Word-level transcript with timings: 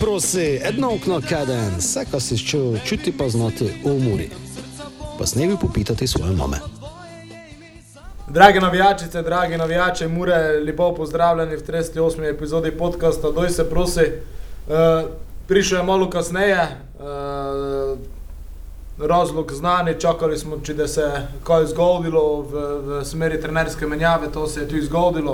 Prosi, 0.00 0.60
edno 0.62 0.94
okno 0.94 1.20
kaden, 1.28 1.76
vse, 1.78 2.04
kar 2.10 2.20
si 2.20 2.38
čutil, 2.38 2.78
čuti 2.84 3.12
pa 3.18 3.28
znati 3.28 3.64
v 3.84 3.94
muri. 4.02 4.30
Pa 5.18 5.26
snevi 5.26 5.56
popitati 5.60 6.06
svoje 6.06 6.32
mame. 6.32 6.56
Drage 8.28 8.60
navijačice, 8.60 9.22
drage 9.22 9.58
navijače, 9.58 10.08
mure, 10.08 10.60
lepo 10.66 10.94
pozdravljeni 10.94 11.56
v 11.56 11.62
38. 11.62 12.30
epizodi 12.34 12.70
podcasta 12.70 13.30
Doj 13.30 13.50
se 13.50 13.70
prosi. 13.70 14.00
Uh, 14.68 14.74
prišel 15.46 15.78
je 15.78 15.84
malo 15.84 16.10
kasneje, 16.10 16.68
uh, 16.98 17.98
razlog 18.98 19.52
znani, 19.52 20.00
čakali 20.00 20.38
smo, 20.38 20.58
če 20.64 20.88
se 20.88 21.00
je 21.00 21.28
kaj 21.44 21.66
zgodilo 21.66 22.42
v, 22.42 22.66
v 22.86 23.04
smeri 23.04 23.40
trenerske 23.40 23.86
menjave, 23.86 24.32
to 24.32 24.46
se 24.46 24.60
je 24.60 24.68
tudi 24.68 24.82
zgodilo. 24.82 25.32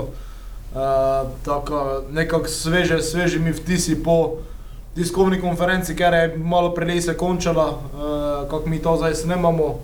Uh, 0.73 0.79
tako 1.45 2.01
nekako 2.11 2.47
sveže, 2.47 3.01
sveži 3.01 3.39
mi 3.39 3.51
vtisi 3.51 4.03
po 4.03 4.37
tiskovni 4.95 5.41
konferenci, 5.41 5.95
ker 5.95 6.13
je 6.13 6.37
malo 6.37 6.73
prej 6.73 7.01
se 7.01 7.17
končala, 7.17 7.67
uh, 7.69 8.49
kako 8.49 8.69
mi 8.69 8.81
to 8.81 8.97
zdaj 8.97 9.15
snemamo. 9.15 9.79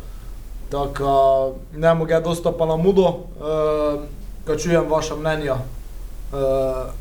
Tako 0.69 1.55
ne 1.75 1.93
mogu 1.93 2.11
je 2.11 2.21
dosta 2.21 2.51
pa 2.51 2.65
na 2.65 2.75
mudo, 2.75 3.07
uh, 3.07 4.01
ko 4.45 4.55
čujem 4.55 4.89
vaša 4.89 5.15
mnenja. 5.15 5.53
Uh, 5.53 6.93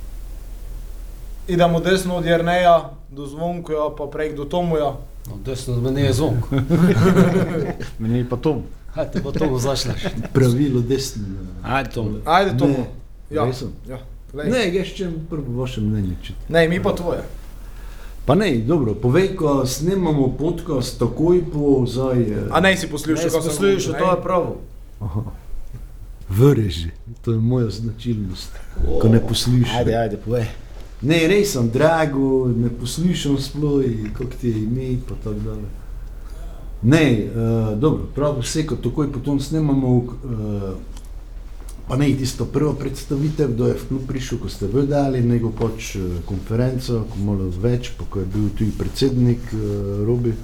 idemo 1.48 1.80
desno 1.80 2.16
od 2.16 2.26
Jrneja 2.26 2.90
do 3.10 3.26
Zvonkoja, 3.26 3.90
pa 3.98 4.06
prej 4.06 4.32
do 4.32 4.44
Tomuja. 4.44 4.96
No, 5.28 5.36
desno 5.44 5.74
od 5.74 5.82
mene 5.82 6.02
je 6.02 6.12
zvonk. 6.12 6.44
Meni 7.98 8.18
je 8.18 8.28
pa 8.28 8.36
to 8.36 8.62
Hajde, 8.94 9.22
pa 9.22 9.32
to 9.32 9.58
zašleš. 9.58 10.02
pravilo 10.32 10.80
desno. 10.80 11.24
Ajde, 11.62 11.90
Tom. 11.90 12.20
Ajde, 12.24 12.58
Tomu. 12.58 12.86
Ja, 13.30 13.46
ja. 13.88 13.98
glej. 14.32 14.50
Ne, 14.50 14.74
jaz 14.74 14.86
čem 14.96 15.26
prvo 15.30 15.60
vaše 15.60 15.80
mnenje 15.80 16.16
čuti. 16.22 16.38
ne, 16.48 16.68
mi 16.68 16.82
pa 16.82 16.94
tvoje. 16.94 17.22
Pa 18.28 18.34
ne, 18.34 18.58
dobro, 18.58 18.92
povej, 18.94 19.32
ko 19.36 19.66
snemamo 19.66 20.36
podcast 20.36 20.98
takoj 21.00 21.48
po 21.52 21.86
zdaj. 21.88 22.20
eh, 22.22 22.52
A 22.52 22.60
ne 22.60 22.76
si 22.76 22.84
poslušal, 22.84 23.30
ko 23.32 23.40
sem 23.40 23.56
Poslušaj, 23.56 23.98
to 23.98 24.10
je 24.10 24.22
prav. 24.22 24.44
Aha. 25.00 25.22
Vrži, 26.28 26.90
to 27.24 27.32
je 27.32 27.38
moja 27.38 27.70
značilnost, 27.70 28.52
ko 29.00 29.08
ne 29.08 29.20
poslušam. 29.28 29.76
Ajde, 29.78 29.96
ajde, 29.96 30.16
povej. 30.16 30.44
Ne, 31.00 31.22
res 31.28 31.56
sem 31.56 31.70
drago, 31.72 32.52
ne 32.52 32.68
poslušam 32.68 33.38
sploh, 33.40 34.12
kako 34.12 34.36
ti 34.40 34.48
je 34.48 34.58
ime, 34.58 35.00
pa 35.08 35.14
tako 35.24 35.40
dalje. 35.48 35.68
Ne, 36.82 37.04
uh, 37.32 37.78
dobro, 37.80 38.12
prav 38.14 38.42
vse, 38.44 38.66
ko 38.66 38.76
takoj 38.76 39.08
potom 39.12 39.40
snemamo, 39.40 39.96
uh, 39.96 40.76
ne 41.96 42.12
tisto 42.16 42.44
prvo 42.44 42.72
predstavitev, 42.72 43.52
kdo 43.54 43.66
je 43.66 43.74
v 43.74 43.88
klub 43.88 44.02
prišel, 44.08 44.38
ko 44.38 44.48
ste 44.48 44.66
vedeli, 44.66 45.22
nego 45.24 45.50
pač 45.50 45.96
uh, 45.96 46.20
konferenco, 46.28 47.06
ko 47.08 47.24
malo 47.24 47.48
več, 47.48 47.92
pa 47.96 48.04
ko 48.10 48.20
je 48.20 48.26
bil 48.28 48.48
tudi 48.58 48.72
predsednik 48.76 49.40
uh, 49.56 50.04
Robi. 50.04 50.34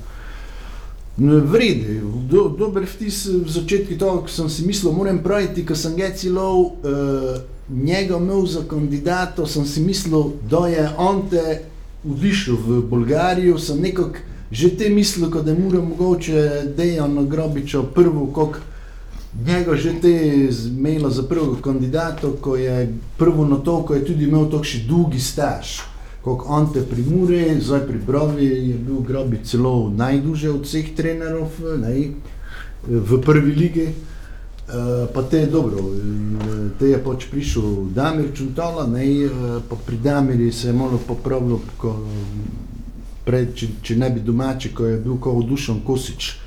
No, 1.17 1.39
Vredi, 1.47 2.01
do, 2.31 2.49
dober 2.49 2.89
vtis 2.91 3.27
v 3.31 3.47
začetku 3.47 3.99
toho, 4.01 4.25
ko 4.27 4.31
sem 4.33 4.49
si 4.51 4.67
mislil, 4.67 4.97
moram 4.97 5.21
praviti, 5.23 5.67
ko 5.67 5.77
sem 5.79 5.95
ga 5.95 6.11
celo 6.17 6.49
uh, 6.59 7.39
njega 7.71 8.17
imel 8.17 8.47
za 8.47 8.65
kandidata, 8.69 9.47
sem 9.47 9.67
si 9.67 9.81
mislil, 9.81 10.35
da 10.51 10.67
je 10.69 10.89
on 10.99 11.29
te 11.31 11.61
odišel 12.05 12.57
v 12.57 12.83
Bolgarijo, 12.89 13.59
sem 13.59 13.81
nekako 13.81 14.33
že 14.55 14.77
te 14.79 14.89
mislil, 14.89 15.31
da 15.31 15.51
je 15.51 15.59
mora 15.59 15.81
mogoče 15.83 16.63
Dejan 16.77 17.29
Grobiča 17.29 17.83
prvo, 17.95 18.27
kako 18.27 18.59
njega 19.43 19.77
že 19.77 19.93
te 20.01 20.47
zmela 20.51 21.11
za 21.11 21.23
prvega 21.23 21.63
kandidata, 21.63 22.29
ko 22.41 22.57
je 22.57 22.95
prvo 23.19 23.45
na 23.45 23.57
to, 23.57 23.83
ko 23.83 23.95
je 23.95 24.05
tudi 24.05 24.25
imel 24.25 24.51
takšen 24.51 24.87
dolgi 24.89 25.21
staž. 25.21 25.81
Kot 26.25 26.47
Ante 26.49 26.81
pri 26.81 27.03
Muri, 27.03 27.61
zdaj 27.61 27.87
pri 27.87 27.99
Brovi 28.07 28.45
je 28.45 28.79
bil 28.79 29.01
Grobi 29.05 29.39
celo 29.45 29.93
najduže 29.97 30.51
od 30.51 30.65
vseh 30.65 30.95
trenerov 30.97 31.53
ne, 31.81 32.15
v 32.89 33.21
prvi 33.21 33.53
ligi. 33.53 33.89
Uh, 34.65 35.05
pa 35.13 35.23
te 35.23 35.43
je 35.45 35.47
dobro, 35.47 35.77
te 36.79 36.89
je 36.89 36.99
pač 37.05 37.27
prišel 37.29 37.93
Damir 37.93 38.31
Čuntala, 38.33 38.87
ne, 38.89 39.05
uh, 39.05 39.61
pa 39.69 39.77
pri 39.77 39.99
Damiri 40.01 40.49
se 40.53 40.69
je 40.69 40.73
malo 40.73 40.97
popravilo, 40.97 41.61
če, 43.29 43.69
če 43.83 43.97
ne 44.01 44.09
bi 44.11 44.25
domači, 44.25 44.73
ko 44.73 44.89
je 44.89 44.97
bil 45.05 45.21
kot 45.21 45.45
Dušan 45.45 45.85
Kosič 45.85 46.44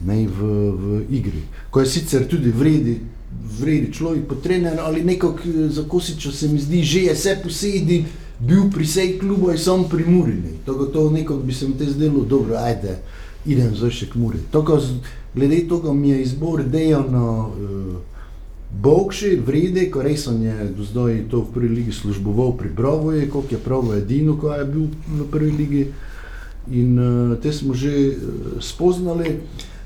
ne, 0.00 0.26
v, 0.26 0.40
v 0.72 0.84
igri. 1.10 1.42
Ko 1.70 1.80
je 1.80 1.86
sicer 1.86 2.26
tudi 2.28 2.50
vredi, 2.50 3.00
vredi 3.60 3.92
človek, 3.92 4.26
pa 4.28 4.34
trener, 4.34 4.80
ali 4.80 5.04
nekako 5.04 5.38
eh, 5.44 5.68
za 5.68 5.84
Kosiča 5.88 6.32
se 6.32 6.48
mi 6.48 6.58
zdi, 6.58 6.82
že 6.84 7.00
je 7.00 7.14
vse 7.14 7.36
posedi, 7.42 8.04
bil 8.38 8.70
pri 8.70 8.84
vsej 8.84 9.18
klubu 9.18 9.50
in 9.50 9.58
sam 9.58 9.88
pri 9.88 10.04
Muri. 10.04 10.32
Ne. 10.34 10.52
Tako 10.66 10.86
to 10.86 11.10
nekako 11.10 11.40
bi 11.40 11.54
se 11.54 11.68
mi 11.68 11.78
te 11.78 11.86
zdelo, 11.86 12.24
dobro, 12.24 12.56
ajde, 12.56 12.98
idem 13.46 13.72
zdaj 13.74 13.90
še 13.90 14.10
k 14.10 14.20
Muri. 14.20 14.38
Tako, 14.52 14.76
z- 14.80 15.00
glede 15.34 15.62
tega 15.68 15.92
mi 15.92 16.10
je 16.10 16.22
izbor 16.22 16.64
dejano 16.64 17.24
uh, 17.48 17.96
Bogši, 18.82 19.36
vrede, 19.40 19.86
ko 19.90 20.02
res 20.02 20.26
on 20.28 20.42
je 20.42 20.52
do 20.76 20.84
zdaj 20.84 21.28
to 21.30 21.40
v 21.40 21.52
prvi 21.54 21.68
ligi 21.68 21.92
služboval 21.92 22.56
pri 22.58 22.68
Brovoje, 22.68 23.28
koliko 23.28 23.54
je 23.54 23.60
pravo 23.64 23.94
edino, 23.94 24.36
ko 24.36 24.52
je 24.52 24.64
bil 24.64 24.86
v 25.08 25.28
prvi 25.30 25.50
ligi. 25.52 25.86
In 26.72 26.98
uh, 26.98 27.38
te 27.40 27.52
smo 27.52 27.72
že 27.72 27.92
uh, 28.10 28.16
spoznali. 28.60 29.40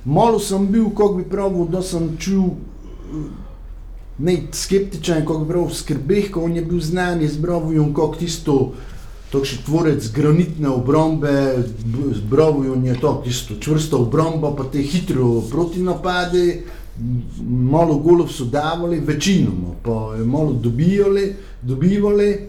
Malo 0.04 0.38
sem 0.38 0.66
bil, 0.66 0.90
kako 0.90 1.14
bi 1.14 1.24
pravil, 1.28 1.66
da 1.68 1.82
sem 1.82 2.16
čul 2.18 2.44
uh, 2.44 3.24
ne 4.18 4.36
skeptičen, 4.52 5.26
kako 5.26 5.44
bi 5.44 5.52
pravil, 5.52 5.74
skrbeh, 5.74 6.30
ko 6.30 6.48
je 6.48 6.62
bil 6.62 6.80
znan, 6.80 7.20
je 7.20 7.28
zbravil, 7.28 7.84
kako 7.94 8.16
tisto, 8.16 8.56
takšen 9.32 9.64
tvorec 9.66 10.08
granitne 10.12 10.68
obrambe, 10.68 11.32
b- 11.84 12.14
zbravil 12.16 12.84
je 12.86 12.96
to, 13.00 13.20
tisto 13.24 13.54
čvrsto 13.60 14.02
obrambo, 14.02 14.54
pa 14.56 14.64
te 14.64 14.82
hitro 14.82 15.40
protinapade, 15.50 16.62
malo 17.48 17.98
golov 17.98 18.28
so 18.32 18.44
davali, 18.44 19.00
večinoma, 19.00 19.76
pa 19.82 20.14
je 20.18 20.24
malo 20.24 20.52
dobijali, 20.52 21.34
dobivali. 21.62 22.48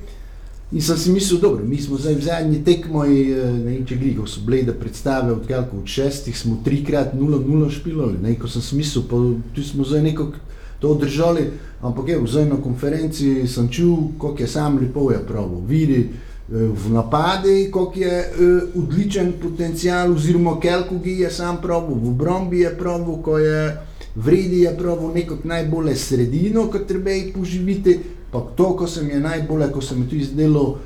In 0.72 0.82
sem 0.82 0.98
si 0.98 1.12
mislil, 1.12 1.40
dobro, 1.40 1.66
mi 1.66 1.78
smo 1.82 1.98
zdaj 1.98 2.16
v 2.16 2.24
zadnji 2.24 2.64
tekmoji, 2.64 3.32
eh, 3.32 3.52
ne 3.60 3.72
vem, 3.74 3.86
če 3.86 3.98
gliko 4.00 4.24
so 4.24 4.40
bile, 4.48 4.62
da 4.64 4.72
predstave 4.72 5.34
od 5.34 5.44
kelko 5.48 5.82
od 5.82 5.88
šestih, 5.88 6.38
smo 6.38 6.62
trikrat 6.64 7.12
0-0 7.12 7.68
špilali, 7.76 8.16
ne, 8.24 8.38
ko 8.40 8.48
sem 8.48 8.64
si 8.64 8.78
mislil, 8.80 9.04
pa 9.04 9.20
tu 9.52 9.64
smo 9.68 9.84
zdaj 9.84 10.02
nekako 10.06 10.40
to 10.80 10.94
držali, 10.96 11.50
ampak 11.84 12.08
je, 12.08 12.22
zdaj 12.24 12.46
na 12.46 12.62
konferenci 12.64 13.48
sem 13.52 13.68
čul, 13.68 14.16
koliko 14.18 14.44
je 14.44 14.48
sam 14.48 14.80
lepo 14.80 15.12
je 15.12 15.20
pravo, 15.28 15.60
vidi 15.68 16.00
eh, 16.08 16.72
v 16.72 16.94
napade, 16.96 17.68
koliko 17.68 18.00
je 18.00 18.16
eh, 18.24 18.80
odličen 18.80 19.34
potencial, 19.44 20.16
oziroma 20.16 20.56
kelko 20.60 21.04
gi 21.04 21.20
je 21.26 21.32
sam 21.36 21.60
pravo, 21.62 22.00
v 22.00 22.16
obrambi 22.16 22.64
je 22.64 22.72
pravo, 22.80 23.20
ko 23.20 23.38
je 23.44 23.76
vredi 24.16 24.64
je 24.64 24.72
pravo 24.78 25.12
nekako 25.12 25.48
najbolje 25.48 25.96
sredino, 25.96 26.70
ko 26.72 26.80
treba 26.80 27.12
jih 27.12 27.36
poživiti, 27.36 28.00
pa 28.32 28.40
to, 28.56 28.74
ko 28.76 28.88
se 28.88 29.04
mi 29.04 29.10
je 29.10 29.20
najbolje, 29.20 29.72
ko 29.72 29.82
se 29.82 29.96
mi 29.96 30.08
tu 30.10 30.16
izdelo, 30.16 30.78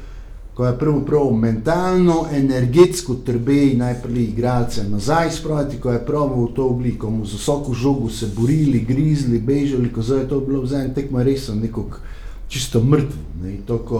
ko 0.56 0.66
je 0.66 0.78
prvo 0.80 1.02
prav 1.06 1.34
mentalno, 1.34 2.26
energetsko 2.32 3.16
trebej 3.26 3.76
najprej 3.78 4.24
igralce 4.24 4.84
nazaj 4.90 5.32
spraviti, 5.32 5.80
ko 5.82 5.92
je 5.92 6.06
pravo 6.06 6.46
v 6.46 6.54
to 6.56 6.68
obliko, 6.68 7.10
mu 7.10 7.26
z 7.26 7.36
vsako 7.36 7.74
žogo 7.74 8.10
se 8.10 8.30
borili, 8.36 8.80
grizli, 8.80 9.40
bežali, 9.40 9.92
ko 9.94 10.02
zdaj 10.02 10.20
je 10.20 10.28
to 10.28 10.40
bilo 10.40 10.62
v 10.62 10.68
zadnjem 10.68 10.94
tekmo 10.94 11.24
res 11.24 11.50
nekako 11.50 12.00
čisto 12.48 12.84
mrtvo. 12.84 13.22
Ne, 13.44 13.58
to, 13.68 13.78
ko, 13.84 14.00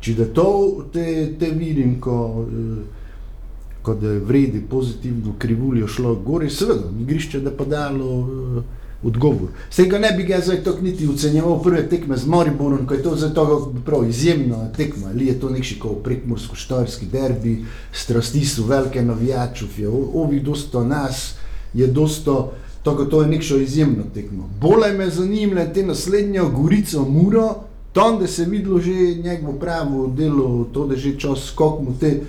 če 0.00 0.14
da 0.18 0.26
to 0.34 0.50
te, 0.92 1.06
te 1.38 1.50
vidim, 1.50 2.00
ko, 2.00 2.46
eh, 2.50 3.78
ko 3.82 3.94
da 3.94 4.16
je 4.16 4.20
vredi 4.26 4.60
pozitivno 4.70 5.34
krivuljo 5.38 5.86
šlo 5.86 6.14
gor, 6.14 6.50
seveda, 6.50 6.90
igrišče 7.00 7.40
da 7.40 7.54
pa 7.54 7.64
dalo 7.64 8.10
eh, 8.26 8.81
odgovor. 9.04 9.48
Vse 9.70 9.84
ga 9.84 9.98
ne 9.98 10.12
bi 10.16 10.22
ga 10.22 10.40
zdaj 10.40 10.64
tako 10.64 10.80
niti 10.82 11.08
ocenjeval 11.08 11.62
prve 11.62 11.88
tekme 11.88 12.16
z 12.16 12.26
Mariborom, 12.26 12.86
ko 12.86 12.94
je 12.94 13.02
to 13.02 13.16
za 13.16 13.28
to 13.30 13.74
prav 13.86 14.08
izjemna 14.08 14.72
tekma, 14.76 15.08
ali 15.08 15.26
je 15.26 15.40
to 15.40 15.50
nekši 15.50 15.78
kot 15.78 16.02
prekmorsko-štajerski 16.04 17.06
derbi, 17.06 17.64
strasti 17.92 18.44
so 18.46 18.62
velike 18.64 19.02
navijačov, 19.02 19.68
je 19.78 19.88
o- 19.88 20.10
ovih 20.14 20.42
dosta 20.42 20.84
nas, 20.84 21.34
je 21.74 21.86
dosta, 21.86 22.46
tako 22.82 23.04
to 23.04 23.22
je 23.22 23.28
nekšo 23.28 23.56
izjemno 23.58 24.04
tekmo. 24.14 24.48
Bolje 24.60 24.92
me 24.92 25.10
zanimlja 25.10 25.72
te 25.72 25.82
naslednje 25.82 26.40
Gorico 26.54 27.04
Muro, 27.08 27.54
tam 27.92 28.18
da 28.20 28.26
se 28.26 28.42
je 28.42 28.48
videlo 28.48 28.80
že 28.80 28.92
njegovo 29.24 29.52
pravo 29.52 30.06
delo, 30.06 30.64
to 30.72 30.86
da 30.86 30.96
že 30.96 31.18
čas 31.18 31.44
skok 31.46 31.80
mu 31.80 31.94
te 32.00 32.20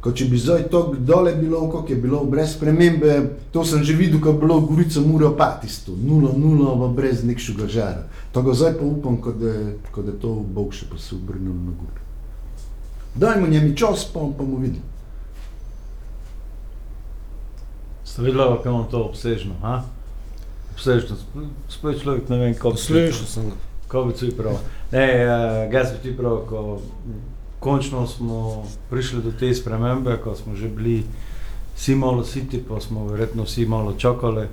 Ko 0.00 0.14
če 0.16 0.30
bi 0.32 0.38
zdaj 0.40 0.62
to 0.72 0.94
dole 0.98 1.34
bilo, 1.36 1.60
kako 1.68 1.92
je 1.92 1.96
bilo, 2.00 2.22
brez 2.24 2.54
spremembe, 2.54 3.16
to 3.52 3.64
sem 3.68 3.84
že 3.84 3.92
videl, 3.92 4.20
ko 4.20 4.32
je 4.32 4.38
bilo 4.40 4.60
Gorica 4.64 5.00
mura 5.04 5.28
patisto, 5.36 5.92
0-0, 5.92 6.78
pa 6.80 6.88
brez 6.96 7.20
nekšnega 7.24 7.68
žara. 7.68 8.06
Tako 8.32 8.54
zdaj 8.56 8.78
pa 8.78 8.84
upam, 8.84 9.18
ko 9.20 9.32
da, 9.36 9.52
ko 9.92 10.02
da 10.02 10.16
to 10.16 10.34
Bog 10.40 10.72
še 10.72 10.88
pa 10.88 10.96
se 10.96 11.12
obrnil 11.18 11.52
na 11.52 11.76
gor. 11.76 12.00
Dajmo 13.14 13.50
njemi 13.52 13.76
čas, 13.76 14.06
pa 14.08 14.24
bom 14.24 14.32
pa 14.32 14.46
mu 14.48 14.56
videl. 14.62 14.80
Ste 18.04 18.22
videli, 18.24 18.46
kako 18.56 18.68
je 18.68 18.72
on 18.72 18.86
to 18.90 19.02
obsežno? 19.04 19.54
Ha? 19.60 19.82
Obsežno, 20.72 21.18
sploh 21.68 22.00
človek 22.00 22.32
ne 22.32 22.38
vem, 22.40 22.54
kako 22.54 22.80
Slišal 22.80 23.28
sem 23.28 23.52
ga. 23.52 23.58
Kako 23.90 24.08
bi 24.08 24.16
ti 24.16 24.30
prav? 24.32 24.56
Ne, 24.94 25.04
uh, 25.26 25.68
jaz 25.74 25.92
bi 25.92 26.08
ti 26.08 26.16
prav, 26.16 26.46
ko 26.48 26.80
končno 27.60 28.06
smo 28.06 28.64
prišli 28.90 29.22
do 29.22 29.32
te 29.32 29.54
spremembe, 29.54 30.16
ko 30.24 30.34
smo 30.34 30.56
že 30.56 30.68
bili 30.68 31.04
vsi 31.76 31.94
malo 31.94 32.24
siti, 32.24 32.64
pa 32.68 32.80
smo 32.80 33.06
verjetno 33.06 33.44
vsi 33.44 33.66
malo 33.66 33.92
čakali. 33.92 34.46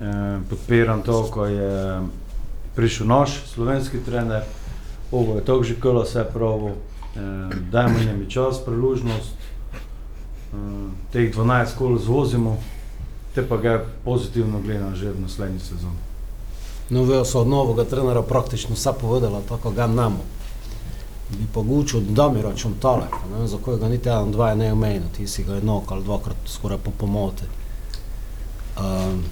Eh, 0.00 0.38
podpiram 0.50 1.02
to, 1.02 1.22
ko 1.30 1.46
je 1.46 2.00
prišel 2.74 3.06
naš 3.06 3.42
slovenski 3.46 3.98
trener, 4.04 4.42
ovo 5.12 5.36
je 5.36 5.44
tako 5.44 5.62
že 5.62 5.80
kolo 5.80 6.02
vse 6.02 6.24
pravo, 6.32 6.68
eh, 6.68 7.20
dajmo 7.70 7.98
njim 7.98 8.26
čas, 8.28 8.64
priložnost, 8.64 9.32
eh, 9.32 10.56
teh 11.12 11.34
12 11.34 11.76
kol 11.78 11.98
zvozimo, 11.98 12.56
te 13.34 13.48
pa 13.48 13.56
ga 13.56 13.84
pozitivno 14.04 14.60
gledam 14.60 14.96
že 14.96 15.12
v 15.12 15.20
naslednji 15.20 15.60
sezoni. 15.60 16.00
No, 16.90 17.04
vejo 17.04 17.24
so 17.24 17.40
od 17.40 17.48
novega 17.48 17.84
trenera 17.84 18.22
praktično 18.22 18.74
vse 18.74 18.90
povedala, 19.00 19.40
tako 19.48 19.70
ga 19.70 19.86
namo. 19.86 20.33
Bi 21.30 21.46
pogučil, 21.52 22.00
da 22.00 22.28
mi 22.28 22.42
račun 22.42 22.74
tole, 22.80 23.06
pa 23.10 23.38
ne 23.38 23.46
za 23.48 23.56
kojega 23.64 23.88
niti 23.88 24.08
eden, 24.08 24.32
dva 24.32 24.50
je 24.50 24.56
neomejno, 24.56 25.06
ti 25.16 25.26
si 25.26 25.44
ga 25.44 25.56
enok 25.56 25.90
ali 25.90 26.04
dvakrat 26.04 26.36
skoraj 26.46 26.78
po 26.78 26.90
pomote. 26.90 27.44
Um, 28.78 29.22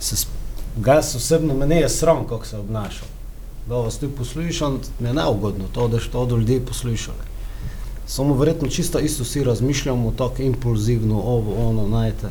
se, 0.00 0.16
sp- 0.16 0.38
ga 0.76 0.94
jaz 0.94 1.16
osebno 1.16 1.54
me 1.54 1.66
ne 1.66 1.80
je 1.80 1.88
sram, 1.88 2.26
kako 2.28 2.46
se 2.46 2.58
obnašal. 2.58 3.08
Da 3.68 3.74
vas 3.76 3.98
tu 3.98 4.10
poslušam, 4.10 4.80
mi 4.98 5.08
je 5.08 5.14
neugodno 5.14 5.64
to, 5.72 5.88
da 5.88 5.98
što 5.98 6.20
od 6.20 6.30
ljudi 6.30 6.60
poslušali. 6.60 7.30
Samo 8.06 8.34
verjetno 8.34 8.68
čisto 8.68 8.98
isto 8.98 9.24
si 9.24 9.44
razmišljamo, 9.44 10.12
tako 10.18 10.42
impulzivno, 10.42 11.20
ovo, 11.20 11.68
ono, 11.68 11.88
najte. 11.88 12.30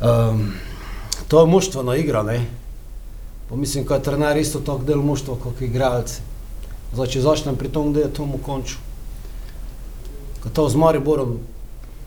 Um, 0.00 0.52
to 1.28 1.40
je 1.40 1.46
moštvena 1.46 1.96
igra, 1.96 2.22
ne? 2.22 2.46
Pa 3.48 3.56
mislim, 3.56 3.86
ko 3.86 3.94
je 3.94 4.02
trener 4.02 4.36
isto 4.36 4.60
tako 4.60 4.84
del 4.84 5.02
moštva, 5.02 5.36
kot 5.42 5.60
igralci. 5.60 6.20
Zdaj, 6.92 7.06
če 7.06 7.20
začnem 7.22 7.56
pri 7.56 7.68
tom, 7.68 7.92
da 7.94 8.00
je 8.00 8.12
tomu 8.12 8.38
končal. 8.42 8.82
Ko 10.42 10.48
to 10.48 10.68
z 10.68 10.76
Mariborom, 10.76 11.38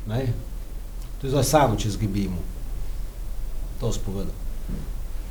ne? 0.07 0.33
To 1.21 1.27
je 1.27 1.31
zdaj 1.31 1.43
samo, 1.43 1.75
če 1.79 1.93
zgibimo. 1.93 2.41
To 3.79 3.93
spovedal. 3.93 4.33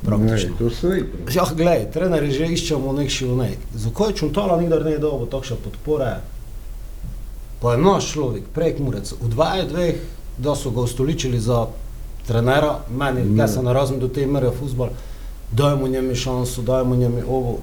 Praktično. 0.02 0.50
Ne, 0.50 0.70
to. 0.70 1.31
Ja, 1.34 1.44
gledaj, 1.50 1.90
trenerji 1.94 2.32
že 2.32 2.46
iščemo 2.56 2.93
nek 2.96 3.10
šilonek. 3.10 3.58
Zakaj 3.75 4.16
Čuntala 4.19 4.56
nikdar 4.58 4.82
ne 4.84 4.96
je 4.96 5.02
dobil 5.02 5.28
takšne 5.31 5.56
podpore? 5.62 6.16
Pa 7.62 7.75
je 7.75 7.78
naš 7.78 8.10
človek, 8.16 8.49
prek 8.50 8.81
Murec, 8.82 9.12
v 9.14 9.31
2-2, 9.31 9.93
da 10.43 10.56
so 10.58 10.72
ga 10.75 10.82
ustoličili 10.82 11.38
za 11.38 11.66
trenera, 12.26 12.81
meni, 12.90 13.22
Ne. 13.22 13.43
jaz 13.43 13.54
se 13.54 13.62
ne 13.62 13.72
razumem 13.72 14.00
do 14.00 14.08
te 14.08 14.26
mere 14.26 14.50
futbol, 14.50 14.90
dajmo 15.52 15.88
njemu 15.88 16.14
šanso, 16.14 16.62
dajmo 16.62 16.96
njemu 16.96 17.22
ovo. 17.28 17.58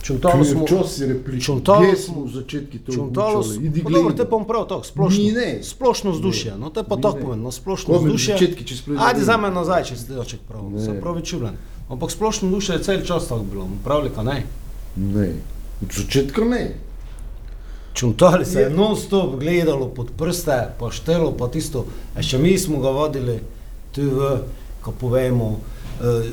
Čuntalo 0.00 0.44
smo, 0.44 0.62
Včasih 0.62 1.00
je 1.00 1.06
replika. 1.08 1.40
Čuntalo 1.42 1.94
smo- 1.96 2.22
v 2.22 2.30
začetku 2.30 2.78
to 2.78 2.92
Čuntalo 2.92 3.42
smo, 3.42 3.70
dobro, 3.84 4.12
te 4.12 4.24
pa 4.24 4.36
prav 4.40 4.64
tako, 4.64 4.84
splošno, 4.84 5.20
Mi 5.20 5.32
ne. 5.32 5.58
splošno 5.62 6.10
vzdušje, 6.12 6.52
no 6.56 6.70
te 6.70 6.82
pa 6.82 6.96
ne. 6.96 7.02
povem, 7.14 7.40
no 7.40 7.50
splošno 7.50 7.88
Ko 7.88 7.98
bi 7.98 8.06
vzdušje. 8.06 8.34
začetki, 8.34 8.64
če 8.64 8.74
sploh 8.76 8.96
Ajde 8.98 9.20
za 9.22 9.36
me 9.36 9.50
nazaj, 9.50 9.84
če 9.84 9.96
si 9.96 10.06
delček 10.06 10.40
prav, 10.42 10.62
Ne. 10.64 10.80
se 10.80 10.94
pravi 10.94 11.22
čulen. 11.22 11.54
Ampak 11.88 12.10
splošno 12.10 12.50
duše 12.50 12.72
je 12.72 12.78
cel 12.80 13.00
čas 13.02 13.28
tako 13.28 13.42
bilo, 13.44 13.68
pravi 13.80 14.10
ka 14.10 14.22
ne. 14.22 14.44
Ne. 14.96 15.32
Od 15.80 15.90
začetka 15.90 16.44
ne. 16.44 16.74
Čuntali 17.94 18.44
se 18.44 18.58
je 18.58 18.64
Je- 18.64 18.70
non-stop 18.70 19.36
gledalo 19.36 19.88
pod 19.88 20.10
prste, 20.12 20.58
pa 20.78 20.86
štelo, 20.88 21.32
pa 21.32 21.48
tisto, 21.48 21.84
a 22.14 22.22
še 22.22 22.38
mi 22.38 22.54
smo 22.54 22.78
ga 22.78 22.90
vodili, 22.90 23.40
tu 23.92 24.02
v, 24.02 24.38
ko 24.80 24.92
povemo, 24.92 25.58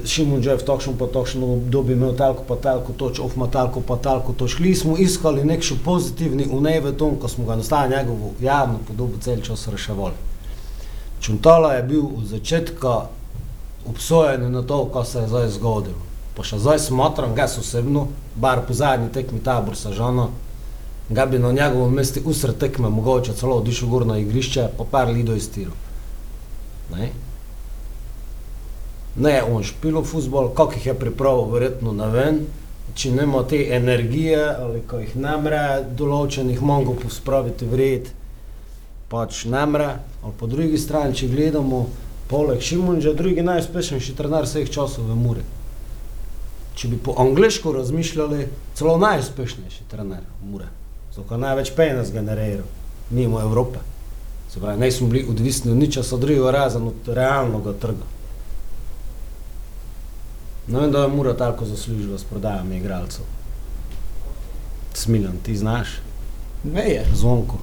Šimun 0.05 0.43
že 0.45 0.53
v 0.55 0.65
takšnem 0.65 0.93
pa 0.97 1.09
takšnem 1.09 1.43
obdobju 1.43 1.97
imel 1.97 2.13
talko 2.13 2.45
pa 2.45 2.53
talko 2.55 2.93
toč, 2.93 3.17
of 3.19 3.33
ima 3.33 3.49
talko 3.49 3.81
pa 3.81 3.97
talko 3.97 4.33
toč. 4.37 4.61
Šli 4.61 4.75
smo 4.77 4.93
iskali 4.97 5.41
nek 5.41 5.65
še 5.65 5.79
pozitivni 5.81 6.45
unej 6.45 6.85
v 6.85 6.93
tom, 6.93 7.17
ko 7.17 7.25
smo 7.25 7.49
ga 7.49 7.57
nastavili 7.57 7.97
njegovo 7.97 8.33
javno 8.37 8.77
podobo 8.85 9.17
cel 9.17 9.41
čas 9.41 9.65
reševali. 9.67 10.13
Čuntala 11.17 11.73
je 11.73 11.83
bil 11.83 12.05
od 12.05 12.29
začetka 12.29 13.09
obsojen 13.89 14.51
na 14.51 14.61
to, 14.61 14.85
kar 14.93 15.05
se 15.05 15.25
je 15.25 15.33
zdaj 15.33 15.49
zgodilo. 15.57 16.05
Pa 16.37 16.45
še 16.45 16.61
zdaj 16.61 16.85
smatram, 16.85 17.33
ga 17.33 17.49
osebno, 17.49 18.07
bar 18.35 18.61
po 18.67 18.73
zadnji 18.73 19.09
tekmi 19.09 19.41
tabor 19.41 19.73
Sažana, 19.73 20.29
ga 21.09 21.25
bi 21.25 21.39
na 21.39 21.51
njegovem 21.51 21.93
mestu 21.93 22.21
usred 22.25 22.57
tekme 22.61 22.89
mogoče 22.89 23.33
celo 23.33 23.57
odišel 23.57 23.89
gor 23.89 24.05
na 24.05 24.21
igrišče, 24.21 24.69
pa 24.77 24.85
par 24.85 25.09
lido 25.09 25.33
iztiril. 25.33 25.73
Ne? 29.15 29.43
On 29.43 29.63
špilo 29.63 30.03
futbol, 30.03 30.49
kako 30.55 30.73
jih 30.73 30.85
je 30.85 30.93
pripravil, 30.99 31.51
verjetno 31.53 31.93
ne 31.93 32.07
vem. 32.11 32.39
Če 32.95 33.11
nima 33.11 33.41
te 33.43 33.59
energije 33.75 34.39
ali 34.39 34.81
ko 34.87 35.01
jih 35.01 35.15
ne 35.19 35.33
mre 35.41 35.63
določenih 35.99 36.61
mongov 36.63 37.01
pospraviti 37.01 37.67
v 37.67 37.79
red, 37.79 38.11
pač 39.11 39.43
ne 39.51 39.65
mre. 39.67 39.89
Ali 40.23 40.37
po 40.39 40.47
drugi 40.47 40.79
strani, 40.79 41.15
če 41.15 41.27
gledamo, 41.31 41.85
poleg 42.31 42.63
Šimunža, 42.63 43.13
drugi 43.13 43.43
najuspešnejši 43.45 44.15
trener 44.15 44.47
vseh 44.47 44.71
časov 44.71 45.09
v 45.11 45.17
Muri. 45.19 45.43
Če 46.75 46.91
bi 46.91 46.99
po 46.99 47.15
angliško 47.19 47.75
razmišljali, 47.75 48.47
celo 48.75 48.97
najuspešnejši 48.99 49.85
trener 49.91 50.23
Mure. 50.43 50.71
Zato 51.15 51.37
največ 51.39 51.71
penes 51.75 52.11
generiral, 52.11 52.67
mimo 53.09 53.39
Evrope. 53.39 53.79
Se 54.51 54.59
pravi, 54.59 54.79
ne 54.79 54.91
smo 54.91 55.07
bili 55.07 55.23
odvisni 55.29 55.71
od 55.71 55.77
ničesar 55.77 56.19
drugega, 56.19 56.51
razen 56.51 56.87
od 56.87 57.07
realnega 57.07 57.73
trga. 57.79 58.14
Ne 60.67 60.79
vem, 60.79 60.91
da 60.91 60.99
je 60.99 61.07
Mura 61.09 61.33
tako 61.35 61.65
zaslužila 61.65 62.17
s 62.17 62.23
prodajami 62.23 62.77
igralcev. 62.77 63.25
Smiljan, 64.93 65.37
ti 65.39 65.55
znaš, 65.55 65.87
Ne 66.63 66.81
je. 66.83 67.05
zvonko. 67.13 67.57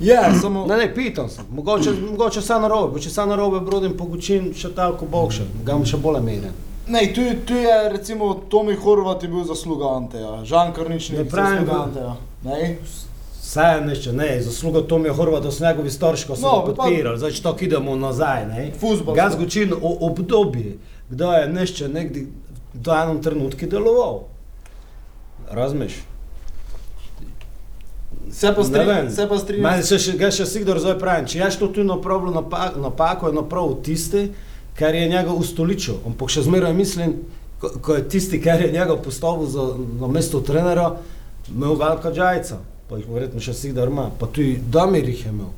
Je, 0.00 0.18
samo. 0.40 0.66
Ne, 0.66 0.76
ne, 0.76 0.94
pitam 0.94 1.28
se, 1.28 1.40
mogoče, 1.50 1.90
mogoče 2.02 2.40
vse 2.40 2.54
narobe, 2.54 2.92
bo 2.92 2.98
če 2.98 3.08
vse 3.08 3.26
narobe 3.26 3.60
brodim 3.60 3.92
pogučin, 3.94 4.52
še 4.54 4.70
tako 4.70 5.06
boljše, 5.06 5.44
ga 5.64 5.74
bom 5.74 5.84
še 5.84 5.96
bolj 5.98 6.20
meren. 6.20 6.54
Ne, 6.86 7.02
tu, 7.08 7.20
tu 7.44 7.54
je 7.56 7.88
recimo 7.90 8.34
Tomi 8.48 8.74
Horvat 8.76 9.22
je 9.22 9.28
bil 9.28 9.44
zasluga 9.44 9.90
Anteja, 9.92 10.44
Žan 10.44 10.72
Karnič 10.72 11.08
ni 11.10 11.24
pravim, 11.26 11.34
zasluga 11.60 11.72
da- 11.72 11.82
Anteja. 11.82 12.16
Ne? 12.44 12.76
Vse 13.40 13.60
je 13.62 13.80
nešto, 13.82 14.12
ne, 14.14 14.28
zasluga 14.42 14.82
Tomija 14.82 15.12
Horvata 15.12 15.50
so 15.50 15.64
njegovi 15.64 15.90
starši, 15.90 16.26
ko 16.26 16.36
so 16.36 16.42
No, 16.42 16.52
no, 16.52 16.60
pa- 16.62 16.72
podpirali, 16.74 17.18
zdaj 17.18 17.30
če 17.32 17.42
tako 17.42 17.64
idemo 17.64 17.96
nazaj, 17.96 18.46
ne. 18.46 18.72
Fuzbal. 18.76 19.14
Gaz 19.14 19.36
Gučin 19.36 19.72
o 19.74 19.96
obdobje, 20.02 20.76
kdaj 21.10 21.42
je 21.42 21.52
nešto 21.52 21.88
nekdi 21.88 22.26
v 22.74 22.88
enem 23.02 23.22
trenutku 23.22 23.66
deloval. 23.66 24.26
Razumeš? 25.50 26.02
Se 28.30 28.52
pa 28.56 28.64
strinjam, 28.64 28.96
vem. 28.96 29.10
se 29.10 29.28
pa 29.28 29.38
strinjam. 29.38 29.70
Meni 29.70 29.82
se 29.86 29.98
še, 30.02 30.16
ga 30.18 30.30
še 30.34 30.46
sigdor 30.50 30.80
zdaj 30.82 30.98
pravim, 30.98 31.28
če 31.30 31.38
ješ 31.38 31.58
to 31.60 31.68
tu 31.72 31.84
napravil 31.86 32.34
napako, 32.34 32.80
napako 32.82 33.30
je 33.30 33.36
napravil 33.36 33.76
tisti, 33.86 34.22
ker 34.76 34.94
je 34.94 35.06
njega 35.08 35.32
ustoličil. 35.32 36.00
Ampak 36.06 36.32
še 36.34 36.42
zmeraj 36.48 36.74
mislim, 36.74 37.20
ko, 37.62 37.70
ko 37.80 37.98
je 38.00 38.08
tisti, 38.10 38.40
ker 38.42 38.66
je 38.66 38.72
njega 38.74 38.98
postavil 38.98 39.46
za, 39.46 39.68
na 40.00 40.10
mesto 40.10 40.42
trenera, 40.42 40.90
imel 41.52 41.78
velika 41.78 42.10
džajca, 42.12 42.58
pa 42.90 42.98
jih 42.98 43.06
verjetno 43.14 43.40
še 43.40 43.54
sigdor 43.54 43.94
ima, 43.94 44.10
pa 44.18 44.26
tudi 44.26 44.58
Damir 44.58 45.06
jih 45.08 45.22
je 45.28 45.32
imel. 45.32 45.54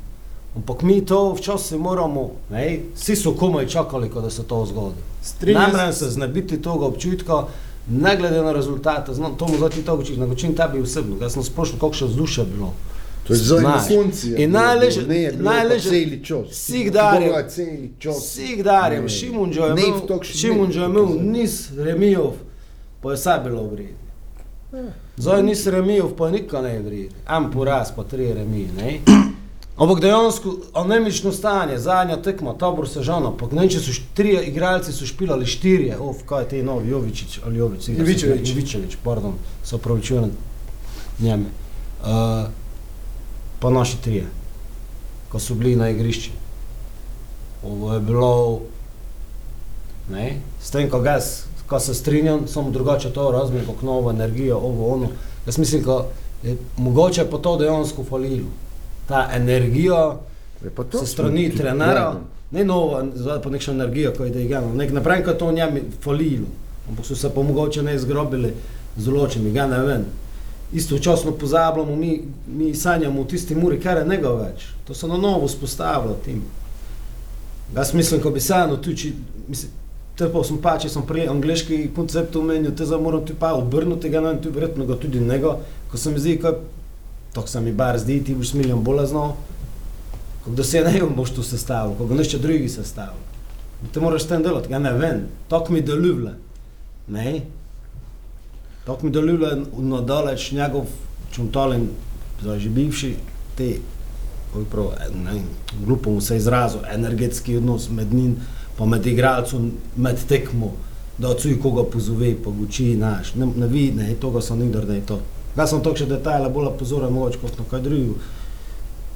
Ampak 0.59 0.83
mi 0.83 1.01
to 1.01 1.33
včasih 1.33 1.79
moramo, 1.79 2.31
ne, 2.51 2.65
vsi 2.95 3.17
so 3.17 3.33
komaj 3.33 3.67
čakali, 3.69 4.11
ko 4.11 4.21
da 4.21 4.31
se 4.31 4.43
to 4.43 4.67
zgodi. 4.67 4.97
Strinjam 5.23 5.63
Namreč 5.63 5.95
se 5.95 6.11
znebiti 6.11 6.57
tega 6.59 6.85
občutka, 6.85 7.45
ne 7.91 8.17
glede 8.17 8.43
na 8.43 8.53
rezultate, 8.53 9.15
znam, 9.15 9.37
to 9.37 9.49
mu 9.49 9.57
zdaj 9.57 9.71
ti 9.71 9.83
to 9.83 9.95
učiš, 9.97 10.17
na 10.17 10.27
način 10.27 10.55
tebi 10.55 10.81
osebno, 10.81 11.17
jaz 11.21 11.33
sem 11.33 11.43
splošno, 11.45 11.79
kako 11.79 11.93
še 11.93 12.05
vzdušje 12.05 12.45
bilo. 12.47 12.73
To 13.25 13.33
je 13.33 13.39
zdaj 13.39 13.63
na 13.63 13.79
je 14.25 14.35
In 14.35 14.51
bilo, 14.51 14.63
najleže- 14.63 15.07
Ne 15.07 15.17
je 15.17 15.33
bilo 15.33 15.51
najleže- 15.51 15.85
pa 15.85 15.91
celi 15.91 16.23
čas. 16.25 16.47
Vseh 16.51 16.93
darjev- 16.93 17.29
Bila 19.61 19.67
je 19.67 19.73
imel, 19.73 19.89
Šimunžo 20.35 20.81
je 20.81 20.87
imel 20.87 21.07
niz 21.23 21.55
remijev, 21.79 22.31
pa 23.03 23.11
je 23.11 23.17
vse 23.17 23.41
bilo 23.45 23.63
vredno. 23.63 23.97
Zdaj 25.17 25.43
niz 25.43 25.67
remijev, 25.67 26.09
pa 26.17 26.31
nikaj 26.31 26.63
ne 26.63 26.71
je 26.71 26.83
vredno. 26.83 27.17
En 27.31 27.51
poraz, 27.51 27.89
pa 27.97 28.03
tri 28.05 28.33
remije, 28.33 28.69
ne? 28.77 29.01
Ampak 29.79 30.01
dejansko 30.01 30.57
anemično 30.75 31.33
stanje, 31.33 31.79
zadnja 31.79 32.17
tekma, 32.23 32.55
tabor 32.59 32.89
Sežana, 32.89 33.31
pa 33.39 33.47
ne 33.53 33.61
vem, 33.61 33.69
če 33.71 33.79
so 33.79 33.93
trije 34.19 34.41
igralci 34.51 34.93
so 34.93 35.07
špilali 35.07 35.47
štirje, 35.47 36.01
of, 36.03 36.25
kaj 36.27 36.43
je 36.43 36.49
te 36.49 36.63
novi, 36.67 36.91
Jovičić 36.91 37.39
ali 37.47 37.59
Jović, 37.59 37.89
Jovičević. 37.89 38.51
Jovičević, 38.51 38.97
pardon, 39.05 39.39
se 39.65 39.77
opravičujem 39.77 40.33
njeme. 41.21 41.47
Uh, 42.03 42.51
pa 43.61 43.71
naši 43.71 44.03
trije, 44.03 44.27
ko 45.31 45.39
so 45.39 45.55
bili 45.55 45.77
na 45.77 45.91
igrišču. 45.91 46.31
Ovo 47.63 47.95
je 47.95 48.01
bilo, 48.01 48.61
ne, 50.11 50.41
s 50.63 50.71
tem, 50.71 50.91
ko, 50.91 51.05
jaz, 51.07 51.45
ko 51.67 51.81
se 51.81 51.95
strinjam, 51.95 52.49
samo 52.49 52.71
drugače 52.71 53.11
to 53.15 53.31
razumem, 53.31 53.67
kot 53.67 53.83
novo 53.83 54.11
energijo, 54.11 54.59
ovo 54.59 54.95
ono. 54.95 55.09
Jaz 55.47 55.59
mislim, 55.59 55.83
da 55.83 56.05
je 56.43 56.57
mogoče 56.77 57.31
pa 57.31 57.39
to 57.39 57.57
dejansko 57.57 58.05
falilo. 58.05 58.49
Ta 59.09 59.29
Je 60.65 60.71
sa 60.77 60.99
smo 60.99 61.07
strani 61.07 61.51
trenera, 61.57 62.17
ne 62.51 62.65
nova, 62.65 63.05
zdaj 63.15 63.43
pa 63.43 63.51
nekša 63.51 63.73
energija, 63.73 64.13
ko 64.13 64.25
je 64.25 64.31
da 64.31 64.41
igramo. 64.41 64.75
Nek 64.75 64.93
naprej, 64.93 65.23
ko 65.25 65.33
to 65.33 65.53
njemi 65.53 65.83
falilo, 66.01 66.49
ampak 66.89 67.07
so 67.07 67.17
se 67.17 67.31
pa 67.35 67.43
mogoče 67.43 67.83
ne 67.83 67.95
izgrobili 67.95 68.53
z 68.97 69.05
določenimi, 69.05 69.53
ga 69.55 69.67
ne 69.67 69.79
vem. 69.87 70.09
istočasno 70.73 71.33
pozabljamo, 71.33 71.97
mi, 71.97 72.23
mi 72.47 72.75
sanjamo 72.75 73.23
v 73.23 73.27
tisti 73.27 73.55
muri, 73.55 73.81
kar 73.81 73.97
je 73.97 74.05
njega 74.05 74.33
več. 74.37 74.67
To 74.85 74.95
se 74.95 75.09
na 75.09 75.17
novo 75.17 75.49
spostavlja 75.49 76.15
tim. 76.25 76.43
Jaz 77.77 77.95
mislim, 77.95 78.21
ko 78.21 78.31
bi 78.31 78.41
sanjal 78.41 78.77
tu, 78.83 78.95
če, 78.97 79.13
mislim, 79.49 79.73
te 80.17 80.29
pa 80.33 80.43
sem 80.45 80.59
pa, 80.61 80.77
če 80.81 80.91
sem 80.93 81.05
prej 81.09 81.29
angliški 81.33 81.79
koncept 81.97 82.37
omenil, 82.37 82.75
te 82.77 82.85
zdaj 82.89 83.01
moram 83.01 83.25
tu 83.25 83.37
pa 83.39 83.55
obrnuti 83.57 84.11
ga, 84.13 84.21
no 84.21 84.33
in 84.35 84.43
tu 84.45 84.53
verjetno 84.53 84.87
ga 84.89 84.97
tudi 85.01 85.21
njega, 85.21 85.57
ko 85.91 86.01
se 86.01 86.13
mi 86.13 86.21
zdi, 86.21 86.37
ko, 86.43 86.53
to 87.33 87.47
se 87.47 87.61
mi 87.61 87.73
bar 87.73 87.99
zdi, 87.99 88.25
ti 88.25 88.35
boš 88.35 88.53
znal, 89.09 89.37
ko 90.45 90.51
da 90.51 90.65
se 90.65 90.81
ne 90.81 91.03
boš 91.17 91.31
tu 91.31 91.43
sestavil, 91.43 91.95
ko 91.99 92.07
ga 92.07 92.15
nešte 92.15 92.39
drugi 92.39 92.69
sestavil. 92.69 93.21
Ti 93.93 94.01
moraš 94.01 94.23
s 94.23 94.29
tem 94.29 94.43
delati, 94.43 94.73
ja 94.73 94.79
ne 94.79 94.93
vem, 94.93 95.27
tako 95.49 95.73
mi 95.73 95.81
deluje, 95.81 96.35
ne? 97.09 97.41
Tako 98.87 99.07
mi 99.07 99.13
deluje 99.13 99.63
na 99.79 100.01
daleč 100.01 100.53
njegov 100.53 100.87
čuntolin, 101.33 101.89
zdaj 102.43 102.59
že 102.59 102.69
bivši, 102.69 103.15
te, 103.57 103.73
kako 104.49 104.59
bi 104.59 104.71
prav, 104.71 104.93
ne 105.25 105.33
vem, 105.33 105.47
glupo 105.85 106.11
mu 106.11 106.21
se 106.21 106.37
izrazil, 106.37 106.81
energetski 106.91 107.57
odnos 107.57 107.91
med 107.91 108.15
njim, 108.15 108.37
pa 108.79 108.87
med 108.87 109.07
igralcem, 109.07 109.73
med 109.97 110.19
tekmo, 110.29 110.73
da 111.19 111.29
odsuje 111.29 111.59
koga 111.61 111.83
pozove, 111.91 112.35
pa 112.45 112.51
guči 112.51 112.97
naš, 112.97 113.35
ne, 113.35 113.47
ne 113.47 113.67
vidi, 113.67 113.97
ne, 113.97 114.15
toga 114.15 114.41
sem 114.41 114.59
nikdar 114.59 114.87
ne 114.89 115.01
to. 115.07 115.21
Jaz 115.57 115.71
sem 115.73 115.81
toliko 115.83 116.03
še 116.03 116.11
detajla 116.11 116.51
bolj 116.53 116.75
pozoren, 116.79 117.13
mogoče 117.13 117.41
kot 117.43 117.59
na 117.59 117.65
kaj 117.71 117.83
drugega. 117.87 118.35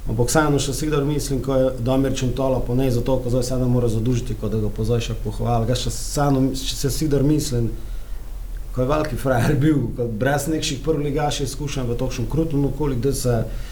Ampak 0.03 0.27
vseeno 0.27 0.59
še 0.59 0.73
sigdar 0.75 1.05
mislim, 1.07 1.39
ko 1.43 1.55
je 1.55 1.67
Damir 1.79 2.15
Čuntola, 2.19 2.59
pa 2.65 2.75
ne 2.75 2.89
zato, 2.91 3.15
ko 3.23 3.31
zdaj 3.31 3.45
se 3.47 3.59
ne 3.61 3.69
mora 3.71 3.87
zadužiti, 3.87 4.35
ko 4.35 4.49
da 4.51 4.59
ga 4.59 4.71
pozaj 4.73 5.05
še 5.05 5.15
pohvali. 5.23 5.69
Jaz 5.71 5.85
še 5.85 5.93
vseeno 5.93 6.41
še 6.59 6.75
se 6.75 6.91
sigdar 6.91 7.23
mislim, 7.23 7.69
ko 8.75 8.81
je 8.83 8.89
veliki 8.89 9.19
frajer 9.21 9.55
bil, 9.61 9.85
brez 10.19 10.49
nekših 10.51 10.81
prvoligaših 10.83 11.47
izkušenj 11.47 11.87
v 11.87 11.99
takšnem 12.01 12.27
krutnem 12.27 12.65
okolju, 12.71 12.99
da 13.05 13.13
se 13.15 13.37
uh, 13.45 13.71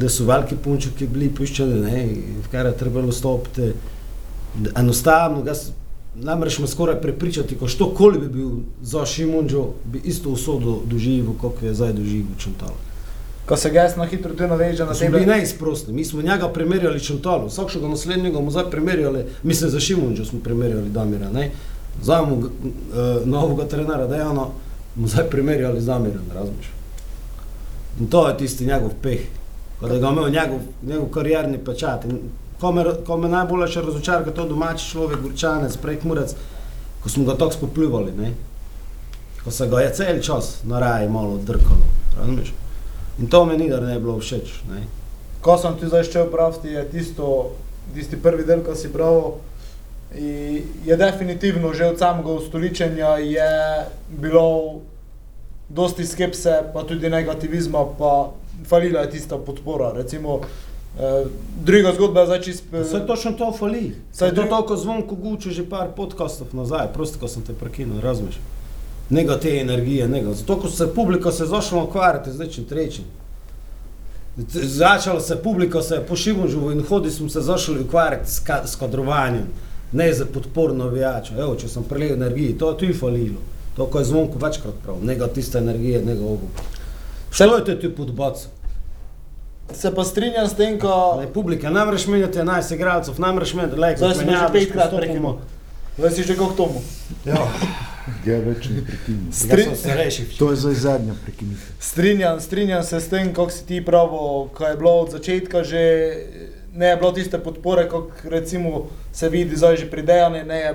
da 0.00 0.08
so 0.08 0.24
veliki 0.24 0.56
punčki 0.56 1.06
bili 1.06 1.30
ne, 1.82 2.08
v 2.44 2.50
kar 2.50 2.66
je 2.66 2.76
trebalo 2.76 3.12
stopiti. 3.12 3.72
Enostavno, 4.76 5.42
namreč 6.14 6.58
me 6.58 6.66
skoraj 6.66 7.00
prepričati, 7.00 7.56
ko 7.58 7.68
što 7.68 7.94
koli 7.94 8.18
bi 8.18 8.28
bil 8.28 8.50
za 8.82 9.06
Šimunđo, 9.06 9.66
bi 9.84 10.00
isto 10.04 10.30
usodo 10.30 10.80
doživel, 10.86 11.32
kot 11.40 11.62
je 11.62 11.74
zdaj 11.74 11.92
doživel 11.92 12.36
Čuntola. 12.38 12.78
Ko 13.46 13.56
se 13.56 13.70
gas 13.70 13.96
na 13.96 14.06
hitro 14.06 14.34
tu 14.34 14.46
naveže 14.46 14.84
na 14.84 14.94
Smo 14.94 15.08
bili 15.08 15.20
tebe. 15.20 15.32
neizprostni, 15.32 15.92
mi 15.94 16.04
smo 16.04 16.22
njega 16.22 16.48
primerjali 16.48 17.00
Čantolu, 17.00 17.46
vsakšega 17.46 17.88
naslednjega 17.88 18.40
mu 18.40 18.50
zdaj 18.50 18.70
primerjali, 18.70 19.24
mislim 19.42 19.70
za 19.70 19.80
Šimunđo 19.80 20.24
smo 20.24 20.40
primerjali 20.40 20.90
Damira, 20.90 21.30
ne? 21.30 21.50
Zdaj 22.02 22.22
mu 22.26 22.36
uh, 22.36 22.46
novega 23.26 23.68
trenera 23.68 24.06
Dejana, 24.06 24.46
mu 24.96 25.08
zdaj 25.08 25.24
primerjali 25.30 25.80
z 25.80 25.86
Damirom, 25.86 26.24
razumeš? 26.34 26.70
In 28.00 28.06
to 28.06 28.28
je 28.28 28.36
tisti 28.36 28.66
njegov 28.66 28.90
peh, 29.02 29.20
ko 29.80 29.88
da 29.88 29.98
ga 29.98 30.08
imel 30.08 30.30
njegov, 30.30 30.58
njegov 30.82 31.08
karierni 31.08 31.58
pečat. 31.58 32.04
In 32.04 32.18
ko 32.64 32.72
me, 32.72 32.84
ko 33.06 33.16
me 33.20 33.28
najbolj 33.28 33.66
še 33.68 33.82
razočara, 33.84 34.32
to 34.32 34.46
domači 34.48 34.86
človek, 34.94 35.20
Gurčanec, 35.20 35.76
prekmurec, 35.82 36.32
ko 37.04 37.12
smo 37.12 37.26
ga 37.28 37.34
tako 37.36 37.58
spopljuvali, 37.58 38.14
ne? 38.16 38.30
Ko 39.44 39.52
se 39.52 39.66
ga 39.68 39.82
je 39.84 39.90
cel 39.92 40.20
čas 40.24 40.62
na 40.64 40.80
raji 40.80 41.10
malo 41.12 41.36
drkalo, 41.36 41.84
razumeš? 42.16 42.54
In 43.20 43.28
to 43.28 43.44
mi 43.44 43.58
nikdar 43.60 43.84
ne 43.84 43.98
bi 43.98 44.06
bilo 44.06 44.16
všeč, 44.16 44.54
ne? 44.70 44.86
Ko 45.44 45.58
sem 45.60 45.76
ti 45.76 45.90
zdaj 45.92 46.08
šel 46.08 46.30
praviti, 46.32 46.72
je 46.72 46.86
tisto, 46.88 47.28
tisti 47.92 48.16
prvi 48.16 48.48
del, 48.48 48.64
ko 48.64 48.72
si 48.74 48.88
i- 50.16 50.62
je 50.86 50.96
definitivno 50.96 51.74
že 51.74 51.86
od 51.86 51.98
samega 51.98 52.32
ustoličenja 52.32 53.18
je 53.18 53.84
bilo 54.08 54.80
dosti 55.68 56.06
skepse, 56.06 56.62
pa 56.72 56.82
tudi 56.82 57.10
negativizma, 57.10 57.84
pa 57.98 58.30
falila 58.64 59.00
je 59.00 59.10
tista 59.10 59.36
podpora. 59.38 59.92
Recimo, 59.92 60.40
eh, 61.00 61.26
druga 61.64 61.92
zgodba 61.94 62.20
je 62.20 62.26
zdaj 62.26 62.42
čist... 62.42 62.64
Vse 62.72 63.06
točno 63.06 63.32
to 63.32 63.52
fali. 63.58 63.96
Saj 64.12 64.34
to 64.34 64.42
dru- 64.42 64.48
toliko 64.48 64.76
zvonko 64.76 65.14
guče 65.14 65.50
že 65.50 65.68
par 65.68 65.88
podcastov 65.96 66.46
nazaj, 66.52 66.92
prosto, 66.94 67.18
ko 67.18 67.28
sem 67.28 67.42
te 67.42 67.52
prekinul, 67.52 68.00
razumeš? 68.00 68.38
Nego 69.10 69.36
te 69.36 69.60
energije, 69.60 70.08
nego. 70.08 70.34
Zato, 70.34 70.56
ko 70.56 70.68
se 70.68 70.94
publika 70.94 71.32
se 71.32 71.46
zašla 71.46 71.82
ukvarjati 71.82 72.32
z 72.32 72.38
nečim 72.38 72.64
trečim. 72.64 73.04
Začala 74.52 75.20
se 75.20 75.36
publika, 75.42 75.82
se 75.82 75.94
je 75.94 76.06
po 76.06 76.16
Šimunžu 76.16 76.72
in 76.72 76.82
hodi 76.88 77.10
smo 77.10 77.28
se 77.28 77.40
zašli 77.40 77.80
ukvarjati 77.80 78.30
s, 78.30 78.40
ka, 78.40 78.66
s 78.66 78.76
kadrovanjem, 78.76 79.46
ne 79.92 80.12
za 80.12 80.26
podpor 80.26 80.74
navijačev. 80.74 81.40
Evo, 81.40 81.54
če 81.54 81.68
sem 81.68 81.84
prelil 81.84 82.16
energiji, 82.16 82.58
to 82.58 82.70
je 82.70 82.78
tu 82.78 82.98
falilo. 82.98 83.38
To, 83.76 83.86
ko 83.86 83.98
je 83.98 84.04
zvonko 84.04 84.38
večkrat 84.38 84.74
prav, 84.82 84.96
nego 85.02 85.26
tiste 85.26 85.58
energije, 85.58 86.02
nego 86.04 86.24
ovo. 86.24 86.50
Šlo 87.30 87.56
je 87.56 87.64
te 87.64 87.80
tu 87.80 87.90
podbac. 87.96 88.46
Se 89.72 89.94
pa 89.94 90.04
strinjam 90.04 90.48
s 90.48 90.54
tem, 90.54 90.78
ko... 90.78 91.16
Ne, 91.20 91.26
publika, 91.32 91.70
ne 91.70 91.84
moreš 91.84 92.06
menjati 92.06 92.38
11 92.38 92.74
igralcev, 92.74 93.20
ne 93.20 93.32
moreš 93.32 93.54
menjati, 93.54 93.80
lej, 93.80 93.96
Zdaj 93.96 94.14
smo 94.14 94.32
že 94.32 94.48
petkrat 94.52 94.96
prekinuli. 94.96 95.38
Zdaj 95.98 96.10
si 96.10 96.22
že 96.22 96.36
kot 96.36 96.56
tomu. 96.56 96.82
Ja, 97.24 97.38
ja 98.26 98.38
več 98.44 98.68
ne 98.68 98.84
prekinjam. 98.84 99.32
Stri- 99.32 99.64
Jaz 99.64 99.80
sem 99.80 99.80
starejši. 99.88 100.26
To 100.38 100.50
je 100.50 100.56
zdaj 100.56 100.74
zadnja 100.74 101.14
prekinitev. 101.24 101.72
Strinjam, 101.80 102.40
strinjam 102.40 102.82
se 102.82 103.00
s 103.00 103.08
tem, 103.08 103.32
kako 103.32 103.50
si 103.50 103.64
ti 103.66 103.80
pravo, 103.84 104.50
ko 104.54 104.66
je 104.66 104.76
bilo 104.76 104.94
od 105.00 105.10
začetka 105.16 105.64
že 105.64 105.82
ne 106.74 106.86
je 106.86 106.96
bilo 106.96 107.12
tiste 107.12 107.38
podpore, 107.38 107.88
kot 107.88 108.10
recimo 108.24 108.90
se 109.12 109.28
vidi 109.28 109.56
zdaj 109.56 109.76
že 109.76 109.90
pri 109.90 110.02
dejanju, 110.02 110.44
ne 110.44 110.58
je 110.60 110.74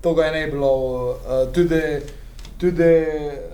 toga 0.00 0.24
je 0.24 0.32
ne 0.32 0.46
bilo. 0.46 0.72
Uh, 1.10 1.52
tudi, 1.52 1.80
tudi 2.58 2.92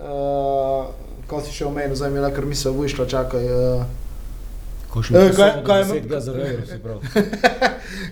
uh, 0.03 0.85
ko 1.27 1.41
si 1.41 1.51
še 1.51 1.65
omenil, 1.65 1.95
zdaj 1.95 2.11
mi 2.11 2.19
je 2.19 2.31
kar 2.35 2.45
misel 2.45 2.75
vyšla, 2.75 3.07
čakaj. 3.07 3.43
Uh, 3.43 4.06
Ko 4.97 5.03
še 5.03 5.13
Eh, 5.13 5.23
ne 5.23 5.31
kaj- 5.31 5.63
kaj, 5.63 5.81
je- 5.83 6.03
je 6.07 6.19
za 6.19 6.31
euro, 6.33 6.65
si 6.65 6.77
prav. 6.79 6.99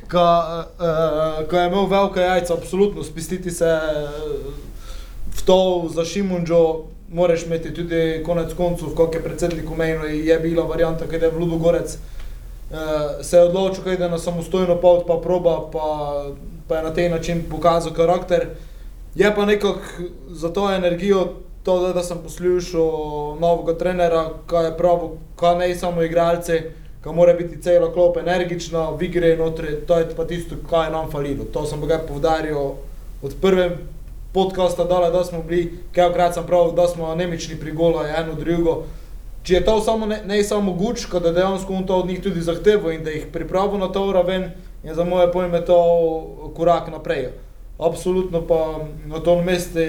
ko, 0.07 0.25
uh, 0.77 1.45
ko 1.45 1.57
je 1.57 1.65
imel 1.65 1.85
velike 1.87 2.19
jajca, 2.21 2.53
absolutno 2.53 3.03
spustiti 3.03 3.51
se 3.51 3.65
eh, 3.65 4.07
v 5.29 5.41
to 5.43 5.57
za 5.89 6.03
Šimunžo, 6.03 6.61
moraš 7.09 7.43
imeti 7.43 7.73
tudi 7.73 8.01
konec 8.21 8.53
koncev, 8.53 8.93
kot 8.93 9.15
je 9.15 9.21
predsednik 9.21 9.65
omenil, 9.67 10.05
je 10.21 10.39
bila 10.39 10.63
varianta, 10.65 11.05
kaj 11.05 11.19
je 11.19 11.29
v 11.29 11.39
Ludogorec. 11.39 11.97
Uh, 12.67 12.77
se 13.21 13.35
je 13.35 13.43
odločil, 13.43 13.83
kaj 13.83 13.93
je 13.95 14.09
na 14.09 14.17
samostojno 14.19 14.75
pot, 14.77 15.05
pa 15.05 15.17
proba, 15.17 15.59
pa, 15.67 15.85
pa 16.67 16.75
je 16.75 16.83
na 16.83 16.91
tej 16.91 17.09
način 17.09 17.43
pokazal 17.45 17.93
karakter. 17.93 18.47
Je 19.15 19.29
pa 19.31 19.45
nekako 19.45 19.79
za 20.29 20.49
to 20.49 20.69
energijo, 20.69 21.33
to, 21.65 21.79
da, 21.79 21.93
da 21.93 22.03
sem 22.03 22.17
poslušal 22.23 23.37
novega 23.39 23.77
trenera, 23.77 24.29
kaj 24.47 24.65
je 24.65 24.77
prav, 24.77 25.09
kaj 25.35 25.55
ne 25.57 25.75
samo 25.75 26.03
igralce, 26.03 26.59
kaj 27.01 27.13
mora 27.13 27.33
biti 27.33 27.61
cela 27.61 27.91
klop 27.93 28.17
energična, 28.17 28.89
v 28.89 29.03
igri 29.03 29.27
je 29.27 29.37
notri, 29.37 29.75
to 29.87 29.97
je 29.97 30.05
pa 30.15 30.25
tisto, 30.25 30.55
kaj 30.69 30.87
je 30.87 30.91
nam 30.91 31.11
falilo. 31.11 31.45
To 31.53 31.65
sem 31.65 31.81
ga 31.87 31.97
povdarjal 32.07 32.75
od 33.21 33.35
prve 33.41 33.77
podcasta 34.33 34.83
dole, 34.83 35.09
da 35.11 35.23
smo 35.23 35.41
bili, 35.41 35.79
kajkrat 35.95 36.33
sem 36.33 36.45
prav, 36.45 36.71
da 36.77 36.87
smo 36.87 37.15
nemični 37.15 37.57
pri 37.59 37.71
golo, 37.71 38.05
eno 38.05 38.33
drugo. 38.37 38.83
Če 39.43 39.53
je 39.53 39.65
to 39.65 39.79
samo 39.81 40.05
ne, 40.05 40.21
ne 40.25 40.43
samo 40.43 40.73
gučka, 40.73 41.19
da 41.19 41.31
dejansko 41.31 41.73
on 41.73 41.87
to 41.87 41.97
od 41.97 42.07
njih 42.07 42.21
tudi 42.21 42.41
zahteva 42.41 42.93
in 42.93 43.03
da 43.03 43.11
jih 43.11 43.25
pripravi 43.33 43.77
na 43.77 43.87
to 43.87 44.11
raven, 44.13 44.51
je 44.83 44.93
za 44.93 45.03
moje 45.03 45.31
pojme 45.31 45.65
to 45.65 45.81
korak 46.55 46.91
naprej. 46.91 47.29
Absolutno 47.79 48.41
pa 48.47 48.87
na 49.05 49.19
tom 49.19 49.43
mestu 49.43 49.79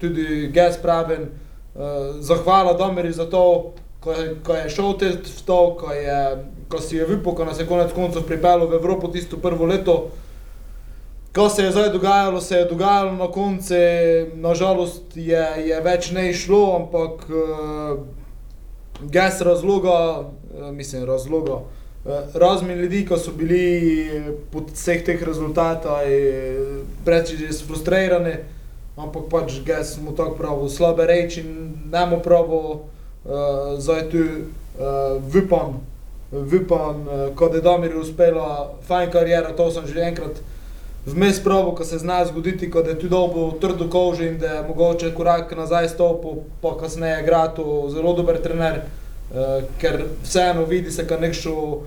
tudi 0.00 0.50
Gas 0.54 0.78
praven, 0.82 1.22
uh, 1.74 1.80
zahvala 2.20 2.72
Domeri 2.72 3.12
za 3.12 3.26
to, 3.30 3.72
ko 4.00 4.12
je, 4.12 4.36
ko 4.44 4.54
je 4.54 4.68
šel 4.70 4.92
te 4.98 5.08
v 5.08 5.42
to, 5.46 5.58
ko, 5.80 5.92
je, 5.92 6.20
ko 6.68 6.78
si 6.80 6.96
je 6.96 7.06
vypol, 7.06 7.34
ko 7.34 7.44
nas 7.44 7.58
je 7.58 7.66
konec 7.66 7.92
koncev 7.92 8.22
pripeljal 8.28 8.68
v 8.68 8.78
Evropo 8.78 9.08
tisto 9.08 9.36
prvo 9.36 9.66
leto. 9.66 10.10
Ko 11.34 11.48
se 11.48 11.64
je 11.64 11.72
zdaj 11.72 11.90
dogajalo, 11.90 12.40
se 12.40 12.56
je 12.56 12.68
dogajalo 12.70 13.12
na 13.12 13.26
koncu, 13.26 13.74
nažalost 14.34 15.16
je, 15.16 15.46
je 15.66 15.80
več 15.80 16.12
ne 16.14 16.28
išlo, 16.30 16.60
ampak 16.76 17.26
uh, 17.26 17.98
gas 19.10 19.40
razloga, 19.40 20.20
uh, 20.20 20.70
mislim 20.70 21.02
razloga, 21.04 21.64
uh, 22.04 22.12
razni 22.34 22.74
ljudi, 22.74 23.06
ki 23.06 23.18
so 23.18 23.32
bili 23.32 24.10
po 24.52 24.64
vseh 24.72 25.04
teh 25.04 25.22
rezultatah 25.22 26.04
preveč 27.04 27.62
frustrirani, 27.66 28.36
ampak 28.96 29.28
pač 29.30 29.60
gas 29.66 29.96
mu 29.98 30.14
tako 30.16 30.36
pravi, 30.36 30.68
slabe 30.68 31.06
reči 31.06 31.40
in 31.40 31.72
ne 31.92 32.06
mu 32.06 32.20
pravi, 32.22 32.60
uh, 33.24 33.76
zdaj 33.78 34.08
tu 34.10 34.18
uh, 34.18 35.22
vypan, 35.32 35.78
vypan, 36.32 37.06
uh, 37.06 37.28
kot 37.36 37.54
je 37.54 37.60
Damir 37.60 37.96
uspela, 37.96 38.74
fajn 38.88 39.10
karijera, 39.10 39.56
to 39.56 39.70
sem 39.70 39.86
že 39.86 40.00
enkrat 40.00 40.42
vmes 41.06 41.40
probo, 41.44 41.74
ko 41.76 41.84
se 41.84 41.98
zna 41.98 42.24
zgoditi, 42.24 42.70
ko 42.70 42.80
je 42.80 42.94
tudi 42.94 43.08
dobil 43.12 43.58
trdo 43.60 43.88
kožo 43.92 44.24
in 44.24 44.38
da 44.38 44.60
je 44.60 44.68
mogoče 44.68 45.14
korak 45.14 45.56
nazaj 45.56 45.88
stopil, 45.88 46.44
pa 46.62 46.76
kasneje 46.80 47.22
igrati 47.22 47.62
zelo 47.92 48.14
dober 48.16 48.40
trener, 48.40 48.78
uh, 48.78 49.03
ker 49.80 50.04
vseeno 50.22 50.64
vidi 50.64 50.90
se, 50.90 51.06
kar 51.06 51.20
nekšo 51.20 51.80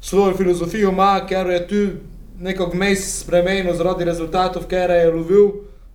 svojo 0.00 0.36
filozofijo 0.36 0.90
ima, 0.90 1.26
ker 1.28 1.46
je 1.46 1.68
tu 1.68 1.86
nekako 2.40 2.76
mes 2.76 3.20
spremenil 3.20 3.74
zaradi 3.74 4.04
rezultatov, 4.04 4.66
ker 4.68 4.90
je 4.90 5.12
lovil. 5.12 5.46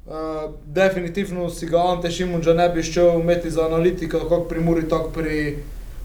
Uh, 0.10 0.50
definitivno 0.66 1.50
si 1.50 1.68
ga 1.70 1.84
Ante 1.92 2.10
Šimunča 2.12 2.54
ne 2.54 2.70
bi 2.70 2.84
šel 2.84 3.20
imeti 3.20 3.52
za 3.52 3.66
analitika, 3.66 4.20
kako 4.20 4.44
pri 4.50 4.60
Muri, 4.60 4.88
tako 4.90 5.10
pri 5.10 5.58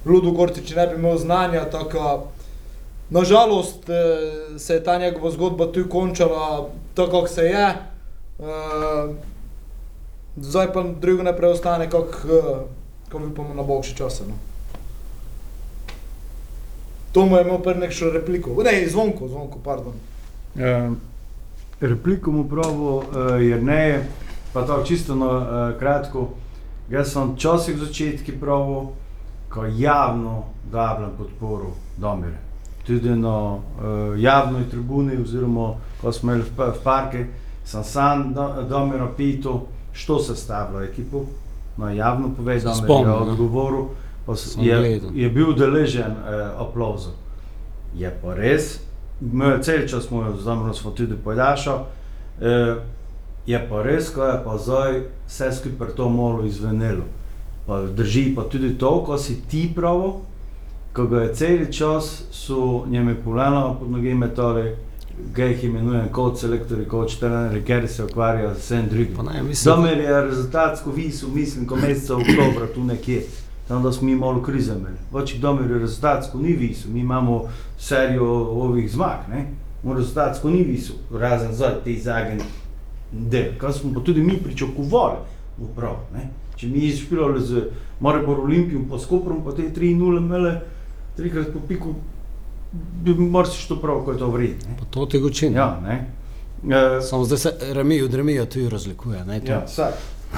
Ludu 0.05 0.33
Gortiči 0.33 0.75
ne 0.77 0.87
bi 0.87 0.95
imel 0.95 1.17
znanja. 1.19 1.65
Tako, 1.71 2.27
nažalost 3.11 3.89
eh, 3.89 4.59
se 4.59 4.75
je 4.75 4.85
ta 4.85 4.99
njegova 4.99 5.31
zgodba 5.31 5.73
tu 5.73 5.89
končala 5.89 6.69
tako, 6.95 7.11
kako 7.11 7.29
se 7.29 7.43
je. 7.43 7.75
Uh, 8.39 9.15
zdaj 10.37 10.73
pa 10.73 10.85
drugo 11.01 11.23
ne 11.23 11.37
preostane, 11.37 11.91
kako 11.91 12.29
uh, 12.29 12.61
ko 13.13 13.21
upamo 13.33 13.55
na 13.55 13.63
boljši 13.63 13.97
čas. 13.97 14.21
No. 14.21 14.54
To 17.15 17.27
mu 17.27 17.37
je 17.37 17.43
imel 17.43 17.59
prvi 17.63 17.81
nekšo 17.81 18.11
repliko. 18.11 18.57
Ne, 18.63 18.89
zvonko, 18.91 19.29
zvonko, 19.29 19.59
pardon. 19.65 19.93
Uh, 20.55 20.97
repliko 21.81 22.33
mu 22.33 22.49
pravo, 22.49 22.97
uh, 22.99 23.05
jer 23.43 23.63
ne, 23.63 24.07
pa 24.53 24.67
to 24.67 24.83
čisto 24.83 25.15
na 25.15 25.27
uh, 25.27 25.79
kratko. 25.79 26.29
Jaz 26.91 27.13
sem 27.13 27.33
včasih 27.33 27.77
v 27.77 27.87
začetki 27.87 28.35
pravo, 28.41 28.93
ko 29.49 29.65
javno 29.65 30.43
davam 30.73 31.15
podporo 31.19 31.71
Domire. 31.97 32.43
Tudi 32.87 33.15
na 33.15 33.55
uh, 33.55 33.63
javni 34.19 34.67
tribuni, 34.71 35.17
oziroma 35.23 35.75
ko 36.01 36.13
smo 36.13 36.33
imeli 36.33 36.51
v, 36.51 36.71
v 36.75 36.83
parke, 36.83 37.27
sem 37.65 37.85
sam 37.85 38.35
do, 38.35 38.67
Domiro 38.69 39.13
pital, 39.17 39.61
što 39.93 40.19
se 40.19 40.37
stavlja 40.37 40.83
ekipo. 40.83 41.23
No, 41.77 41.91
javno 41.91 42.35
povedal, 42.37 42.75
da 42.81 42.95
je 42.95 43.11
odgovoril, 43.11 43.85
je, 44.61 45.01
je 45.15 45.31
bil 45.31 45.53
deležen 45.55 46.13
eh, 46.13 46.51
aplauzov. 46.59 47.13
Je 47.97 48.11
pa 48.23 48.35
res, 48.35 48.81
mi 49.21 49.45
cel 49.63 49.89
čas 49.89 50.05
smo 50.05 50.37
znamo, 50.41 50.75
smo 50.75 50.91
tudi 50.91 51.15
podaljšali. 51.25 51.81
Eh, 52.41 52.77
je 53.47 53.67
pa 53.69 53.83
res, 53.83 54.11
ko 54.11 54.25
je 54.25 54.39
pa 54.45 54.59
zdaj 54.59 55.03
vse 55.29 55.53
skupaj 55.53 55.95
to 55.97 56.09
malo 56.09 56.45
izvenelo. 56.45 57.05
Pa 57.67 57.83
drži 57.83 58.35
pa 58.37 58.43
tudi 58.43 58.79
to, 58.79 59.05
ko 59.05 59.19
si 59.19 59.41
ti 59.49 59.71
pravo, 59.75 60.23
ko 60.93 61.07
ga 61.07 61.23
je 61.23 61.35
cel 61.35 61.67
čas 61.73 62.23
so 62.33 62.85
njeme 62.89 63.15
polena 63.25 63.75
pod 63.79 63.91
noge 63.91 64.15
metali, 64.15 64.77
ga 65.35 65.45
jih 65.45 65.65
imenujem 65.65 66.09
kot 66.13 66.39
selektori, 66.41 66.89
kot 66.89 67.19
trenerji, 67.21 67.63
ker 67.65 67.89
se 67.89 68.05
ukvarjajo 68.05 68.55
z 68.55 68.59
vsem 68.59 68.89
drugim. 68.89 69.17
Domer 69.65 69.99
je 69.99 70.21
rezultatsko 70.21 70.91
visel, 70.91 71.29
mislim, 71.29 71.67
ko 71.67 71.77
meseca 71.77 72.17
oktobra 72.17 72.67
tu 72.75 72.85
nekje. 72.85 73.23
Tam 73.69 73.83
da 73.83 73.93
smo 73.93 74.07
mi 74.07 74.17
malo 74.17 74.43
krize 74.43 74.73
imeli. 74.73 74.97
Oči 75.13 75.39
Domer 75.39 75.71
je 75.71 75.79
rezultatsko 75.79 76.39
ni 76.39 76.53
visel, 76.53 76.91
mi 76.91 77.01
imamo 77.01 77.45
serijo 77.79 78.27
ovih 78.35 78.91
zmag, 78.93 79.29
ne? 79.31 79.47
On 79.85 79.97
rezultatsko 79.97 80.51
ni 80.51 80.63
visel, 80.63 80.97
razen 81.13 81.53
za 81.53 81.71
te 81.85 81.95
zagen 81.97 82.41
del, 83.13 83.55
kar 83.59 83.73
smo 83.73 83.95
pa 83.95 84.01
tudi 84.01 84.23
mi 84.23 84.37
pričakovali 84.37 85.17
v 85.59 85.69
prav, 85.77 85.97
ne? 86.15 86.29
Če 86.57 86.67
mi 86.67 86.79
izšpilali 86.79 87.41
z 87.47 87.63
Maribor 88.01 88.41
Olimpijom 88.41 88.85
pa 88.91 88.99
Skoprom, 88.99 89.45
pa 89.45 89.53
te 89.53 89.63
3-0 89.63 90.19
imele, 90.19 90.61
trikrat 91.17 91.53
po 91.53 91.61
piku, 91.69 91.95
bi 93.05 93.15
marsiš 93.15 93.67
to 93.69 93.77
prav, 93.81 94.05
ko 94.05 94.13
je 94.13 94.19
to 94.19 94.29
vredno. 94.31 94.77
pa 94.79 94.85
to 94.91 95.07
ti 95.07 95.19
gočin. 95.19 95.55
Ja, 95.55 95.81
ne? 95.83 96.07
E, 96.77 97.01
Samo 97.03 97.25
zdaj 97.25 97.39
se 97.39 97.53
remi 97.73 98.03
od 98.03 98.15
remija 98.15 98.47
tu 98.47 98.69
razlikuje. 98.69 99.25
Ne, 99.25 99.41
to. 99.41 99.53
Ja, 99.53 99.65
vse. 99.67 99.89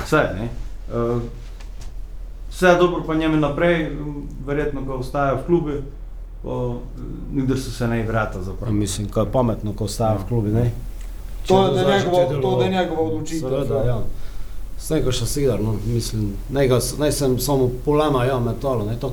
Vse, 0.05 0.23
ne. 0.39 0.49
Uh, 0.89 1.23
vse 2.57 2.67
je 2.67 2.77
dobro 2.77 3.03
pa 3.07 3.15
njemu 3.15 3.37
naprej, 3.37 3.91
verjetno 4.47 4.81
ko 4.87 4.95
ostaja 4.95 5.35
v 5.35 5.47
eh, 6.45 6.75
nikdar 7.33 7.59
so 7.59 7.71
se 7.71 7.89
ne 7.89 8.03
vrata 8.03 8.39
Ja, 8.39 8.45
zaprli. 8.45 8.75
Mislim, 8.75 9.09
ko 9.09 9.21
je 9.21 9.33
pametno, 9.33 9.73
ko 9.73 9.85
ostaja 9.85 10.17
v 10.17 10.29
klubi. 10.29 10.51
Ne? 10.51 10.71
To 11.47 11.67
je 11.67 11.73
da 11.75 11.81
dozače, 11.83 12.07
njegova- 12.07 12.43
to 12.43 12.57
da 12.59 12.65
je 12.65 12.71
njegova 12.71 13.03
odločitev, 13.03 13.49
Seveda, 13.49 13.75
ja. 13.75 13.87
ja. 13.87 13.99
Zdaj, 14.81 15.03
ko 15.05 15.13
še 15.13 15.27
sidar, 15.27 15.61
no, 15.61 15.77
mislim, 15.87 16.33
ne, 16.51 16.69
ga, 16.69 16.79
ne 16.99 17.13
sem 17.13 17.39
samo 17.39 17.71
polema, 17.85 18.25
ja, 18.25 18.41
metalo, 18.41 18.85
ne, 18.85 18.97
to 19.01 19.13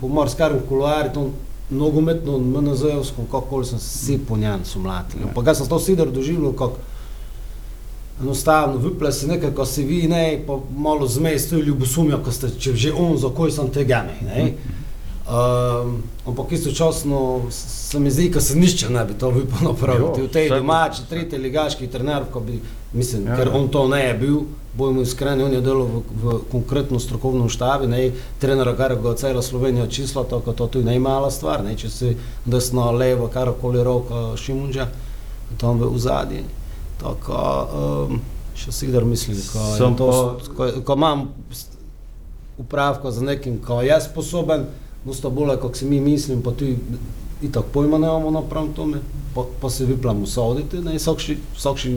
po 0.00 0.08
morskarem 0.08 0.60
kuloari, 0.68 1.08
to 1.14 1.30
nogometno, 1.70 2.38
MNZ-evsko, 2.38 3.22
kako 3.30 3.64
sem 3.64 3.78
vsi 3.78 4.18
po 4.28 4.36
njem 4.36 4.64
so 4.64 4.78
mlatili. 4.78 5.22
Ja. 5.22 5.32
Pa 5.34 5.42
ga 5.42 5.54
sem 5.54 5.68
to 5.68 5.78
sidar 5.78 6.10
doživljal, 6.10 6.52
kako 6.52 6.76
enostavno, 8.22 8.76
vyple 8.78 9.12
si 9.12 9.26
nekaj, 9.26 9.54
ko 9.54 9.64
si 9.66 9.84
vi, 9.84 10.02
ne, 10.08 10.40
pa 10.46 10.58
malo 10.76 11.06
zmej, 11.08 11.38
stoji 11.38 11.62
ljubosumja, 11.62 12.18
ko 12.24 12.32
ste, 12.32 12.50
če 12.58 12.74
že 12.76 12.92
on, 12.92 13.16
za 13.18 13.30
koj 13.34 13.52
sem 13.52 13.70
tega, 13.72 14.04
ne, 14.08 14.18
ne. 14.26 14.52
Um, 15.30 16.02
ampak 16.26 16.52
istočasno 16.52 17.42
se 17.50 18.00
mi 18.00 18.10
zdi, 18.10 18.28
da 18.34 18.40
se 18.40 18.56
nišče 18.58 18.88
ne 18.90 19.04
bi 19.04 19.14
to 19.14 19.30
vypal 19.30 19.68
napraviti. 19.68 20.20
Jo, 20.20 20.26
V 20.26 20.32
tej 20.32 20.48
domači, 20.50 21.02
tretji 21.08 21.38
ligaški 21.38 21.86
trener, 21.86 22.24
ko 22.32 22.40
bi, 22.40 22.58
mislim, 22.92 23.26
Ja, 23.26 23.36
ker 23.36 23.46
ja. 23.46 23.54
on 23.54 23.68
to 23.68 23.86
ne 23.88 24.00
je 24.08 24.14
bil, 24.14 24.40
bojmo 24.74 25.02
iskreni, 25.02 25.42
on 25.42 25.52
je 25.52 25.60
delal 25.60 25.86
v, 25.86 26.02
v 26.22 26.40
konkretno 26.50 26.98
strokovnem 26.98 27.48
štabi, 27.48 27.86
ne, 27.86 28.10
trenera, 28.42 28.74
kar 28.76 28.96
ga 28.98 29.14
je 29.14 29.16
cela 29.16 29.42
Slovenija 29.42 29.86
čisla, 29.86 30.24
to 30.24 30.66
tudi 30.66 30.84
ne 30.84 30.92
je 30.92 31.00
mala 31.00 31.30
stvar, 31.30 31.62
ne, 31.64 31.76
če 31.78 31.90
si 31.90 32.16
desno, 32.44 32.90
levo, 32.92 33.28
karkoli 33.28 33.84
roko 33.84 34.32
Šimunža, 34.36 34.88
tam 35.58 35.78
v 35.78 35.98
zadnji. 35.98 36.42
Tako, 37.00 37.38
um, 38.08 38.20
še 38.54 38.72
sigar 38.72 39.04
mislim, 39.04 39.36
ko, 39.52 39.58
je 39.58 39.76
Sem 39.76 39.96
to, 39.96 40.06
pa- 40.06 40.54
ko, 40.54 40.82
ko 40.84 40.92
imam 40.92 41.28
upravko 42.58 43.10
za 43.10 43.22
nekim, 43.22 43.58
ko 43.58 43.80
je 43.80 44.00
sposoben, 44.00 44.66
dosta 45.04 45.28
bolje, 45.28 45.56
kot 45.56 45.76
si 45.76 45.86
mi 45.86 46.00
mislim, 46.00 46.42
pa 46.42 46.50
tudi 46.50 46.76
itak 47.42 47.64
pojma 47.72 47.98
nemamo 47.98 48.30
napram 48.30 48.72
tome, 48.72 48.98
pa, 49.34 49.46
pa 49.60 49.70
se 49.70 49.86
vyplamo 49.86 50.26
soditi, 50.26 50.78
ne, 50.78 50.94
vsakši, 50.94 51.38
vsakši 51.56 51.94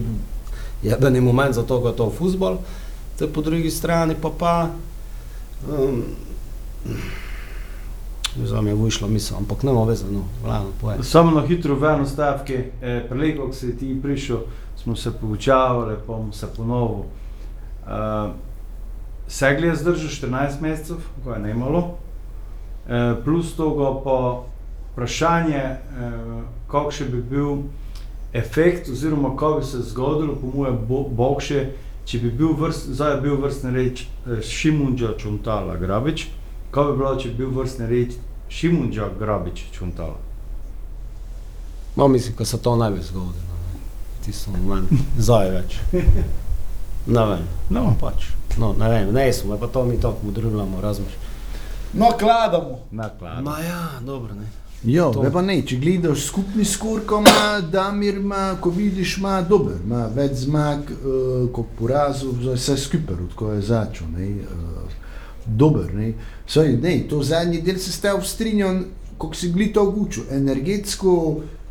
jebeni 0.84 1.22
moment 1.22 1.56
za 1.56 1.64
to, 1.64 1.82
ko 1.82 1.88
je 1.88 1.96
to 1.96 2.10
futbol, 2.10 2.58
te 3.20 3.28
po 3.28 3.42
drugi 3.42 3.72
strani 3.72 4.16
pa 4.16 4.32
pa, 4.32 4.54
um, 5.70 6.04
ne 8.36 8.48
znam, 8.48 8.68
je 8.68 8.76
vyšlo 8.76 9.08
misel, 9.08 9.38
ampak 9.38 9.64
nema 9.64 9.84
veze, 9.84 10.06
no, 10.12 10.24
glavno, 10.44 10.72
poje. 10.82 11.04
Samo 11.04 11.32
na 11.32 11.48
hitro 11.48 11.76
v 11.76 11.84
eno 11.86 12.06
stavke, 12.06 12.72
eh, 12.82 13.06
prelej, 13.10 13.38
ko 13.38 13.54
si 13.54 13.78
ti 13.78 14.00
prišel, 14.02 14.38
smo 14.84 14.96
se 14.96 15.12
poučavali, 15.12 15.96
pa 16.08 16.14
bomo 16.14 16.34
se 16.34 16.48
ponovil. 16.58 17.06
Uh, 17.86 18.32
Segli 19.28 19.68
je 19.68 19.76
zdržal 19.76 20.10
14 20.10 20.62
mesecev, 20.62 20.98
ko 21.24 21.34
je 21.34 21.40
ne 21.40 21.54
malo, 21.54 21.98
eh, 22.88 23.16
plus 23.24 23.56
toga 23.56 24.02
pa 24.04 24.44
vprašanje, 24.92 25.58
eh, 25.58 25.80
kakšen 26.68 27.12
bi 27.12 27.22
bil 27.22 27.56
efekt, 28.34 28.90
oziroma 28.90 29.38
kaj 29.38 29.60
bi 29.60 29.66
se 29.66 29.78
zgodilo, 29.82 30.36
po 30.36 30.58
mojem, 30.58 30.78
bo, 30.88 31.04
bogše, 31.10 31.70
če 32.06 32.20
bi 32.20 32.32
bil 32.32 32.54
vrst, 32.60 32.90
zdaj 32.90 33.16
je 33.16 33.22
bil 33.22 33.36
vrstni 33.42 33.72
reč 33.72 34.06
Šimunđa 34.42 35.18
Čuntala 35.18 35.78
Grabič, 35.78 36.28
kaj 36.72 36.92
bi 36.92 36.98
bilo, 36.98 37.16
če 37.16 37.30
bi 37.30 37.36
bil 37.36 37.50
vrstni 37.50 37.88
reč 37.88 38.14
Šimunđa 38.50 39.10
Grabič 39.20 39.64
Čuntala? 39.72 40.20
No, 41.96 42.08
mislim, 42.08 42.36
da 42.38 42.46
se 42.46 42.62
to 42.62 42.76
ne 42.76 42.92
bi 42.92 43.02
zgodilo. 43.02 43.53
Tisto 44.26 44.52
moment, 44.52 44.90
zdaj 45.20 45.50
več. 45.52 45.80
Ne 47.08 47.26
vem, 47.28 47.48
No, 47.70 47.90
pač. 48.00 48.30
No, 48.58 48.74
ne 48.80 48.90
vem, 48.90 49.10
ne 49.14 49.34
smo, 49.34 49.58
pa 49.58 49.68
to 49.68 49.84
mi 49.86 49.98
tako 50.00 50.30
modrujemo, 50.30 50.82
razumeš. 50.82 51.14
No, 51.94 52.12
kladamo. 52.20 52.80
naklad. 52.92 53.44
Ma 53.44 53.60
ja, 53.60 54.00
dobro, 54.06 54.34
ne. 54.34 54.48
Ja, 54.84 55.12
To. 55.12 55.24
ne 55.24 55.32
pa 55.32 55.42
ne, 55.42 55.62
če 55.62 55.78
gledaš 55.80 56.26
skupni 56.28 56.66
skor, 56.66 57.02
ko 57.08 57.22
ima 57.24 57.62
Damir, 57.72 58.16
ima, 58.20 58.56
ko 58.62 58.70
vidiš, 58.70 59.18
ima 59.18 59.42
dober, 59.42 59.78
ima 59.84 60.08
več 60.16 60.44
zmag 60.44 60.92
uh, 60.92 61.50
kot 61.56 61.76
porazov, 61.80 62.40
za 62.44 62.56
vse 62.58 62.78
skupaj, 62.78 63.16
od 63.16 63.36
ko 63.36 63.52
je 63.54 63.62
začel. 63.62 64.08
Ne, 64.12 64.30
uh, 64.44 65.00
dober, 65.46 65.94
ne. 65.96 66.14
Saj, 66.48 66.76
ne, 66.84 66.98
to 67.10 67.24
zadnji 67.24 67.62
del 67.62 67.80
se 67.80 67.92
ste 67.92 68.12
strinjal, 68.24 68.84
kako 69.18 69.36
si 69.36 69.52
gli 69.52 69.72
to 69.74 69.86
gučil, 69.92 70.24
energetsko, 70.32 71.16
uh, 71.32 71.63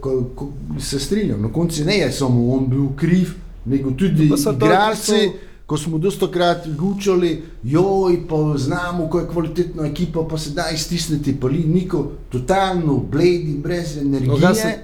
ko, 0.00 0.10
ko 0.34 0.48
se 0.80 0.98
strinjam, 0.98 1.42
na 1.42 1.48
koncu 1.50 1.84
ne 1.84 1.96
je 1.96 2.12
samo 2.12 2.50
on 2.50 2.66
bil 2.66 2.86
kriv, 2.96 3.28
nego 3.64 3.90
tudi 3.90 4.28
to 4.30 4.52
igralci. 4.52 5.12
tisto- 5.12 5.32
Ko 5.64 5.76
smo 5.78 5.98
dosta 5.98 6.26
krat 6.28 6.68
gučali, 6.70 7.30
joj, 7.64 8.28
pa 8.28 8.54
znamo, 8.58 9.08
ko 9.08 9.20
je 9.20 9.26
kvalitetna 9.28 9.86
ekipa, 9.86 10.24
pa 10.24 10.38
se 10.38 10.50
da 10.50 10.64
iztisniti, 10.70 11.32
pa 11.34 11.46
li 11.46 11.58
niko, 11.60 12.00
totalno 12.28 12.96
bledi, 13.02 13.54
brez 13.54 13.96
No, 13.96 14.02
energije. 14.02 14.54
se- 14.54 14.78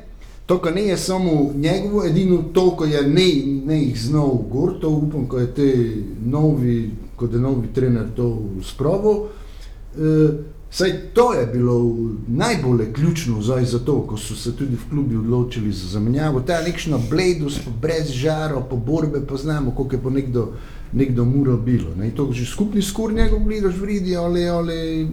To, 0.47 0.59
kar 0.59 0.75
ne 0.75 0.83
je 0.83 0.97
samo 0.97 1.31
njegovo, 1.57 2.05
edino 2.05 2.39
to, 2.45 2.71
ko 2.71 2.85
je 2.85 3.03
ne, 3.05 3.27
ne 3.67 3.83
jih 3.83 4.01
znal 4.01 4.39
gor, 4.45 4.81
to 4.81 4.89
upam, 4.91 5.27
ko 5.27 5.39
je 5.39 5.47
te 5.49 5.75
novi, 6.23 6.91
kot 7.17 7.33
je 7.33 7.39
novi 7.39 7.69
trener 7.69 8.07
to 8.17 8.39
sproval. 8.65 9.13
Uh, 9.13 10.31
Saj 10.71 10.93
to 11.15 11.33
je 11.33 11.47
bilo 11.47 11.97
najbolj 12.29 12.93
ključno 12.93 13.43
zdaj 13.43 13.65
za 13.65 13.79
to, 13.79 14.03
ko 14.03 14.17
so 14.17 14.35
se 14.37 14.57
tudi 14.57 14.77
v 14.77 14.91
klubi 14.91 15.17
odločili 15.17 15.73
za 15.73 15.89
zamenjavo. 15.89 16.41
Ta 16.41 16.63
nekšna 16.63 16.99
bledost, 17.11 17.61
brez 17.81 18.11
žara, 18.11 18.61
pa 18.71 18.77
borbe, 18.77 19.21
pa 19.27 19.37
znamo, 19.37 19.71
koliko 19.71 19.97
je 19.97 20.03
pa 20.03 20.11
nekdo, 20.11 20.53
nekdo 20.93 21.25
mura 21.25 21.57
bilo. 21.57 21.95
Ne. 21.97 22.11
To 22.11 22.29
že 22.33 22.47
skupni 22.47 22.83
skor 22.83 23.13
njegov 23.13 23.39
gledaš 23.39 23.77
vridi, 23.77 24.17
ali, 24.17 24.49
ali 24.49 25.09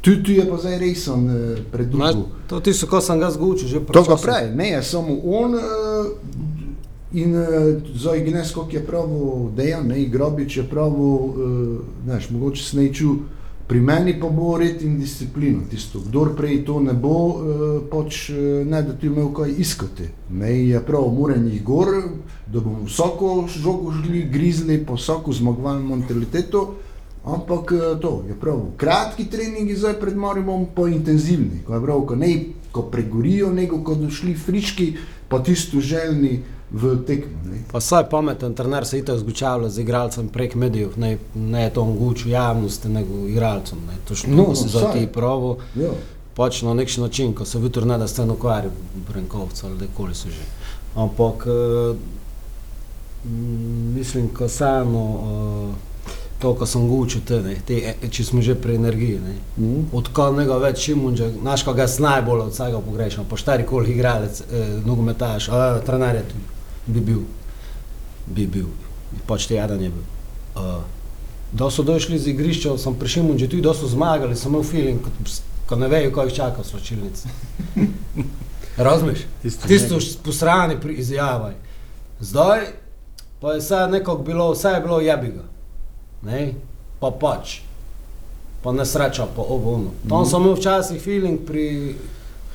tu, 0.00 0.22
tu 0.22 0.32
je 0.32 0.46
pa 0.50 0.56
zdaj 0.56 0.78
resen 0.78 1.30
eh, 1.30 1.56
Ma, 1.58 1.64
predolgo. 1.72 2.26
to 2.46 2.60
tisto, 2.60 2.86
ko 2.86 3.00
sem 3.00 3.18
ga 3.18 3.30
zgučil, 3.30 3.68
že 3.68 3.80
To 3.80 3.84
pa 3.86 3.92
časom. 4.14 4.18
pravi, 4.22 4.54
ne 4.56 4.68
je 4.68 4.82
samo 4.82 5.18
on, 5.24 5.54
uh, 5.54 5.60
In 7.12 7.32
uh, 7.36 7.46
za 7.96 8.14
Ignes, 8.16 8.50
kot 8.52 8.74
je 8.74 8.82
pravil 8.86 9.48
Dejan, 9.56 9.86
ne, 9.88 10.04
Grobič 10.04 10.56
je 10.56 10.64
pravil, 10.68 11.00
uh, 11.00 11.78
znaš, 12.04 12.30
mogoče 12.30 12.64
se 12.64 12.76
neču, 12.76 13.14
pri 13.68 13.80
meni 13.80 14.16
pa 14.20 14.28
bo 14.32 14.56
red 14.56 14.80
in 14.82 14.96
disciplino. 14.98 15.60
Tisto, 15.68 16.00
kdor 16.00 16.32
prej 16.36 16.64
to 16.64 16.80
ne 16.80 16.96
bo, 16.96 17.16
uh, 17.28 17.36
pač 17.90 18.30
uh, 18.32 18.64
ne 18.64 18.80
da 18.82 18.96
ti 18.96 19.12
imel 19.12 19.28
kaj 19.36 19.52
iskati. 19.60 20.08
Ne, 20.32 20.52
je 20.72 20.80
prav, 20.80 21.04
moram 21.12 21.44
jih 21.46 21.62
gor, 21.64 21.92
da 22.46 22.60
bomo 22.60 22.88
vsako 22.88 23.44
žogo 23.52 23.92
žili, 24.00 24.24
grizli, 24.32 24.80
po 24.80 24.96
vsako 24.96 25.36
zmagovalno 25.36 25.96
mentaliteto, 25.96 26.64
ampak 27.28 27.72
uh, 27.76 28.00
to 28.00 28.22
je 28.28 28.40
prav. 28.40 28.64
Kratki 28.80 29.28
treningi 29.28 29.76
zdaj 29.76 30.00
pred 30.00 30.16
morim, 30.16 30.48
pa 30.74 30.88
intenzivni, 30.88 31.60
ko 31.66 31.76
je 31.76 31.84
prav, 31.84 32.06
ko 32.08 32.16
ne, 32.16 32.32
ko 32.72 32.88
pregorijo, 32.88 33.52
nego 33.52 33.82
ko 33.84 34.00
došli 34.00 34.32
friški, 34.34 34.92
pa 35.28 35.42
tisto 35.44 35.80
željni 35.84 36.38
v 36.72 37.04
tekmo. 37.06 37.32
ne. 37.44 37.62
Pa 37.72 37.80
saj 37.80 38.08
pameten 38.10 38.54
trener 38.54 38.86
se 38.86 38.98
itak 38.98 39.18
zgučavlja 39.18 39.68
z 39.68 39.78
igralcem 39.78 40.28
prek 40.28 40.54
medijev, 40.54 40.90
ne, 40.96 41.18
ne 41.34 41.62
je 41.62 41.70
to 41.70 41.82
omogočil 41.82 42.30
javnosti, 42.30 42.88
nego 42.88 43.26
igralcem. 43.26 43.78
Ne. 43.86 43.94
To 44.08 44.14
što 44.14 44.30
No, 44.30 44.54
si 44.54 44.68
za 44.68 44.92
ti 44.92 45.06
pravo, 45.06 45.56
Ja. 45.76 45.88
pač 46.34 46.62
na 46.62 46.74
nek 46.74 46.96
način, 46.96 47.34
ko 47.34 47.44
se 47.44 47.58
vitr 47.58 47.86
ne 47.86 47.98
da 47.98 48.08
ste 48.08 48.22
ukvarjali, 48.22 48.70
Brenkovca 49.08 49.66
ali 49.66 49.76
kdekoli 49.76 50.14
so 50.14 50.28
že. 50.28 50.42
Ampak 50.94 51.46
eh, 51.46 51.96
mislim, 53.94 54.28
ko 54.28 54.48
samo 54.48 55.20
eh, 55.72 55.88
to, 56.38 56.54
ko 56.54 56.66
sem 56.66 56.88
gučil, 56.88 57.20
te, 57.26 57.40
ne, 57.42 57.56
te, 57.66 57.74
e, 57.74 58.08
če 58.08 58.24
smo 58.24 58.42
že 58.42 58.54
pri 58.54 58.74
energiji. 58.74 59.18
Ne. 59.20 59.34
Mhm. 59.58 59.80
Odkot 59.92 60.36
njega 60.38 60.56
več 60.56 60.78
Šimunđa, 60.78 61.30
znaš, 61.40 61.62
ko 61.62 61.72
ga 61.72 61.86
najbolj 61.98 62.40
od 62.40 62.52
vsega 62.52 62.80
pogrešam, 62.80 63.24
po 63.24 63.36
štari 63.36 63.66
koli 63.66 63.90
igralec, 63.90 64.40
eh, 64.40 64.80
nogometaš, 64.86 65.48
a 65.48 65.80
trener 65.86 66.14
je 66.16 66.22
tudi, 66.22 66.44
bi 66.88 67.00
bil, 67.00 67.20
bi 68.26 68.46
bil, 68.48 68.66
pač 69.26 69.46
te 69.46 69.54
jadan 69.54 69.80
je 69.80 69.90
bil. 69.90 70.04
Uh, 70.54 70.80
da 71.52 71.70
so 71.70 71.82
došli 71.82 72.18
z 72.18 72.28
igrišča, 72.28 72.74
sem 72.78 72.94
pri 72.94 73.08
Šimunđu 73.08 73.46
tudi, 73.46 73.62
da 73.62 73.74
so 73.74 73.86
zmagali, 73.88 74.36
sem 74.36 74.50
imel 74.50 74.64
feeling, 74.64 75.00
kot, 75.00 75.12
ko 75.66 75.76
ne 75.76 75.88
vejo, 75.88 76.10
ko 76.10 76.24
jih 76.24 76.34
čaka 76.34 76.60
v 76.60 76.66
slačilnici. 76.66 77.28
Razumeš? 78.78 79.18
Tisto 79.42 79.68
Tisto 79.68 79.96
posrani 80.22 80.76
pri 80.80 80.94
izjavaj. 80.94 81.54
Zdaj 82.20 82.60
pa 83.40 83.52
je 83.52 83.58
vse 83.58 83.86
nekako 83.90 84.22
bilo, 84.22 84.52
vse 84.52 84.68
je 84.68 84.80
bilo 84.80 85.00
jebiga. 85.00 85.44
Ne? 86.22 86.52
Pa 87.00 87.10
pač. 87.10 87.60
Pa 88.62 88.72
nesreča, 88.72 89.26
pa 89.36 89.42
ovo 89.42 89.74
ono. 89.74 89.90
Tam 90.08 90.20
Mhm. 90.22 90.30
sem 90.30 90.40
imel 90.42 90.54
včasih 90.54 91.02
feeling 91.02 91.38
pri, 91.46 91.94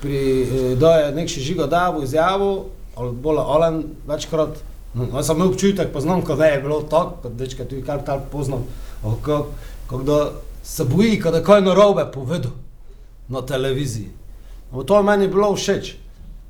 pri 0.00 0.18
eh, 0.42 0.76
da 0.76 0.90
je 0.96 1.14
nek 1.14 1.28
še 1.28 1.40
žigo 1.40 1.66
davo 1.66 2.02
izjavo, 2.02 2.66
ali 2.96 3.12
bolj 3.12 3.38
Alan 3.38 3.84
večkrat. 4.06 4.62
No, 4.94 5.22
sem 5.22 5.36
imel 5.36 5.48
občutek, 5.48 5.92
poznam, 5.92 6.22
ko 6.22 6.36
da 6.38 6.46
je 6.46 6.60
bilo 6.62 6.82
tako, 6.82 7.16
kot 7.22 7.32
dečka 7.32 7.64
tudi 7.64 7.82
kar 7.82 8.04
tako 8.06 8.28
poznam, 8.32 8.62
kako, 9.02 10.02
da 10.02 10.30
se 10.62 10.84
boji, 10.84 11.20
ko 11.20 11.30
da 11.30 11.42
kaj 11.42 11.64
narobe 11.66 12.06
povedal 12.14 12.52
na 13.28 13.42
televiziji. 13.42 14.10
Ampak 14.70 14.86
to 14.86 14.96
je 14.96 15.02
meni 15.02 15.28
bilo 15.28 15.50
všeč. 15.56 15.96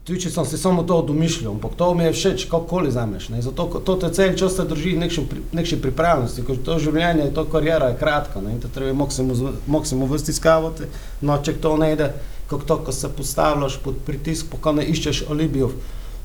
Tudi 0.04 0.20
če 0.20 0.30
sem 0.34 0.44
si 0.44 0.58
samo 0.60 0.82
to 0.84 0.98
domišljal, 1.08 1.54
ampak 1.54 1.78
to 1.80 1.86
mi 1.96 2.04
je 2.04 2.12
všeč, 2.12 2.44
kakorkoli 2.50 2.90
zameš. 2.92 3.30
Zato 3.40 3.80
to 3.80 3.94
te 3.96 4.10
cel 4.12 4.36
čas 4.36 4.58
drži 4.60 4.98
nekšni 5.00 5.80
pripravljenosti, 5.80 6.44
ker 6.44 6.60
to 6.60 6.76
življenje, 6.78 7.30
to 7.32 7.46
karijera 7.48 7.88
je 7.88 7.96
kratka 7.96 8.42
ne? 8.44 8.52
in 8.52 8.60
te 8.60 8.68
treba 8.68 8.92
maksimum 8.92 10.10
vrsti 10.10 10.36
skavati, 10.36 10.90
no 11.24 11.38
če 11.40 11.56
to 11.56 11.76
ne 11.80 11.94
ide, 11.96 12.10
kako 12.50 12.68
to, 12.68 12.78
ko 12.84 12.92
se 12.92 13.08
postavljaš 13.08 13.78
pod 13.80 14.02
pritisk, 14.04 14.52
pa 14.52 14.60
ko 14.60 14.76
ne 14.76 14.84
iščeš 14.92 15.24
alibijev, 15.32 15.72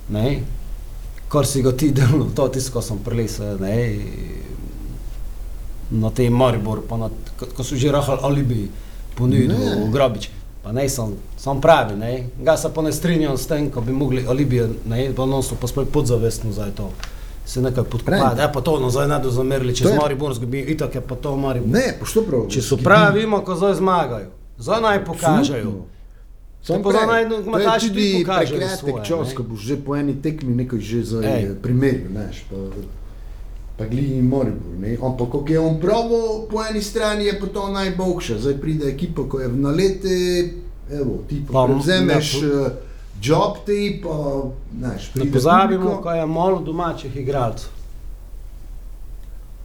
ne? 0.09 0.43
kar 1.27 1.45
si 1.45 1.61
ga 1.61 1.71
ti 1.71 1.91
delno, 1.91 2.25
to 2.27 2.47
tisto, 2.47 2.71
ko 2.71 2.81
sem 2.81 2.97
prilesel, 2.97 3.59
ne? 3.59 3.75
na 5.91 6.09
tem 6.09 6.29
Mariboru, 6.31 6.81
pa 6.81 6.97
na, 6.97 7.09
ko, 7.35 7.63
so 7.63 7.75
že 7.75 7.89
rahali 7.89 8.19
alibiji, 8.21 8.65
Ne. 8.65 9.15
ponudil 9.15 9.51
Grobič. 9.89 10.29
Pa 10.61 10.71
ne, 10.71 10.85
sem, 10.85 11.05
sem 11.35 11.57
pravi, 11.57 11.93
ne. 11.93 12.11
Ga 12.37 12.55
se 12.55 12.69
pa 12.69 12.81
ne 12.81 12.89
strinjam 12.89 13.33
s 13.33 13.45
tem, 13.45 13.67
ko 13.67 13.81
bi 13.81 13.91
mogli 13.91 14.23
alibije, 14.23 14.69
ne, 14.85 15.11
pa 15.11 15.25
non 15.25 15.41
so 15.41 15.55
pa 15.55 15.65
sploh 15.65 15.85
podzavestno 15.85 16.51
za 16.51 16.69
to. 16.69 16.91
Se 17.43 17.59
nekaj 17.59 17.83
podkopati, 17.83 18.05
Pravi. 18.05 18.39
ja 18.39 18.47
pa 18.47 18.61
to, 18.61 18.89
zdaj 18.89 19.07
ne 19.07 19.19
do 19.19 19.29
zamerili, 19.29 19.73
če 19.73 19.85
je- 19.85 19.95
Maribor 19.95 20.33
zgubi, 20.33 20.59
itak 20.61 20.95
je 20.95 21.01
pa 21.01 21.15
to 21.15 21.35
Maribor. 21.35 21.69
Ne, 21.69 21.95
pa 21.95 22.05
što 22.05 22.21
prav? 22.21 22.47
Če 22.47 22.61
so 22.61 22.77
pravi, 22.77 23.19
vemo, 23.19 23.41
ko 23.41 23.55
zdaj 23.55 23.73
zmagajo. 23.75 24.29
Zdaj 24.57 24.81
naj 24.81 25.05
pokažejo. 25.05 25.73
Sam 26.63 26.83
to 26.83 26.91
je 26.91 27.29
nogometaši 27.29 27.87
tudi 27.87 28.23
prekratek 28.25 28.77
svoje, 28.77 29.05
čas, 29.05 29.29
ne. 29.29 29.35
ko 29.35 29.43
boš 29.43 29.59
že 29.59 29.77
po 29.77 29.95
eni 29.95 30.21
tekmi 30.21 30.55
nekaj 30.55 30.79
že 30.79 31.03
za 31.03 31.21
Ej. 31.23 31.55
primerjal, 31.61 32.11
znaš, 32.11 32.43
pa, 32.49 32.55
pa 33.77 33.85
glini 33.85 34.21
Moribor, 34.21 34.75
ne, 34.79 34.97
ampak 35.03 35.29
ko 35.29 35.45
je 35.47 35.59
on 35.59 35.79
pravo, 35.79 36.47
po 36.51 36.59
eni 36.61 36.81
strani 36.81 37.25
je 37.25 37.39
pa 37.39 37.47
to 37.47 37.67
najboljše, 37.67 38.39
zdaj 38.39 38.57
pride 38.57 38.85
ekipa, 38.87 39.23
ko 39.23 39.39
je 39.39 39.47
v 39.47 39.57
nalete, 39.57 40.15
evo, 40.91 41.23
ti 41.29 41.41
pa 41.47 41.53
Pa, 41.53 41.65
prevzemeš 41.65 42.41
ne, 42.41 42.47
uh, 42.47 42.67
job 43.21 43.57
ti, 43.65 44.01
pa, 44.03 44.43
znaš, 44.77 45.15
Ne 45.15 45.21
pride 45.21 45.33
pozabimo, 45.33 46.01
ko 46.03 46.11
je 46.11 46.25
malo 46.25 46.59
domačih 46.59 47.15
igralcev. 47.15 47.69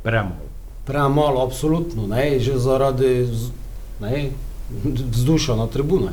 Premalo. 0.03 0.47
Premalo, 0.85 1.43
absolutno, 1.43 2.07
ne, 2.07 2.39
že 2.39 2.59
zaradi 2.59 3.27
z- 3.27 3.51
ne, 4.01 4.31
vzdušja 5.11 5.57
na 5.57 5.67
tribune. 5.67 6.13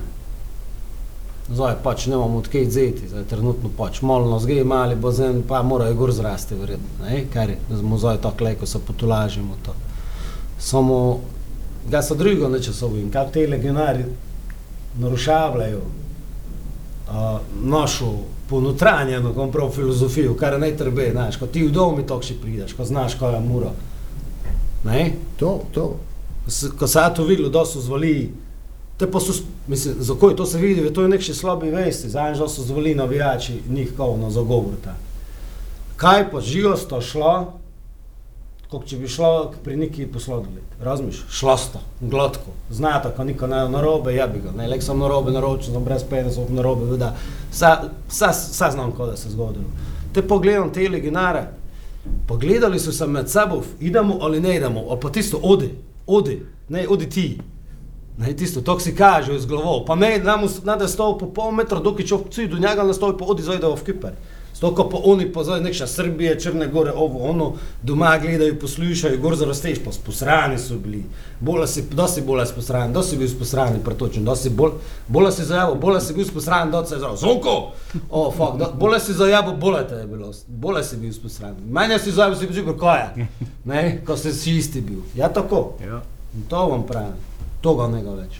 Zdaj 1.51 1.75
pač 1.83 2.05
ne 2.07 2.15
imamo 2.15 2.39
odkej 2.39 2.65
vzeti, 2.65 3.07
zdaj 3.11 3.23
trenutno 3.29 3.69
pač 3.77 4.01
malo 4.01 4.29
nas 4.31 4.45
gre, 4.47 4.63
mali 4.63 4.95
bazen, 4.95 5.41
pa 5.47 5.61
morajo 5.63 5.97
gor 5.99 6.13
zrasti 6.15 6.55
verjetno, 6.55 7.05
ne, 7.05 7.25
kar 7.33 7.49
je, 7.49 7.57
smo 7.79 7.97
zdaj 7.97 8.21
tako 8.23 8.47
leko 8.47 8.65
se 8.65 8.79
potulažimo 8.87 9.57
to. 9.65 9.73
Samo, 10.59 11.19
ga 11.89 12.01
se 12.01 12.15
drugo 12.15 12.49
neče 12.49 12.73
so 12.73 12.91
in 12.95 13.11
kako 13.11 13.31
te 13.31 13.47
legionari 13.47 14.05
narušavljajo 14.99 15.81
uh, 15.81 17.39
našo 17.63 18.13
ponotranjeno, 18.51 19.33
kom 19.33 19.51
prav 19.51 19.69
filozofijo, 19.71 20.35
kar 20.35 20.59
ne 20.59 20.71
trbe, 20.77 21.11
znaš, 21.11 21.37
ko 21.37 21.47
ti 21.47 21.63
v 21.63 21.71
domu 21.71 22.03
tako 22.07 22.27
še 22.27 22.35
prideš, 22.41 22.73
ko 22.75 22.85
znaš, 22.85 23.15
kaj 23.19 23.37
je 23.37 23.43
mura. 23.45 23.71
Ne? 24.83 25.11
To, 25.39 25.59
to. 25.71 25.85
Ko 26.79 26.87
se 26.87 26.99
je 26.99 27.13
to 27.15 27.23
videlo, 27.23 27.49
da 27.49 27.63
so 27.65 27.79
zvali, 27.79 28.31
te 29.01 29.07
pa 29.09 29.19
so, 29.19 29.33
mislim, 29.67 29.95
zakaj 29.99 30.35
to 30.35 30.45
se 30.45 30.59
vidi, 30.61 30.83
to 30.93 31.01
je 31.01 31.09
nek 31.09 31.23
še 31.25 31.33
slabi 31.33 31.71
vesti, 31.73 32.09
zadnjič, 32.09 32.37
da 32.37 32.47
so 32.47 32.61
zvali 32.61 32.91
navijači 32.95 33.55
njih 33.69 33.95
kao 33.97 34.13
na 34.17 34.29
zagovor. 34.29 34.77
Kaj 35.97 36.27
pa 36.31 36.41
živo 36.41 36.75
sta 36.77 36.99
šla, 37.01 37.31
kot 38.69 38.85
če 38.85 38.99
bi 39.01 39.09
šla 39.09 39.49
k- 39.51 39.63
pri 39.65 39.75
neki 39.75 40.05
poslodovi, 40.05 40.61
razmiš, 40.79 41.23
šla 41.33 41.57
sta, 41.57 41.81
gladko, 42.01 42.53
znata, 42.69 43.09
ko 43.09 43.25
niko 43.25 43.49
ne 43.49 43.63
narobe, 43.69 44.13
jebi 44.13 44.43
ga, 44.45 44.53
ne, 44.57 44.67
lek 44.69 44.85
sem 44.85 45.01
narobe 45.01 45.33
naročen, 45.33 45.73
sem 45.73 45.83
brez 45.83 46.05
50 46.05 46.53
narobe, 46.53 46.85
veda, 46.93 47.15
vse 47.51 48.69
znam, 48.71 48.93
kaj 48.93 49.15
da 49.15 49.17
se 49.17 49.33
zgodilo. 49.33 49.65
Te 50.13 50.21
pogledam 50.21 50.69
te 50.69 50.85
legenare, 50.89 51.47
Pogledali 52.27 52.79
so 52.79 52.91
se 52.91 53.05
med 53.07 53.29
sabo, 53.29 53.61
idemo 53.79 54.17
ali 54.21 54.39
ne 54.41 54.55
idemo, 54.55 54.85
ali 54.89 54.99
pa 54.99 55.09
tisto, 55.09 55.39
odi, 55.43 55.67
odi, 56.07 56.39
ne, 56.69 56.87
odi 56.89 57.09
ti. 57.09 57.37
Ne, 58.21 58.35
tisto, 58.37 58.61
to 58.61 58.79
si 58.79 58.95
kaže 58.95 59.39
z 59.39 59.49
glavo, 59.49 59.79
pa 59.85 59.95
ne, 59.95 60.19
nam 60.21 60.45
nada 60.63 60.87
stov 60.87 61.17
po 61.17 61.31
pol 61.33 61.55
metra, 61.57 61.79
dokaj 61.81 62.05
če 62.05 62.19
vci 62.21 62.47
do 62.51 62.59
njega 62.61 62.85
nastoji, 62.85 63.17
pa 63.17 63.25
odi 63.25 63.41
zajde 63.41 63.71
v 63.73 63.85
Kiper. 63.87 64.13
Stoko 64.61 64.89
pa 64.89 64.97
oni 65.03 65.25
pa 65.33 65.41
zdaj 65.43 65.61
nekša 65.61 65.87
Srbije, 65.87 66.39
Črne 66.39 66.67
gore, 66.67 66.91
ovo, 66.91 67.23
ono, 67.29 67.53
doma 67.81 68.11
gledajo, 68.21 68.59
poslušajo, 68.61 69.17
gor 69.17 69.35
zarasteš, 69.35 69.79
pa 69.85 69.91
sposrani 69.91 70.59
so 70.61 70.77
bili. 70.77 71.01
Bolj 71.39 71.65
si, 71.67 71.83
dosti 71.91 72.21
bolj 72.21 72.45
sposrani, 72.45 72.93
dosti 72.93 73.17
bil 73.17 73.29
sposrani, 73.29 73.79
pretočen, 73.85 74.25
dosti 74.25 74.49
bolj, 74.49 74.75
bolj 75.07 75.31
si 75.31 75.47
zajavo, 75.49 75.79
bolj 75.81 75.97
si 76.05 76.13
bil 76.13 76.29
sposrani, 76.29 76.71
dosti 76.71 76.93
je 76.93 76.99
zajavo, 76.99 77.17
zonko! 77.17 77.55
O, 78.09 78.27
oh, 78.27 78.29
fuck, 78.37 78.59
do, 78.59 78.69
bolj 78.77 78.99
si 78.99 79.17
zajavo, 79.17 79.55
bolj 79.57 79.81
te 79.89 80.03
je 80.03 80.07
bilo, 80.07 80.29
bolj 80.47 80.83
si 80.83 81.01
bil 81.01 81.13
sposrani. 81.13 81.65
Meni 81.65 81.97
si 81.99 82.11
zajavo, 82.11 82.37
si 82.37 82.61
bil 82.61 82.77
koja, 82.77 83.15
ne, 83.65 83.83
ko 84.05 84.17
si 84.17 84.33
si 84.33 84.57
isti 84.61 84.81
bil. 84.81 85.01
Ja, 85.15 85.33
tako. 85.33 85.71
Ja. 85.81 86.03
To 86.49 86.67
vam 86.67 86.85
pravim, 86.87 87.17
toga 87.61 87.87
njega 87.87 88.13
več. 88.17 88.39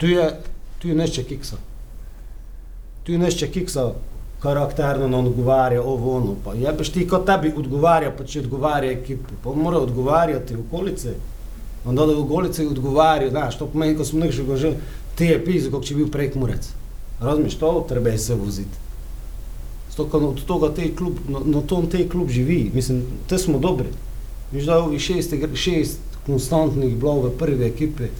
Tu 0.00 0.10
je, 0.12 0.26
tu 0.78 0.88
je 0.88 0.94
nešče 0.94 1.24
kiksa. 1.24 1.56
Tu 3.04 3.12
je 3.12 3.18
nešče 3.18 3.48
kiksa, 3.52 3.90
karakterno 4.42 5.08
ne 5.08 5.16
odgovarja, 5.16 5.82
ovo 5.82 6.16
ono. 6.16 6.34
Pa 6.44 6.54
jebeš 6.54 6.90
ti, 6.92 7.06
ko 7.08 7.18
tebi 7.18 7.52
odgovarja, 7.56 8.12
pa 8.16 8.24
če 8.24 8.44
odgovarja 8.44 8.92
ekipi, 8.92 9.38
pa 9.44 9.54
mora 9.54 9.80
odgovarjati 9.84 10.56
v 10.56 10.64
okolici. 10.66 11.14
Onda 11.86 12.06
da 12.06 12.14
v 12.14 12.24
okolici 12.24 12.66
odgovarja, 12.66 13.30
znaš, 13.30 13.58
to 13.58 13.68
pomeni, 13.70 13.96
ko 13.96 14.04
smo 14.04 14.24
nekaj 14.24 14.56
že 14.56 14.72
te 15.16 15.30
epize, 15.36 15.70
kot 15.70 15.86
če 15.86 15.94
bi 15.94 16.04
bil 16.04 16.10
prek 16.12 16.34
murec. 16.34 16.66
Razumeš, 17.20 17.56
to 17.60 17.70
treba 17.88 18.10
je 18.10 18.18
se 18.18 18.34
voziti. 18.34 18.84
Stoka 19.92 20.18
od 20.18 20.42
toga 20.44 20.74
te 20.74 20.90
klub, 20.96 21.20
na, 21.28 21.40
na 21.44 21.62
tom 21.62 21.86
te 21.90 22.08
klub 22.08 22.28
živi, 22.28 22.70
mislim, 22.74 23.04
te 23.28 23.38
smo 23.38 23.58
dobri. 23.58 23.88
Viš 24.52 24.66
da 24.66 24.82
ovih 24.82 25.00
šest, 25.00 25.32
šest 25.54 26.05
konstantnih 26.26 26.96
bilo 26.96 27.20
v 27.22 27.32
prvi 27.38 27.66
ekipi, 27.66 28.10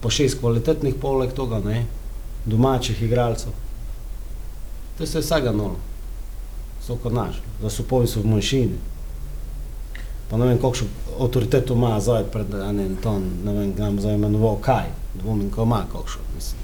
pa 0.00 0.10
šest 0.10 0.40
kvalitetnih 0.40 0.94
poleg 1.00 1.32
toga, 1.32 1.60
ne, 1.64 1.86
domačih 2.46 3.02
igralcev. 3.02 3.52
To 4.98 5.06
se 5.06 5.18
je 5.18 5.22
vsega 5.22 5.52
nolo. 5.52 5.80
so 6.86 6.96
kot 7.00 7.12
naš, 7.12 7.40
da 7.62 7.70
so 7.70 7.82
povi 7.88 8.06
so 8.06 8.20
v 8.20 8.28
manjšini. 8.28 8.76
Pa 10.30 10.36
ne 10.36 10.46
vem, 10.46 10.58
kakšno 10.60 10.88
avtoriteto 11.20 11.74
ima 11.74 11.94
zdaj 12.00 12.26
pred 12.32 12.52
enim 12.68 12.96
ton, 13.02 13.24
ne 13.44 13.52
vem, 13.52 13.72
ga 13.72 13.88
nam 13.88 14.00
zdaj 14.00 14.18
imenoval 14.18 14.58
kaj, 14.60 14.90
dvomim, 15.14 15.50
ko 15.50 15.64
ima 15.64 15.84
kakšno, 15.92 16.26
mislim. 16.34 16.60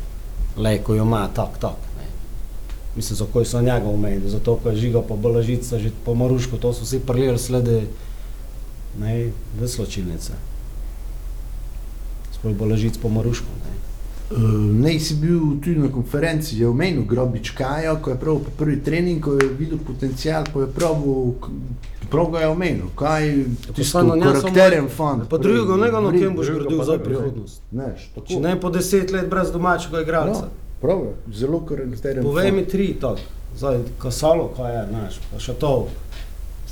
Le, 0.56 0.74
ko 0.85 0.94
jo 0.94 1.06
ima, 1.09 1.28
tak, 1.35 1.56
tak. 1.61 1.88
Mislim, 2.96 3.16
za 3.16 3.26
koji 3.33 3.46
so 3.46 3.62
njega 3.62 3.88
umeli, 3.88 4.30
zato, 4.30 4.56
ko 4.56 4.68
je 4.68 4.76
žiga 4.76 5.02
po 5.02 5.16
Balažica, 5.16 5.78
že 5.78 5.92
po 6.04 6.14
Marušku, 6.14 6.59
to 6.59 6.72
so 6.74 6.85
vsi 6.85 7.00
prljali 7.06 7.38
slede, 7.38 7.85
ne, 8.98 9.30
v 9.61 9.68
sločilnice. 9.68 10.37
Sploh 12.40 12.57
Balažic 12.57 12.96
po 12.96 13.09
Marušku, 13.09 13.44
ne. 13.46 13.68
Uh, 14.31 14.38
ne, 14.81 14.94
si 14.96 15.14
bil 15.14 15.59
tudi 15.59 15.74
na 15.76 15.88
konferenci, 15.88 16.57
je 16.57 16.64
omenil 16.64 17.03
Grobič 17.03 17.50
Kajo, 17.50 17.96
ko 17.98 18.11
je 18.11 18.16
prav 18.16 18.38
po 18.38 18.50
prvi 18.57 18.79
trening, 18.79 19.18
ko 19.18 19.33
je 19.33 19.48
videl 19.50 19.79
potencial, 19.79 20.46
ko 20.46 20.61
je 20.61 20.68
pravil, 20.68 21.35
prav 22.09 22.31
ga 22.31 22.40
je 22.40 22.48
omenil, 22.48 22.87
kaj 22.94 23.26
tisto 23.66 23.85
stvarno 23.85 24.14
ne 24.14 24.22
samo- 24.22 24.33
karakteren 24.33 24.88
fant. 24.88 25.29
Pa 25.29 25.37
drugega, 25.37 25.76
ne 25.76 25.90
ga 25.90 26.00
na 26.00 26.12
kem 26.12 26.37
boš 26.37 26.46
gradil 26.48 26.85
za 26.85 26.98
prihodnost. 26.98 27.61
Ne, 27.72 27.90
tako. 28.14 28.26
Če 28.26 28.40
ne 28.40 28.55
po 28.57 28.70
deset 28.70 29.11
let 29.11 29.29
brez 29.29 29.50
domačega 29.50 30.00
igralca. 30.00 30.40
No, 30.40 30.79
prav 30.81 30.98
je, 31.00 31.12
zelo 31.35 31.61
karakteren 31.61 32.22
Povej 32.22 32.46
fant. 32.46 32.57
mi 32.57 32.64
tri, 32.64 32.94
tako. 32.94 33.26
Zdaj, 33.57 33.79
kasalo, 33.98 34.48
kaj 34.57 34.72
je, 34.72 34.87
znaš, 34.90 35.20
pa 35.26 35.38
še 35.38 35.53
to. 35.55 35.88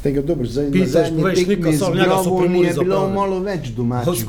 Tega 0.03 0.23
dobro, 0.23 0.47
zdaj 0.47 0.71
Pitaš, 0.71 0.93
na 0.93 1.03
zadnji 1.03 1.47
tekmi 1.47 1.73
z 1.77 1.83
Muri 2.31 2.67
je 2.67 2.75
bilo 2.79 3.09
malo 3.11 3.41
več 3.41 3.69
domačih, 3.77 4.27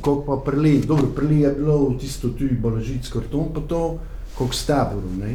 koliko 0.00 0.14
pa 0.26 0.36
prili, 0.50 0.78
dobro, 0.86 1.06
prili 1.16 1.40
je 1.40 1.50
bilo 1.52 1.94
tisto 2.00 2.28
tudi 2.28 2.54
Balažic 2.54 3.08
karton, 3.12 3.50
pa 3.54 3.60
to, 3.68 3.98
koliko 4.38 4.54
s 4.54 4.66
taborom, 4.66 5.18
ne. 5.20 5.34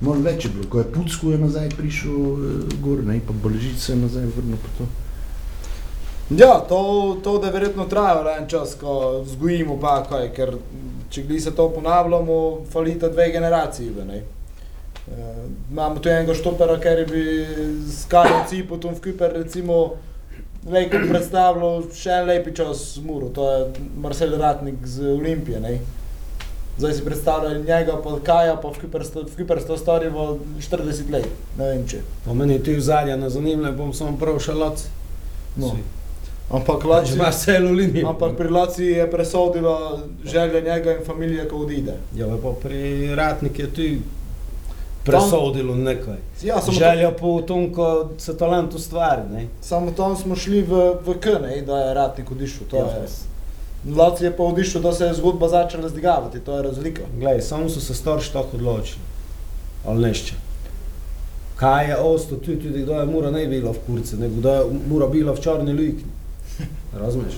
Malo 0.00 0.20
več 0.20 0.44
je 0.44 0.50
bilo, 0.50 0.66
ko 0.70 0.82
je 0.82 0.90
Pucku 0.92 1.30
je 1.30 1.38
nazaj 1.38 1.70
prišel 1.78 2.18
eh, 2.18 2.76
gor, 2.82 3.04
ne, 3.06 3.20
pa 3.26 3.32
Balažic 3.42 3.78
se 3.78 3.92
je 3.92 4.02
nazaj 4.02 4.26
vrnil, 4.36 4.58
pa 4.62 4.74
to. 4.78 4.90
Ja, 6.30 6.58
to, 6.68 6.80
to 7.22 7.38
da 7.38 7.46
je 7.46 7.52
verjetno 7.52 7.84
trajalo 7.84 8.30
en 8.38 8.48
čas, 8.48 8.74
ko 8.80 9.22
vzgojimo 9.26 9.76
pa 9.80 9.98
kaj, 10.08 10.30
ker 10.34 10.56
če 11.10 11.22
gli 11.28 11.40
se 11.40 11.52
to 11.54 11.68
ponavljamo, 11.70 12.64
falita 12.72 13.08
dve 13.08 13.28
generaciji. 13.30 13.92
Ne? 14.08 14.22
E, 15.08 15.16
imamo 15.70 16.00
tu 16.00 16.08
enega 16.08 16.34
štopera, 16.34 16.78
ker 16.80 17.04
bi 17.10 17.24
s 17.88 18.06
Kajo 18.08 18.44
Cipo, 18.48 18.76
tu 18.76 18.88
v 18.88 19.00
Kuper 19.00 19.32
recimo 19.32 19.94
Lejko 20.64 20.96
predstavljal 21.10 21.82
še 21.92 22.10
en 22.10 22.26
lepi 22.26 22.54
čas 22.56 22.94
z 22.94 23.02
Muro, 23.04 23.28
to 23.28 23.44
je 23.50 23.58
Marcel 24.00 24.32
Ratnik 24.40 24.80
z 24.84 25.10
Olimpije. 25.12 25.60
Ne? 25.60 25.74
Zdaj 26.78 26.92
si 26.92 27.04
predstavljaj 27.04 27.58
njega, 27.60 27.98
pa 28.00 28.16
Kaja, 28.24 28.56
pa 28.56 28.68
v 28.68 28.80
Kuper 28.80 29.04
sto- 29.04 29.26
v 29.28 29.60
sto 29.60 29.76
starivo 29.76 30.38
40 30.60 31.10
let, 31.10 31.28
ne 31.58 31.68
vem 31.68 31.84
če. 31.86 32.00
Pa 32.24 32.32
meni 32.32 32.56
ti 32.58 32.74
v 32.74 32.80
zadnje 32.80 33.16
ne 33.16 33.28
zanimljivo, 33.30 33.76
bom 33.76 33.92
samo 33.92 34.16
prav 34.16 34.40
lac. 34.54 34.86
No. 35.56 35.76
Ampak 36.50 36.84
Laci, 36.84 37.16
ampak 38.04 38.36
pri 38.36 38.48
Laci 38.48 38.84
je 38.84 39.10
presodila 39.10 39.98
želja 40.24 40.60
njega 40.60 40.92
in 40.92 41.04
familije, 41.04 41.48
ko 41.48 41.56
odide. 41.56 41.94
Ja, 42.16 42.26
pa 42.42 42.52
pri 42.62 43.14
Ratnik 43.14 43.58
je 43.58 43.66
tudi 43.66 44.00
presodilo 45.04 45.74
nekaj. 45.74 46.16
Ja, 46.42 46.60
Želja 46.72 47.10
po 47.10 47.42
tom, 47.42 47.72
ko 47.74 48.08
se 48.18 48.36
talent 48.36 48.74
ustvari, 48.74 49.22
ne. 49.32 49.46
samo 49.60 49.90
tam 49.90 50.16
smo 50.16 50.36
šli 50.36 50.62
v, 50.62 50.94
v 51.06 51.18
K, 51.20 51.38
ne, 51.42 51.62
da 51.62 51.78
je 51.78 51.94
Ratnik 51.94 52.30
odišel. 52.30 52.66
Ja. 52.72 52.78
je. 52.78 53.08
Laci 53.96 54.24
je 54.24 54.36
pa 54.36 54.42
odišel, 54.42 54.80
da 54.82 54.92
se 54.92 55.04
je 55.04 55.14
zgodba 55.14 55.48
začela 55.48 55.88
zdigavati, 55.88 56.40
to 56.40 56.56
je 56.56 56.62
razlika. 56.62 57.02
Glej, 57.18 57.40
samo 57.40 57.68
so 57.68 57.80
se 57.80 57.94
starši 57.94 58.32
tako 58.32 58.56
odločili. 58.56 59.00
Ali 59.86 60.02
nešče. 60.02 60.34
Kaj 61.56 61.88
je 61.88 61.96
ostalo 61.96 62.40
tudi, 62.40 62.62
tudi 62.62 62.82
kdo 62.82 63.00
je 63.00 63.06
mora 63.06 63.30
ne 63.30 63.46
bila 63.46 63.72
v 63.72 63.82
kurci, 63.86 64.16
nego 64.16 64.34
kdo 64.34 64.50
je 64.50 64.64
mora 64.88 65.06
bila 65.06 65.32
v 65.32 65.40
črni 65.40 65.72
luknji. 65.72 66.10
Razumeš? 67.00 67.34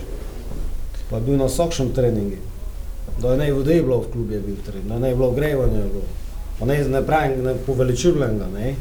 Pa 1.09 1.15
je 1.15 1.21
bil 1.21 1.37
na 1.37 1.45
vsakšnem 1.45 1.91
treningu. 1.93 2.39
Da 3.21 3.31
je 3.31 3.37
ne 3.37 3.51
vode 3.53 3.81
bilo 3.81 3.99
v 3.99 4.11
klubu 4.11 4.33
je 4.33 4.39
bil 4.39 4.55
trening, 4.65 4.87
da 4.87 4.99
ne 4.99 5.15
bilo 5.15 5.31
grevanja 5.31 5.77
je 5.77 5.89
bilo. 5.89 6.26
Pa 6.59 6.65
ne, 6.65 6.83
ne 6.83 7.01
pravim, 7.05 7.43
ne 7.43 7.55
poveličujem 7.65 8.39
ga, 8.39 8.47
ne. 8.53 8.75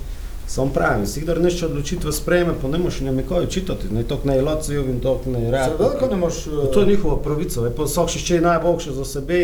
Sam 0.49 0.71
pravim, 0.71 1.07
si 1.07 1.21
kdor 1.21 1.41
nešče 1.43 1.67
odločitve 1.67 2.12
sprejme, 2.12 2.53
pa 2.62 2.69
ne 2.69 2.79
moš 2.79 3.01
njemu 3.01 3.23
kaj 3.29 3.47
čitati, 3.51 3.89
ne 3.91 4.05
tok 4.07 4.25
ne 4.25 4.43
Lacijev 4.43 4.91
in 4.91 5.01
tok 5.01 5.27
ne 5.27 5.51
Ratnik. 5.51 5.79
Seveda, 5.79 5.99
ko 5.99 6.07
ne 6.07 6.17
moš... 6.17 6.35
Pa 6.45 6.67
To 6.73 6.81
je 6.81 6.87
njihova 6.87 7.17
pravica, 7.23 7.61
ve, 7.61 7.71
pa 7.75 7.83
vsak 7.83 8.15
še 8.15 8.35
je 8.35 8.41
najboljše 8.41 8.93
za 8.95 9.05
sebe, 9.05 9.41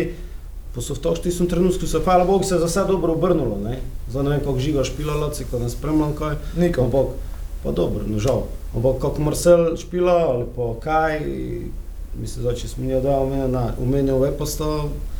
pa 0.75 0.81
so 0.81 0.95
v 0.95 1.03
toš 1.03 1.19
tistem 1.21 1.47
trenutku 1.51 1.87
se, 1.87 1.99
hvala 1.99 2.25
Bogu, 2.25 2.47
se 2.47 2.55
je 2.55 2.63
za 2.63 2.71
vse 2.71 2.85
dobro 2.87 3.13
obrnulo, 3.13 3.59
ne. 3.63 3.81
Zdaj 4.09 4.23
ne 4.23 4.29
vem, 4.29 4.39
kako 4.39 4.59
žiga 4.59 4.83
špila 4.87 5.19
Laci, 5.19 5.45
ko 5.51 5.59
ne 5.59 5.69
spremljam 5.69 6.15
kaj, 6.15 6.39
Niko. 6.57 6.87
ampak, 6.87 7.13
pa 7.63 7.71
dobro, 7.71 8.07
no 8.07 8.19
žal. 8.19 8.47
Ampak 8.75 9.01
kako 9.01 9.21
Marcel 9.21 9.75
špila 9.77 10.15
ali 10.31 10.45
pa 10.55 10.73
kaj, 10.79 11.19
mislim, 12.21 12.45
da 12.45 12.55
če 12.55 12.67
smo 12.67 12.85
njega 12.85 13.01
dal 13.01 13.27
umenil, 13.77 14.23
ve 14.23 14.31
pa 14.37 14.45
sto 14.45 14.71
v 14.87 15.12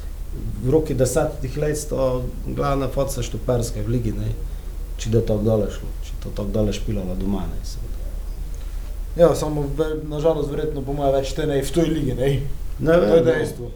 roki 0.71 0.93
desetih 0.93 1.57
let 1.57 1.77
sto 1.77 2.23
glavna 2.47 2.87
faca 2.87 3.23
štoperske 3.23 3.83
v 3.83 3.95
ligi, 3.97 4.13
ne. 4.17 4.31
Če 4.97 5.09
da 5.09 5.21
tako 5.25 5.43
dale 5.47 5.69
šlo, 5.73 5.89
če 6.05 6.17
to 6.23 6.33
tako 6.35 6.55
dale 6.55 6.73
špilala 6.73 7.15
doma, 7.19 7.45
ne. 7.49 7.61
seveda. 7.67 7.89
Ja, 9.17 9.35
samo 9.35 9.65
nažalost 10.09 10.49
verjetno 10.49 10.81
po 10.81 10.93
moje 10.93 11.11
več 11.13 11.33
te 11.37 11.45
ne 11.49 11.61
v 11.61 11.71
toj 11.71 11.89
ligi, 11.89 12.17
ne. 12.17 12.29
Ne 12.79 12.93
To 12.93 12.99
je 12.99 13.07
vem, 13.07 13.25
no. 13.25 13.31
dejstvo. 13.31 13.71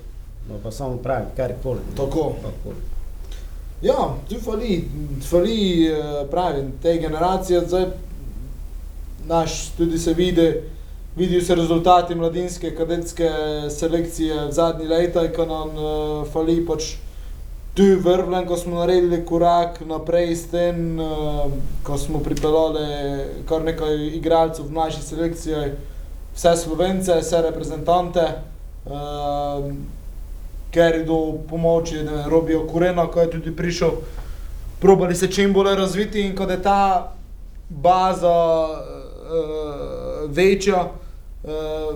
No, 0.48 0.60
pa 0.63 0.72
samo 0.72 0.98
pravim, 1.04 1.34
karkoli. 1.38 1.84
ne. 1.89 1.96
Tako. 1.98 2.32
Karkoli. 2.41 2.86
Ja, 3.82 4.15
tu 4.30 4.39
fali, 4.41 4.88
fali 5.22 5.58
eh, 5.86 6.24
pravim, 6.32 6.72
te 6.82 6.96
generacije, 6.98 7.62
zdaj 7.67 7.86
naš 9.28 9.70
tudi 9.78 10.00
se 10.00 10.13
vidi, 10.13 10.54
vidijo 11.17 11.41
se 11.41 11.56
rezultati 11.56 12.15
mladinske 12.15 12.75
kadetske 12.75 13.30
selekcije 13.69 14.45
v 14.47 14.51
zadnji 14.51 14.88
leta, 14.88 15.23
ko 15.34 15.45
nam 15.45 15.69
uh, 15.69 16.27
fali 16.34 16.60
pač 16.65 16.93
tu 17.73 17.86
vrvlen, 18.03 18.45
ko 18.45 18.58
smo 18.58 18.80
naredili 18.80 19.23
korak 19.25 19.82
naprej 19.82 20.36
s 20.36 20.51
tem, 20.51 20.99
uh, 20.99 21.49
ko 21.84 21.97
smo 21.97 22.19
pripeljali 22.19 22.86
kar 23.49 23.65
nekaj 23.65 23.97
igralcev 24.19 24.69
v 24.69 24.77
naši 24.77 25.01
selekciji, 25.01 25.71
vse 26.36 26.53
Slovence, 26.58 27.17
vse 27.21 27.41
reprezentante. 27.41 28.27
Uh, 28.86 29.73
ker 30.71 30.95
je 30.95 31.03
do 31.03 31.17
pomoči 31.49 32.03
ne 32.03 32.12
vem, 32.12 32.30
Robija 32.30 32.62
Kurena, 32.69 33.08
ko 33.10 33.21
je 33.21 33.32
tudi 33.32 33.56
prišel, 33.56 33.91
probali 34.80 35.15
se 35.15 35.32
čim 35.32 35.53
bolj 35.53 35.75
razviti 35.75 36.21
in 36.21 36.36
ko 36.36 36.43
je 36.43 36.62
ta 36.62 37.13
baza 37.69 38.38
uh, 38.69 40.30
večja, 40.30 40.86
uh, 41.47 41.95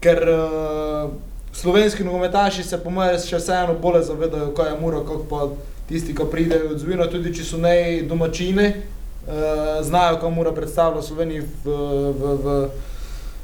ker 0.00 0.28
uh, 0.28 1.10
slovenski 1.52 2.04
nogometaši 2.04 2.62
se 2.62 2.78
po 2.84 2.90
mojem 2.90 3.18
še 3.20 3.40
vseeno 3.40 3.76
bolje 3.80 4.02
zavedajo, 4.08 4.52
kaj 4.56 4.72
je 4.72 4.80
mura, 4.80 5.00
kot 5.06 5.28
pa 5.30 5.48
tisti, 5.88 6.14
ki 6.16 6.28
pridejo 6.30 6.72
od 6.74 6.80
zvina, 6.80 7.08
tudi 7.10 7.34
če 7.34 7.44
so 7.44 7.60
ne 7.60 8.02
domačine, 8.08 8.70
uh, 8.74 9.80
znajo, 9.82 10.20
kam 10.20 10.36
mora 10.36 10.52
predstavljati 10.52 11.06
Sloveniji 11.06 11.44
v, 11.64 11.78
v, 12.20 12.34
v, 12.44 12.58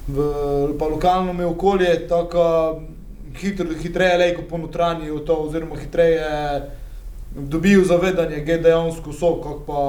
v 0.09 0.27
pa 0.79 0.89
lokalno 0.91 1.33
mi 1.33 1.45
okolje, 1.45 1.95
tako 2.09 2.45
hitro, 3.41 3.67
hitreje 3.83 4.19
lejko 4.19 4.43
ponotranijo 4.51 5.19
to, 5.25 5.37
oziroma 5.47 5.79
hitreje 5.81 6.71
dobijo 7.35 7.85
zavedanje, 7.85 8.45
da 8.45 8.57
dejansko 8.63 9.13
so, 9.13 9.37
kako 9.43 9.61
pa 9.67 9.83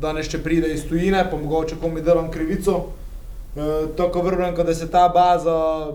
danes 0.00 0.28
še 0.28 0.40
pride 0.42 0.72
iz 0.72 0.84
tujine, 0.88 1.24
pa 1.30 1.36
mogoče 1.36 1.76
komi 1.80 2.02
delam 2.02 2.30
krivico. 2.30 2.86
Tako 3.96 4.22
vrnem, 4.22 4.54
da 4.54 4.74
se 4.74 4.90
ta 4.90 5.08
baza 5.08 5.86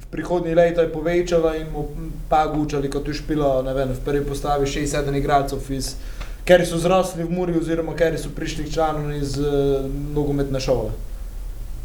v 0.00 0.06
prihodnji 0.10 0.54
leta 0.54 0.82
je 0.82 0.92
povečala 0.92 1.56
in 1.56 1.66
mu 1.72 1.88
pa 2.28 2.46
gučali, 2.46 2.90
kot 2.90 3.08
je 3.08 3.14
špila, 3.14 3.62
ne 3.62 3.74
vem, 3.74 3.90
v 3.92 4.04
prvi 4.04 4.24
postavi 4.24 4.66
6-7 4.66 5.18
igralcev 5.18 5.72
iz, 5.74 5.96
ker 6.44 6.62
so 6.66 6.78
zrasli 6.78 7.24
v 7.24 7.30
Muri 7.30 7.56
oziroma 7.58 7.94
ker 7.98 8.14
so 8.18 8.30
prišli 8.34 8.70
članov 8.72 9.10
iz 9.14 9.38
uh, 9.38 9.82
nogometne 10.14 10.60
šole. 10.60 10.90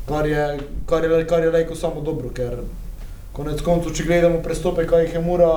Kar 0.07 0.27
je, 0.27 0.59
kar 0.85 1.03
je, 1.03 1.25
kar 1.27 1.43
je 1.43 1.51
lejko 1.51 1.75
samo 1.75 2.01
dobro, 2.01 2.29
ker 2.29 2.61
konec 3.33 3.61
koncev, 3.61 3.93
če 3.93 4.05
gledamo 4.05 4.41
prestope, 4.45 4.85
kaj 4.87 5.03
jih 5.05 5.17
je 5.17 5.21
Mura 5.21 5.49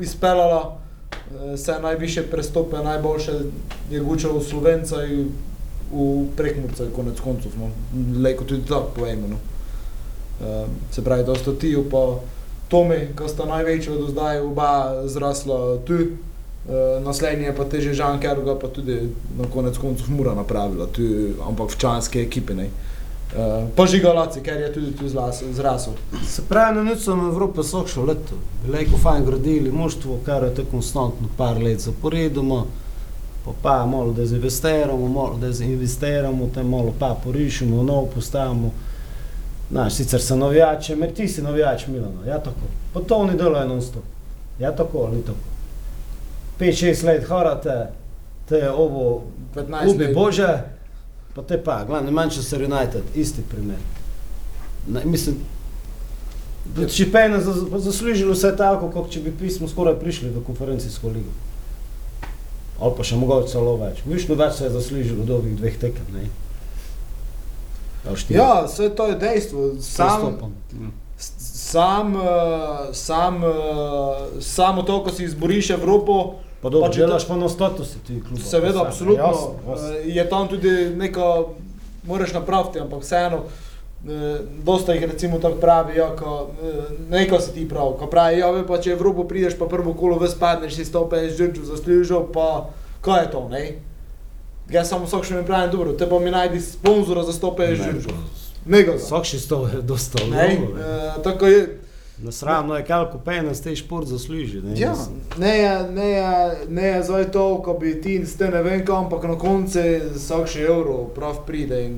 izpeljala, 0.00 0.60
eh, 1.12 1.54
vse 1.54 1.78
najviše 1.82 2.26
prestope, 2.30 2.82
najboljše 2.82 3.32
je 3.90 4.00
gučalo 4.00 4.40
Slovenca 4.40 5.04
in 5.04 5.32
v 5.92 6.26
Prekmurca, 6.36 6.84
konec 6.96 7.20
koncev, 7.20 7.52
no. 7.60 7.70
lejko 8.22 8.44
tudi 8.44 8.68
tako 8.68 8.90
povemo. 8.96 9.28
No. 9.28 9.36
Uh, 10.40 10.68
se 10.90 11.04
pravi, 11.04 11.24
da 11.24 11.34
sta 11.34 11.52
Tiju 11.52 11.84
pa 11.90 12.18
Tomi, 12.68 13.12
ki 13.16 13.28
sta 13.28 13.44
največja 13.44 13.96
do 14.00 14.08
zdaj, 14.08 14.40
oba 14.40 15.02
zrasla 15.04 15.78
tu, 15.84 15.94
uh, 15.94 17.04
naslednji 17.04 17.44
je 17.44 17.56
pa 17.56 17.64
teže 17.64 17.94
Žan 17.94 18.20
Keruga, 18.20 18.56
pa 18.58 18.68
tudi 18.68 19.12
na 19.38 19.44
konec 19.52 19.78
koncev 19.78 20.08
Mura 20.10 20.34
napravila, 20.34 20.86
tu, 20.86 21.02
ampak 21.48 21.70
v 21.70 21.78
članske 21.78 22.22
ekipe. 22.22 22.54
Ne. 22.54 22.70
Uh, 23.32 23.68
pa 23.76 23.86
žigalaci, 23.86 24.40
ker 24.40 24.60
je 24.60 24.72
tudi 24.72 24.96
tu 24.96 25.08
zrasel. 25.08 25.94
Se 26.28 26.42
pravi, 26.48 26.76
na 26.76 26.84
nič 26.84 27.04
sem 27.04 27.20
Evrope 27.20 27.62
sokšel 27.62 28.08
leto. 28.08 28.40
Lejko 28.68 28.98
fajn 29.00 29.24
gradili 29.24 29.72
moštvo, 29.72 30.18
kar 30.24 30.44
je 30.44 30.54
tako 30.54 30.80
konstantno 30.80 31.28
par 31.36 31.60
let 31.60 31.80
zaporedoma. 31.80 32.64
Pa 33.44 33.50
pa 33.62 33.86
malo 33.86 34.12
dezinvestiramo, 34.12 35.08
malo 35.08 35.38
dezinvestiramo, 35.40 36.50
te 36.54 36.62
malo 36.62 36.94
pa 36.98 37.16
porišemo, 37.24 37.82
novo 37.82 38.06
postavimo. 38.14 38.70
Znaš, 39.70 39.94
sicer 39.94 40.22
so 40.22 40.36
navijači, 40.36 40.96
mer 40.96 41.14
ti 41.14 41.28
si 41.28 41.42
navijač 41.42 41.86
Milana, 41.86 42.26
ja 42.26 42.38
tako. 42.38 42.68
Pa 42.92 43.00
to 43.00 43.16
oni 43.16 43.36
delajo 43.36 43.68
non 43.68 43.82
stop. 43.82 44.02
Ja 44.60 44.76
tako, 44.76 44.98
ali 44.98 45.22
tako. 45.22 45.38
5-6 46.60 47.04
let 47.04 47.28
harate, 47.28 47.86
te 48.48 48.70
ovo 48.70 49.22
15 49.54 49.94
ubi 49.94 50.04
let. 50.04 50.14
Bože, 50.14 50.62
pa 51.34 51.42
te 51.42 51.62
pa, 51.64 51.84
glavno, 51.84 52.10
Manchester 52.10 52.62
United, 52.62 53.02
isti 53.14 53.42
primer. 53.50 53.78
Ne, 54.88 55.04
mislim, 55.04 55.36
pa 57.12 57.20
je 57.20 57.40
zaslužilo 57.78 58.32
vse 58.32 58.56
tako, 58.56 58.90
kot 58.90 59.10
če 59.10 59.20
bi 59.20 59.32
pismo 59.40 59.68
skoraj 59.68 59.94
prišli 60.00 60.30
v 60.30 60.44
konferencijsko 60.46 61.08
ligo. 61.08 61.30
Ali 62.80 62.92
pa 62.96 63.02
še 63.02 63.16
mogoče 63.16 63.48
celo 63.48 63.76
več. 63.76 64.00
Višno 64.04 64.34
več 64.34 64.54
se 64.54 64.64
je 64.64 64.70
zaslužilo 64.70 65.24
do 65.24 65.36
ovih 65.36 65.56
dveh 65.56 65.76
tekem, 65.78 66.06
ne? 66.12 66.24
Ja, 68.28 68.62
vse 68.62 68.88
to 68.90 69.06
je 69.06 69.14
dejstvo. 69.16 69.68
Sam, 69.80 70.08
Prestopom. 70.20 70.52
sam, 71.38 72.16
eh, 72.16 72.20
sam, 72.92 73.36
eh, 73.36 73.48
samo 74.40 74.82
to, 74.82 75.04
ko 75.04 75.10
si 75.10 75.24
izboriš 75.24 75.70
Evropo, 75.70 76.34
Pa 76.60 76.70
dobro, 76.70 76.86
Pa 76.86 76.94
če 76.94 77.00
delaš 77.00 77.24
pa 77.26 77.36
na 77.36 77.48
statusu 77.48 77.98
ti 78.06 78.20
kluba. 78.20 78.38
seveda, 78.40 78.82
absolutno, 78.82 79.18
jasno, 79.20 79.48
jasno. 79.66 79.88
eh, 79.88 80.08
je 80.08 80.28
tam 80.28 80.48
tudi 80.48 80.70
neko, 80.94 81.54
moraš 82.04 82.32
napraviti, 82.32 82.78
ampak 82.78 83.02
vseeno, 83.02 83.36
eh, 83.38 83.71
dosta 84.64 84.92
jih 84.92 85.04
recimo 85.04 85.38
tako 85.38 85.56
pravi, 85.56 85.98
ja, 85.98 86.16
ko, 86.16 86.50
eh, 86.62 86.66
neko 87.10 87.40
si 87.40 87.52
ti 87.52 87.68
prav, 87.68 87.92
ko 87.92 88.06
pravi, 88.06 88.38
ja, 88.38 88.50
ve, 88.50 88.66
pa 88.66 88.78
če 88.78 88.90
v 88.90 88.96
Evropo 88.96 89.24
prideš, 89.24 89.54
pa 89.54 89.66
prvo 89.66 89.94
kolo 89.94 90.18
ves 90.18 90.34
padneš, 90.34 90.74
si 90.74 90.84
150 90.84 91.36
žrtev 91.36 91.64
zaslužil, 91.64 92.24
pa 92.28 92.66
kaj 93.00 93.22
je 93.22 93.30
to, 93.30 93.48
ne? 93.48 93.64
Jaz 94.70 94.88
samo 94.88 95.06
vsak 95.06 95.24
še 95.24 95.34
mi 95.34 95.44
pravim, 95.44 95.70
dobro, 95.70 95.92
te 95.92 96.06
pa 96.06 96.18
mi 96.18 96.30
najdi 96.30 96.60
sponzora 96.60 97.22
za 97.22 97.32
150 97.32 97.68
Ne, 97.68 97.76
žrtev. 97.76 98.18
Nego. 98.66 98.92
Vsak 98.96 99.24
še 99.24 99.38
sto 99.38 99.66
je 99.66 99.82
dosta 99.82 100.18
Ne, 100.24 100.56
dobro. 100.56 100.78
eh, 100.78 101.22
tako 101.22 101.46
je. 101.46 101.62
Nasramno 102.18 102.76
je, 102.76 102.84
kako 102.84 103.18
pejna 103.18 103.54
ste 103.54 103.76
šport 103.76 104.06
zasluži. 104.06 104.60
Ne, 104.62 104.74
Ja, 104.76 104.94
ne 105.38 105.58
je, 105.58 105.72
ne 105.90 106.08
je, 106.08 106.28
ne 106.68 106.82
je 106.84 107.02
zdaj 107.02 107.30
to, 107.30 107.58
ko 107.58 107.74
bi 107.74 108.00
ti 108.00 108.26
ste 108.26 108.46
ne 108.46 108.62
vem 108.62 108.84
kam, 108.86 109.04
ampak 109.04 109.24
na 109.24 109.34
koncu 109.34 109.82
vsak 110.14 110.46
še 110.46 110.60
evro 110.62 111.04
prav 111.08 111.40
pride 111.46 111.80
in 111.84 111.96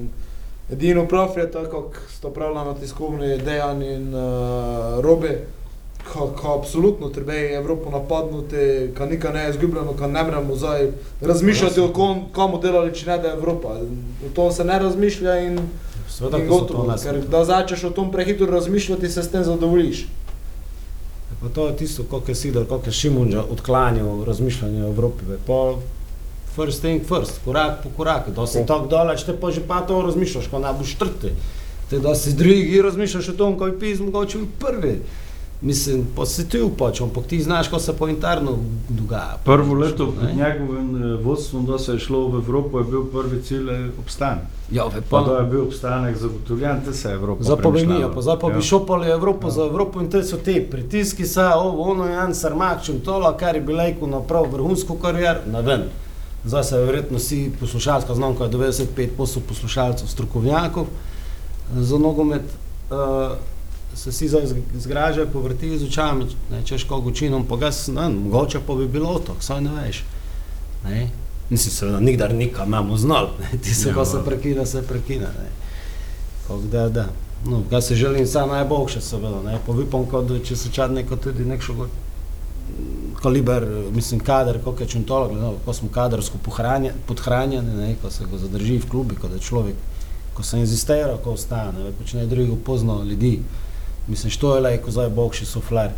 edino 0.73 1.07
prav 1.09 1.29
je 1.37 1.51
tako, 1.51 1.83
kot 1.83 2.01
sta 2.17 2.31
pravila 2.31 2.65
na 2.65 2.75
tiskovni 2.75 3.39
dejan 3.39 3.83
in 3.83 4.15
uh, 4.15 5.01
robe, 5.01 5.39
ko, 6.13 6.27
ko 6.41 6.59
absolutno 6.59 7.09
treba 7.09 7.33
je 7.33 7.57
Evropo 7.57 7.91
napadnuti, 7.91 8.91
ko 8.99 9.07
nikaj 9.07 9.33
ne 9.33 9.45
je 9.45 9.51
izgubljeno, 9.51 9.93
ko 9.93 10.07
ne 10.07 10.23
moremo 10.23 10.57
zdaj 10.57 10.91
razmišljati 11.21 11.81
o 11.81 11.93
kom, 11.93 12.25
komu 12.33 12.61
delali, 12.61 12.95
če 12.95 13.07
ne 13.07 13.19
da 13.19 13.33
Evropa. 13.33 13.79
O 14.27 14.33
tom 14.35 14.53
se 14.53 14.65
ne 14.65 14.79
razmišlja 14.79 15.39
in, 15.39 15.59
Seveda, 16.09 16.39
in 16.39 16.49
to 16.49 16.55
gotovo, 16.55 16.97
ker 17.03 17.23
da 17.31 17.45
začneš 17.45 17.85
o 17.85 17.91
tom 17.91 18.13
prehitro 18.13 18.47
razmišljati, 18.47 19.09
se 19.09 19.23
s 19.23 19.31
tem 19.31 19.45
zadovoljiš. 19.45 20.07
Pa 21.41 21.49
to 21.49 21.67
je 21.67 21.77
tisto, 21.77 22.05
kako 22.11 22.31
je 22.31 22.35
Sidor, 22.35 22.69
kako 22.69 22.87
je 22.87 22.93
Šimunža 22.93 23.43
odklanjal 23.51 24.25
razmišljanje 24.25 24.85
o 24.85 24.89
Evropi. 24.89 25.25
Pa 25.47 25.75
first 26.57 26.81
thing 26.81 27.03
first, 27.05 27.41
korak 27.45 27.83
po 27.83 27.89
koraku. 27.91 28.31
Da 28.31 28.47
si 28.47 28.67
tako 28.67 28.87
daleč, 28.89 29.23
te 29.23 29.35
pa 29.35 29.51
že 29.51 29.61
pa 29.63 29.81
to 29.83 30.03
razmišljaš, 30.03 30.47
ko 30.47 30.59
ne 30.59 30.73
boš 30.73 30.95
trti. 30.95 31.33
Te 31.91 31.99
da 31.99 32.15
si 32.15 32.33
drugi 32.33 32.83
razmišljaš 32.83 33.29
o 33.29 33.33
tom, 33.35 33.59
ko 33.59 33.67
je 33.67 33.79
pismo, 33.79 34.07
mogoče 34.07 34.39
bi 34.39 34.47
prvi. 34.59 35.01
Mislim, 35.63 36.07
pa 36.17 36.27
si 36.27 36.49
ti 36.49 36.61
upač, 36.61 37.01
ampak 37.01 37.25
ti 37.25 37.39
znaš, 37.41 37.69
ko 37.69 37.79
se 37.79 37.93
po 37.93 38.09
interno 38.09 38.59
dogaja. 38.89 39.39
Prvo 39.45 39.75
leto 39.75 40.07
pod 40.07 40.37
njegovim 40.37 40.89
eh, 41.05 41.17
vodstvom, 41.17 41.67
da 41.67 41.79
se 41.79 41.93
je 41.93 41.99
šlo 42.01 42.29
v 42.29 42.35
Evropo, 42.37 42.79
je 42.79 42.85
bil 42.85 43.05
prvi 43.05 43.43
cilj 43.43 43.71
eh, 43.71 43.89
obstanek. 43.99 44.43
Ja, 44.71 44.85
Pa 45.11 45.21
da 45.21 45.33
je 45.33 45.45
bil 45.45 45.63
obstanek 45.63 46.17
zagotovljen, 46.17 46.81
te 46.85 46.93
se 46.93 47.09
je 47.09 47.15
Evropa 47.15 47.45
pa 47.47 47.71
mi, 47.71 47.75
premišljala. 47.77 48.13
pa 48.15 48.23
zdaj 48.23 48.39
pa 48.39 48.49
bi 48.49 48.55
Ja. 48.55 48.61
šopali 48.63 49.09
Evropo 49.09 49.47
Ja. 49.47 49.51
za 49.51 49.63
Evropo 49.63 50.01
in 50.01 50.11
te 50.11 50.23
so 50.23 50.37
te 50.37 50.67
pritiski, 50.71 51.25
se 51.27 51.41
ovo, 51.47 51.83
ono, 51.85 52.07
en 52.19 52.35
sarmakčem, 52.35 53.01
tola, 53.01 53.37
kar 53.37 53.55
je 53.55 53.61
bil 53.63 53.77
lejko 53.77 54.07
naprav 54.09 54.53
vrhunsko 54.53 54.95
karier, 54.97 55.41
ne 55.49 55.63
vem. 55.63 55.83
Zdaj 56.45 56.65
se 56.65 56.79
verjetno 56.79 57.19
vsi 57.19 57.51
poslušalska 57.61 58.15
znamka, 58.15 58.45
95% 58.45 59.41
poslušalcev, 59.49 60.09
strokovnjakov 60.09 60.87
za 61.77 61.99
nogomet, 61.99 62.43
uh, 62.91 63.37
se 63.95 64.11
vsi 64.11 64.29
zdaj 64.29 64.43
zg- 64.47 64.79
zgražajo, 64.79 65.27
povrtijo 65.33 65.79
z 65.79 65.85
očami, 65.85 66.27
ne, 66.51 66.63
češ 66.65 66.85
koga 66.85 67.09
učinom, 67.09 67.47
pa 67.47 67.57
ga 67.57 67.71
ne, 67.89 68.09
mogoče 68.09 68.59
pa 68.67 68.75
bi 68.75 68.89
bilo 68.89 69.19
to, 69.19 69.37
saj 69.41 69.61
ne 69.61 69.71
veš. 69.83 70.05
Ne. 70.85 71.11
Mislim, 71.51 71.73
seveda, 71.73 72.01
nikdar 72.01 72.35
nikam 72.35 72.69
imamo 72.69 72.97
znal, 72.97 73.29
ne. 73.41 73.59
ti 73.59 73.75
se, 73.75 73.89
Ja, 73.89 73.95
ko 73.95 74.05
se 74.05 74.19
prekine, 74.25 74.67
se 74.67 74.83
prekine. 74.83 75.27
Ne. 75.27 75.49
Kako 76.47 76.61
da, 76.73 76.89
da. 76.89 77.07
No, 77.47 77.63
ga 77.71 77.81
se 77.81 77.95
želim 77.95 78.25
vse 78.25 78.47
najboljše, 78.47 79.01
seveda. 79.01 79.43
Ne. 79.43 79.59
Pa 79.67 79.73
upam, 79.73 80.05
kot 80.07 80.27
da 80.27 80.39
če 80.39 80.57
se 80.57 80.69
čad 80.73 80.93
neko 80.93 81.17
tudi 81.17 81.45
nekšo 81.45 81.75
kaliber, 83.17 83.65
mislim, 83.91 84.21
kader, 84.21 84.59
kako 84.59 84.81
je 84.81 84.89
čuntolo, 84.89 85.29
no, 85.31 85.55
ko 85.65 85.73
smo 85.73 85.89
kadersko 85.89 86.39
pohranje- 86.41 86.93
podhranjeni, 87.07 87.77
ne, 87.77 87.95
ko 87.95 88.11
se 88.11 88.25
ga 88.25 88.39
zadrži 88.39 88.79
v 88.79 88.89
klubi, 88.89 89.17
ko 89.17 89.29
da 89.29 89.39
človek, 89.39 89.75
ko 90.35 90.43
se 90.43 90.59
inzistira, 90.59 91.17
ko 91.17 91.31
ostane, 91.33 91.73
ne, 91.81 91.93
počne 91.93 92.27
drugo 92.27 92.57
pozno 92.57 93.03
ljudi. 93.03 93.41
Mislim, 94.09 94.31
što 94.31 94.55
je 94.55 94.61
lajko 94.63 94.91
zdaj 94.91 95.09
boljši 95.11 95.47
sufler. 95.47 95.91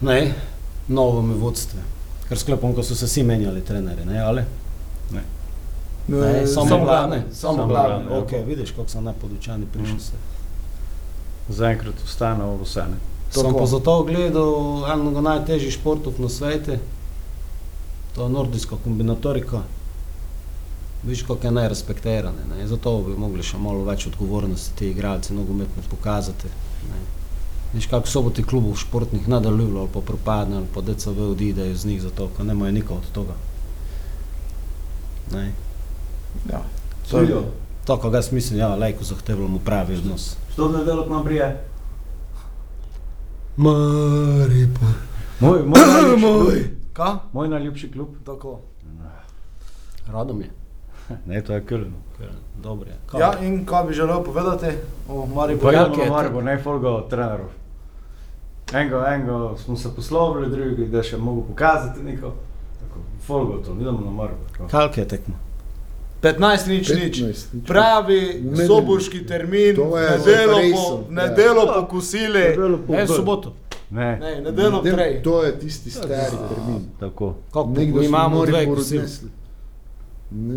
Ne, 0.00 0.32
novo 0.88 1.22
mi 1.22 1.34
vodstve. 1.34 1.80
Ker 2.28 2.38
sklepam, 2.38 2.72
ko 2.72 2.82
so 2.82 2.94
se 2.94 3.06
vsi 3.06 3.22
menjali 3.22 3.60
trenerji, 3.62 4.04
ne, 4.06 4.20
ali? 4.20 4.42
Ne, 6.08 6.46
samo 6.46 6.68
samo 6.68 6.84
glavne, 6.84 7.22
samo 7.32 7.56
glavne, 7.58 7.70
glavne. 7.98 8.10
ja. 8.10 8.18
Ok, 8.18 8.48
vidiš, 8.48 8.70
kako 8.70 8.88
so 8.88 9.00
nepodučani 9.00 9.66
prišli 9.66 9.88
Mhm. 9.90 10.00
se. 10.00 10.12
Zaenkrat 11.50 11.94
ostane 12.04 12.44
ovo 12.44 12.64
vse. 12.64 12.80
ne. 12.82 12.96
Sem 13.30 13.42
Tako. 13.42 13.58
pa 13.58 13.66
zato 13.66 14.02
gledal 14.02 14.84
enega 14.92 15.20
najtežjih 15.20 15.74
športov 15.74 16.18
na 16.18 16.28
svetu, 16.28 16.78
to 18.14 18.22
je 18.22 18.28
nordijska 18.28 18.76
kombinatorika. 18.84 19.62
Viš, 21.02 21.22
kako 21.22 21.46
je 21.46 21.50
najrespektirane. 21.50 22.42
Ne? 22.50 22.66
Zato 22.66 22.98
bi 23.06 23.14
mogli 23.16 23.42
še 23.42 23.58
malo 23.58 23.84
več 23.84 24.06
odgovornosti 24.06 24.74
ti 24.76 24.90
igralci 24.90 25.34
nogometno 25.34 25.82
pokazati. 25.90 26.50
Ne? 26.90 26.98
Viš, 27.72 27.86
kako 27.86 28.10
so 28.10 28.22
bo 28.22 28.34
ti 28.34 28.44
klubov 28.44 28.76
športnih 28.76 29.28
nadaljujali 29.28 29.78
ali 29.78 29.88
pa 29.94 30.00
propadne 30.00 30.56
ali 30.56 30.66
pa 30.74 30.80
DCV 30.80 31.30
odidejo 31.30 31.76
z 31.76 31.86
njih 31.86 32.02
zato, 32.02 32.28
ker 32.36 32.44
nemajo 32.44 32.72
nikoli 32.72 32.98
od 32.98 33.12
toga. 33.14 33.38
Ne? 35.32 35.52
Ja. 36.50 36.62
To 37.10 37.20
je 37.22 37.42
to, 37.86 37.96
kar 37.96 38.14
jaz 38.14 38.32
mislim, 38.32 38.58
ja, 38.58 38.74
lajko 38.76 39.04
zahtevamo 39.04 39.58
pravi 39.64 39.96
odnos. 39.96 40.36
Što 40.52 40.68
v 40.68 40.78
nedeljo 40.78 41.06
k 41.06 41.10
nam 41.10 41.24
prije? 41.24 41.69
Maripor. 43.60 44.94
Moj, 45.40 45.62
moj, 45.66 45.80
najljubši. 45.92 46.64
Kaj? 46.92 47.12
moj 47.32 47.48
najljubši 47.48 47.92
klub. 47.92 48.08
Tako. 48.26 48.60
Radom 50.06 50.40
je. 50.40 50.50
Ne, 51.26 51.42
to 51.44 51.52
je 51.52 51.64
Köln. 51.66 51.92
Je. 52.20 52.96
Kaj? 53.06 53.20
Ja, 53.20 53.32
in 53.42 53.66
kaj 53.66 53.84
bi 53.84 53.92
želel 53.94 54.24
povedati 54.24 54.66
o 55.08 55.26
Mariboru? 55.26 55.74
ja, 55.74 55.82
Velike 55.82 56.00
je 56.00 56.06
na 56.06 56.10
to. 56.10 56.16
Maribor, 56.16 56.44
ne 56.44 56.58
folgo 56.62 57.00
trenerov. 57.00 57.46
Enega, 58.72 59.04
enega 59.14 59.56
smo 59.64 59.76
se 59.76 59.94
poslovili, 59.96 60.50
drugi, 60.50 60.86
da 60.88 61.02
še 61.02 61.16
mogu 61.16 61.44
pokazati 61.48 62.02
neko. 62.02 62.32
Tako, 62.80 63.00
folgo 63.26 63.58
to, 63.64 63.76
idemo 63.80 64.00
na 64.00 64.10
Maribor. 64.10 64.68
Kalke 64.70 65.00
je 65.00 65.08
tekmo. 65.08 65.34
15 66.22 66.38
nič 66.68 66.88
nič. 66.90 67.16
15 67.18 67.24
nič. 67.52 67.66
Pravi 67.66 68.40
Ne, 68.42 68.66
soboški 68.66 69.26
termin, 69.26 69.74
to 69.74 69.98
je 69.98 70.10
nedelo 70.10 70.52
po, 70.52 70.58
resno, 70.58 71.04
ja. 71.08 71.24
nedelo 72.50 72.78
po. 72.78 72.92
Ne, 72.92 73.04
v 73.04 73.08
soboto. 73.08 73.54
Ne, 73.90 74.18
Ne, 74.18 74.40
nedelo 74.42 74.82
Ne, 74.82 74.92
prej. 74.92 75.22
To 75.22 75.42
je 75.42 75.58
tisti 75.58 75.90
stari 75.90 76.36
termin. 76.48 76.82
tako. 77.00 77.34
Kako 77.48 77.70
Nekdo 77.70 78.02
imamo 78.02 78.42
dve 78.42 78.52
Maribor 78.52 78.76
kosili. 78.76 78.98
odnesli. 78.98 79.28
Ne. 80.30 80.56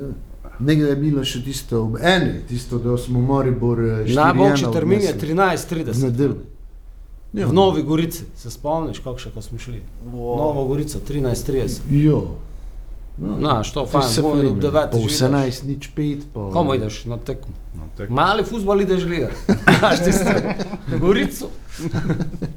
Nekdo 0.59 0.85
je 0.85 0.95
bilo 0.95 1.23
še 1.23 1.43
tisto 1.43 1.81
ob 1.81 1.95
eni, 1.97 2.41
tisto, 2.47 2.77
da 2.77 2.97
smo 2.97 3.21
Maribor 3.21 3.79
eh, 3.79 4.05
4:1 4.05 4.15
Najboljši 4.15 4.65
termin 4.73 5.01
je 5.01 5.09
odnesli. 5.09 5.33
13.30. 5.33 5.93
V 5.93 6.03
nedeljo. 6.03 6.35
Ja. 7.33 7.47
V 7.47 7.53
Novi 7.53 7.81
Gorici, 7.81 8.23
se 8.35 8.51
spomniš, 8.51 8.99
kako 8.99 9.17
še 9.17 9.31
ko 9.31 9.41
smo 9.41 9.57
šli? 9.57 9.81
Nova 10.05 10.63
Gorica, 10.63 10.99
13.30. 11.01 11.79
Jo. 13.17 13.27
No, 13.27 13.37
Znaš, 13.39 13.73
to 13.73 13.85
fajn, 13.85 14.09
se 14.09 14.21
bojo 14.21 14.43
do 14.43 14.69
devete 14.69 14.91
Po 14.91 14.97
že 14.97 15.03
ideš. 15.05 15.21
18 15.21 15.63
nič 15.67 15.89
5 15.95 16.21
pa. 16.33 16.49
Komu 16.53 16.73
ideš 16.73 17.05
na 17.05 17.17
tekmo? 17.17 17.53
No, 17.75 17.83
tak. 17.97 18.09
Mali 18.09 18.43
futbol 18.43 18.81
ideš 18.81 19.05
gledati. 19.05 19.35
Znaš 19.79 19.99
ti 20.05 20.11
ste? 20.11 20.55
Gorico. 20.99 21.49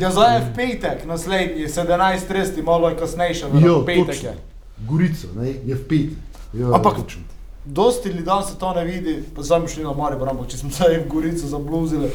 Ja, 0.00 0.10
zdaj 0.12 0.36
je 0.36 0.40
v 0.44 0.48
petek, 0.54 1.06
naslednji, 1.08 1.64
17.30, 1.66 2.62
malo 2.62 2.88
je 2.88 2.96
kasnejše, 2.96 3.46
Jo, 3.56 3.80
v 3.80 3.86
petek 3.86 4.22
je. 4.22 4.34
Gorico, 4.84 5.26
ne, 5.34 5.48
je 5.64 5.74
v 5.74 5.84
petek. 5.88 6.18
Jo, 6.52 6.76
Ampak-. 6.76 7.16
Dosti 7.64 8.08
ljudi 8.08 8.22
danes 8.22 8.46
se 8.46 8.58
to 8.58 8.74
ne 8.74 8.84
vidi, 8.84 9.24
pa 9.36 9.42
zdaj 9.42 9.58
smo 9.58 9.68
šli 9.68 9.84
na 9.84 9.92
Maribor, 9.92 10.28
ampak 10.28 10.48
če 10.48 10.56
smo 10.56 10.70
se 10.70 10.84
v 10.84 11.08
Gorico 11.08 11.46
zabluzili, 11.48 12.10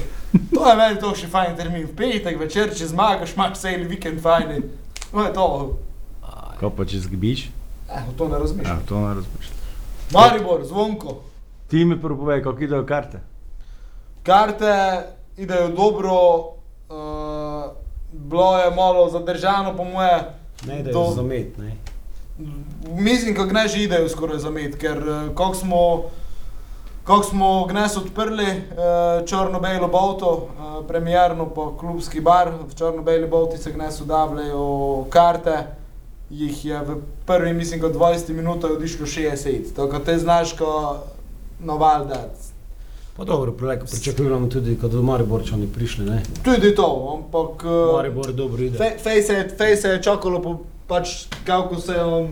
to 0.54 0.70
je 0.70 0.76
meni 0.78 1.00
to 1.02 1.16
še 1.16 1.28
fajn 1.28 1.58
termin. 1.58 1.90
V 1.90 1.96
petek 1.98 2.40
večer, 2.40 2.70
če 2.78 2.88
zmagaš, 2.88 3.34
imaš 3.34 3.58
cel 3.58 3.90
vikend 3.90 4.22
fajn. 4.22 4.64
To 5.12 5.26
je 5.26 5.34
to. 5.34 5.48
Kaj 6.62 6.70
pa 6.78 6.86
če 6.86 7.02
zgibiš? 7.10 7.50
Eh, 7.90 8.02
o 8.10 8.18
to 8.18 8.28
ne 8.28 8.40
razmišljam. 8.40 8.78
Ja, 8.78 8.86
to 8.86 9.00
ne 9.00 9.14
razmišljam. 9.14 9.58
Maribor, 10.12 10.66
zvonko. 10.66 11.16
Ti 11.68 11.86
mi 11.86 12.02
prvo 12.02 12.18
povej, 12.18 12.44
kako 12.44 12.64
idejo 12.64 12.86
karte. 12.86 13.20
Karte 14.24 15.04
idejo 15.38 15.68
dobro, 15.68 16.38
uh, 16.38 17.72
bilo 18.12 18.58
je 18.58 18.76
malo 18.76 19.10
zadržano, 19.10 19.78
po 19.78 19.84
moje. 19.84 20.34
Ne, 20.68 20.84
da 20.84 20.90
je 20.90 21.12
zamet, 21.16 21.58
ne. 21.58 21.76
Mislim, 22.90 23.36
kako 23.36 23.54
ne 23.54 23.68
že 23.68 23.84
idejo 23.84 24.10
skoraj 24.10 24.38
zamet, 24.38 24.76
ker 24.76 24.98
eh, 24.98 25.36
kako 25.36 25.54
smo, 25.54 26.04
kako 27.04 27.24
smo 27.24 27.66
gnes 27.66 27.98
odprli 27.98 28.46
uh, 28.46 29.26
črno-belo 29.26 29.88
bolto, 29.88 30.32
uh, 30.32 30.86
premjerno 30.88 31.46
po 31.46 31.78
klubski 31.78 32.22
bar, 32.22 32.50
v 32.50 32.76
črno-beli 32.76 33.28
bolti 33.28 33.58
se 33.58 33.72
gnes 33.72 34.02
udabljajo 34.02 35.06
karte. 35.10 35.83
Jih 36.34 36.66
je 36.66 36.80
v 36.80 36.96
prvi, 37.26 37.54
mislim, 37.54 37.80
kot 37.80 37.94
20 37.94 38.30
minutah 38.32 38.72
odišlo 38.72 39.06
60, 39.08 39.38
tako 39.76 40.00
te 40.00 40.18
znaš, 40.18 40.54
ko 40.54 40.98
naval 41.62 42.06
dati. 42.06 42.50
Pa 43.16 43.24
dobro, 43.24 43.52
preleko 43.52 43.86
pričakujemo 43.88 44.48
tudi, 44.48 44.74
ko 44.76 44.88
do 44.88 45.02
Mariborčani 45.04 45.68
prišli, 45.68 46.06
ne. 46.06 46.24
Tudi 46.44 46.76
to, 46.76 46.88
ampak 47.16 47.64
uh, 47.64 47.94
Maribor 47.94 48.34
dobro 48.34 48.64
ide. 48.64 48.78
Fej- 48.78 48.98
Fej 49.00 49.22
se, 49.22 49.34
je- 49.84 49.92
je 49.92 50.04
čakalo, 50.04 50.42
po, 50.42 50.56
pač 50.88 51.10
kako 51.44 51.78
se 51.78 51.94
je 51.94 52.04
on 52.04 52.28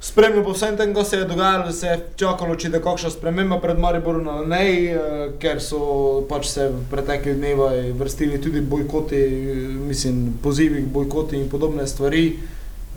spremljal 0.00 0.44
po 0.44 0.52
vsem 0.52 0.76
tem, 0.76 0.94
ko 0.94 1.02
se 1.04 1.16
je 1.16 1.24
dogajalo, 1.24 1.72
se 1.72 1.86
je 1.86 1.96
čakalo, 2.16 2.54
če 2.54 2.68
da 2.68 2.78
kakšna 2.80 3.10
sprememba 3.10 3.58
pred 3.58 3.78
Mariborom 3.78 4.28
ali 4.28 4.46
ne, 4.46 4.62
eh, 4.84 4.98
ker 5.38 5.58
so 5.60 5.80
pač 6.24 6.46
se 6.48 6.68
v 6.68 6.84
preteklih 6.86 7.34
dnevih 7.36 7.58
vrstili 7.94 8.38
tudi 8.38 8.60
bojkoti, 8.62 9.16
eh, 9.16 9.56
mislim, 9.82 10.14
pozivi 10.38 10.82
k 10.82 10.92
bojkoti 10.92 11.36
in 11.36 11.48
podobne 11.48 11.86
stvari, 11.86 12.36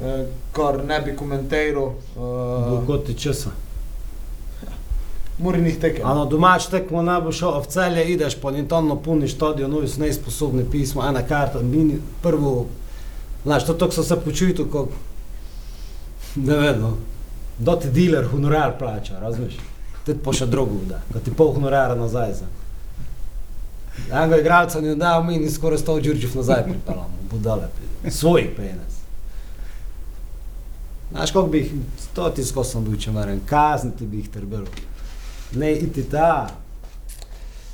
eh, 0.03 0.25
kar 0.51 0.83
ne 0.85 1.01
bi 1.05 1.15
komentiral. 1.15 1.93
Uh, 2.15 2.85
Kot 2.87 3.05
ti 3.05 3.13
česa. 3.13 3.49
Murinih 5.39 5.79
tekem. 5.79 6.05
A 6.05 6.13
na 6.13 6.25
domač 6.25 6.67
tekmo 6.67 7.01
ne 7.01 7.15
bo 7.23 7.31
šel, 7.31 7.53
a 7.55 7.61
v 7.63 7.71
celje 7.71 8.03
ideš, 8.11 8.35
pa 8.41 8.51
ni 8.51 8.67
tam 8.67 8.89
napolni 8.91 9.27
stadion, 9.27 9.71
novi 9.71 9.87
so 9.87 10.01
neizposobni 10.01 10.65
pismo, 10.71 11.05
ena 11.07 11.23
karta, 11.23 11.61
mini, 11.63 12.01
prvo, 12.23 12.65
znaš, 13.43 13.65
to 13.65 13.73
tako 13.73 13.95
so 13.95 14.03
se 14.03 14.19
počutil, 14.19 14.67
kot, 14.67 14.91
ne 16.35 16.57
vem, 16.57 16.81
no, 16.81 16.91
da 17.59 17.79
ti 17.79 17.87
dealer 17.87 18.27
honorar 18.27 18.75
plača, 18.79 19.19
razumeš? 19.19 19.55
Ti 20.05 20.17
pa 20.23 20.35
še 20.35 20.47
drugo 20.47 20.83
da, 20.89 20.99
ko 21.13 21.23
ti 21.23 21.31
pol 21.31 21.53
honorara 21.55 21.95
nazaj 21.95 22.33
za. 22.41 22.51
Enega 24.11 24.39
igralca 24.43 24.81
ni 24.81 24.95
dal, 24.95 25.23
mi 25.23 25.39
ni 25.39 25.51
skoraj 25.51 25.79
100 25.79 26.01
Đurđev 26.03 26.35
nazaj 26.35 26.63
pripeljamo, 26.67 27.27
budale, 27.31 27.71
svoj 28.11 28.51
penez. 28.57 28.98
Znaš, 31.11 31.31
kako 31.31 31.47
bi 31.47 31.57
jih, 31.57 31.71
to 32.13 32.29
ti 32.29 32.43
skozi 32.43 32.71
sem 32.71 32.83
bil, 32.83 32.97
če 32.97 33.11
meren, 33.11 33.39
kazniti 33.45 34.05
bi 34.05 34.17
jih 34.17 34.29
trbelo. 34.29 34.67
Ne 35.53 35.73
iti 35.73 36.03
ta, 36.03 36.49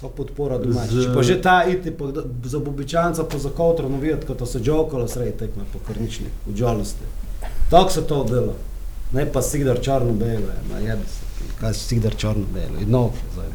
kot 0.01 0.13
podpora 0.13 0.57
domač. 0.57 0.89
Z- 0.89 1.03
Če 1.03 1.13
pa 1.13 1.23
že 1.23 1.41
ta 1.41 1.63
iti 1.65 1.91
po, 1.91 2.11
za 2.43 2.59
Bobičanca, 2.59 3.23
pa 3.23 3.37
za 3.37 3.49
Kotro, 3.49 3.89
no 3.89 3.97
videti, 3.97 4.25
kot 4.25 4.45
se 4.45 4.59
džokalo 4.59 5.07
sredi 5.07 5.37
tekme 5.37 5.63
po 5.73 5.79
krnični, 5.81 6.27
v 6.45 6.55
žalosti. 6.55 7.03
Tako 7.69 7.89
se 7.89 8.01
to 8.03 8.23
delo. 8.23 8.55
Ne 9.11 9.25
pa 9.25 9.41
Sigdar 9.41 9.79
črno-belo, 9.79 10.49
ma 10.65 10.79
jebi 10.79 11.05
se, 11.05 11.21
kaj 11.59 11.69
je 11.69 11.73
Sigdar 11.75 12.15
črno-belo, 12.15 12.79
in 12.81 12.89
no, 12.89 13.09
zdaj. 13.33 13.51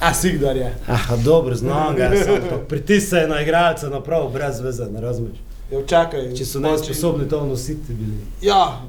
A 0.00 0.14
Sigdar 0.14 0.56
je. 0.56 0.74
Ah, 0.88 1.16
dobro, 1.18 1.54
znam 1.54 1.96
ga, 1.96 2.10
pritisaj 2.68 3.28
na 3.28 3.40
igralca 3.40 3.88
naprav, 3.88 4.28
brez 4.28 4.60
veze, 4.60 4.84
ne 4.86 5.00
razumeš. 5.00 5.38
Ja, 5.70 5.86
čakaj. 5.86 6.32
Če 6.34 6.44
so 6.44 6.60
nesposobni 6.60 7.28
to 7.28 7.44
nositi 7.46 7.94
bili. 7.94 8.18
Ja, 8.42 8.80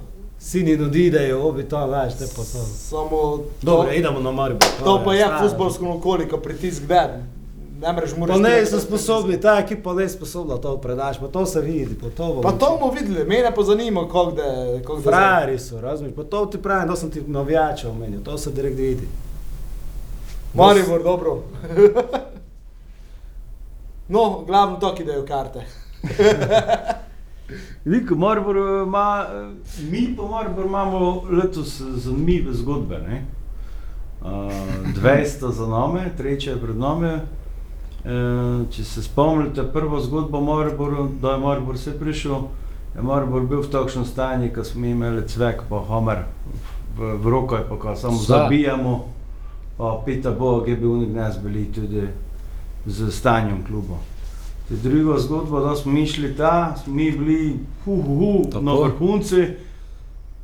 Sini 0.42 0.78
nadidejo, 0.78 1.44
obi 1.44 1.64
to, 1.70 1.88
veš, 1.88 2.14
te 2.18 2.26
pa 2.36 2.42
to. 2.42 2.66
samo 2.66 3.40
Dobro, 3.62 3.88
to, 3.88 3.94
idemo 3.94 4.20
na 4.20 4.32
Maribor. 4.32 4.68
to 4.84 5.02
pa 5.06 5.14
je 5.14 5.28
futbolsko 5.42 5.90
okolje, 5.90 6.30
ko 6.30 6.38
pritisk 6.38 6.84
da. 6.84 7.20
Ne 7.82 7.94
mreš 7.94 8.16
mu 8.18 8.28
Pa 8.28 8.38
ne 8.38 8.66
so 8.66 8.80
sposobni, 8.80 9.42
ta 9.42 9.60
ekipa 9.60 9.94
ne 9.94 10.04
je 10.04 10.10
sposobna 10.10 10.58
to 10.58 10.78
predaš, 10.78 11.20
pa 11.20 11.28
to 11.28 11.46
se 11.46 11.62
vidi, 11.62 11.96
pa 12.02 12.10
to 12.10 12.28
bomo. 12.28 12.42
Pa 12.42 12.52
to 12.52 12.78
bomo 12.80 12.94
videli, 12.94 13.26
mene 13.26 13.52
pa 13.56 13.64
zanima, 13.64 14.08
kako 14.08 14.32
da 14.32 14.44
kako 14.82 14.96
da 14.96 15.02
Frajeri 15.02 15.60
so, 15.60 15.82
razumeš, 15.82 16.14
pa 16.16 16.24
to 16.24 16.46
ti 16.46 16.62
pravim, 16.62 16.90
to 16.90 16.96
sem 16.96 17.12
ti 17.12 17.22
navijača 17.28 17.90
omenil, 17.90 18.24
to 18.24 18.38
se 18.38 18.52
direkt 18.52 18.78
vidi. 18.78 19.08
Maribor, 20.54 21.04
dobro. 21.04 21.44
no, 24.16 24.44
glavno 24.48 24.80
to, 24.80 24.96
ki 24.96 25.04
dajo 25.04 25.26
karte. 25.26 25.81
Veliko 27.86 28.16
Maribor 28.16 28.58
ima, 28.88 29.26
eh, 29.34 29.50
mi 29.92 30.16
pa 30.18 30.24
Maribor 30.24 30.66
imamo 30.66 31.24
letos 31.32 31.82
zanimive 31.82 32.54
zgodbe. 32.54 32.98
Ne? 32.98 33.26
Uh, 34.22 34.28
dve 34.96 35.26
sta 35.26 35.50
za 35.50 35.68
nami, 35.68 36.00
tretja 36.18 36.54
je 36.54 36.62
pred 36.62 36.78
nami. 36.78 37.14
Uh, 37.14 38.70
če 38.70 38.84
se 38.84 39.04
spomnite 39.04 39.64
prvo 39.74 40.00
zgodbo 40.00 40.38
o 40.38 40.42
Mariboru, 40.42 41.08
da 41.22 41.32
je 41.32 41.38
Maribor 41.38 41.78
se 41.78 42.00
prišel, 42.00 42.38
je 42.96 43.02
Maribor 43.02 43.42
bil 43.46 43.62
v 43.62 43.70
takšnem 43.70 44.06
stanju, 44.06 44.50
ko 44.54 44.64
smo 44.64 44.86
imeli 44.86 45.28
cvek 45.28 45.64
pa 45.70 45.82
homer 45.90 46.24
v, 46.98 47.16
v 47.18 47.34
rokah, 47.34 47.66
pa 47.70 47.78
ko 47.78 47.96
samo 47.96 48.18
Za. 48.18 48.26
zabijamo, 48.26 49.06
pa 49.78 50.02
pita 50.06 50.32
Bog, 50.32 50.70
je 50.70 50.78
bil 50.78 51.02
nekdaj 51.02 51.42
bili 51.44 51.66
tudi 51.74 52.08
z 52.86 53.12
stanjem 53.12 53.66
kluba. 53.66 53.98
To 54.72 54.78
je 54.78 54.94
druga 54.94 55.20
zgodba, 55.20 55.60
da 55.62 55.76
smo 55.76 55.92
mi 55.92 56.08
šli 56.08 56.36
ta, 56.36 56.76
mi 56.88 57.12
bili 57.12 57.56
hu, 57.86 57.96
hu, 57.98 58.16
hu, 58.16 58.44
Tako. 58.46 58.64
na 58.64 58.74
vrhunci, 58.74 59.48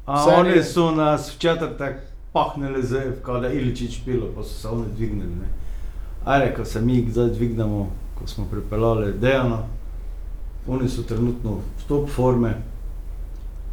a 0.05 0.23
Serije. 0.25 0.39
oni 0.53 0.63
so 0.63 0.91
nas 0.91 1.29
v 1.29 1.39
četrtek 1.39 1.95
pahnili 2.33 2.83
z, 2.83 2.91
da 3.31 3.47
je 3.47 3.61
Iličič 3.61 3.99
pilo, 4.05 4.27
pa 4.35 4.43
so 4.43 4.49
se 4.51 4.67
oni 4.67 4.83
dvignili. 4.95 5.29
Ne. 5.31 5.47
A 6.25 6.39
rekel 6.39 6.65
sem, 6.65 6.85
mi 6.85 7.07
zdaj 7.11 7.29
dvignemo, 7.29 7.87
ko 8.15 8.27
smo 8.27 8.45
pripeljali 8.45 9.13
Dejana, 9.13 9.57
oni 10.67 10.89
so 10.89 11.01
trenutno 11.03 11.51
v 11.51 11.87
top 11.87 12.09
forme, 12.09 12.57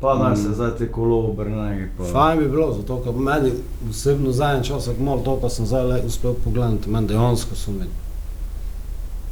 pa 0.00 0.14
da 0.14 0.36
se 0.36 0.48
Mm. 0.48 0.55
zdaj 0.55 0.70
te 0.70 0.86
kolo 0.88 1.18
obrnejo. 1.20 1.88
pa- 1.98 2.05
Fajn 2.05 2.38
bi 2.38 2.48
bilo, 2.48 2.72
zato 2.72 3.00
ker 3.00 3.12
meni 3.14 3.50
osebno 3.90 4.32
zadnji 4.32 4.64
čas, 4.64 4.88
ako 4.88 5.02
malo 5.02 5.20
to, 5.20 5.36
pa 5.36 5.48
sem 5.48 5.66
zdaj 5.66 5.84
le 5.84 6.02
uspel 6.02 6.34
pogledati, 6.34 6.90
meni 6.90 7.07
dejansko 7.09 7.55
so 7.57 7.70
mi 7.72 7.84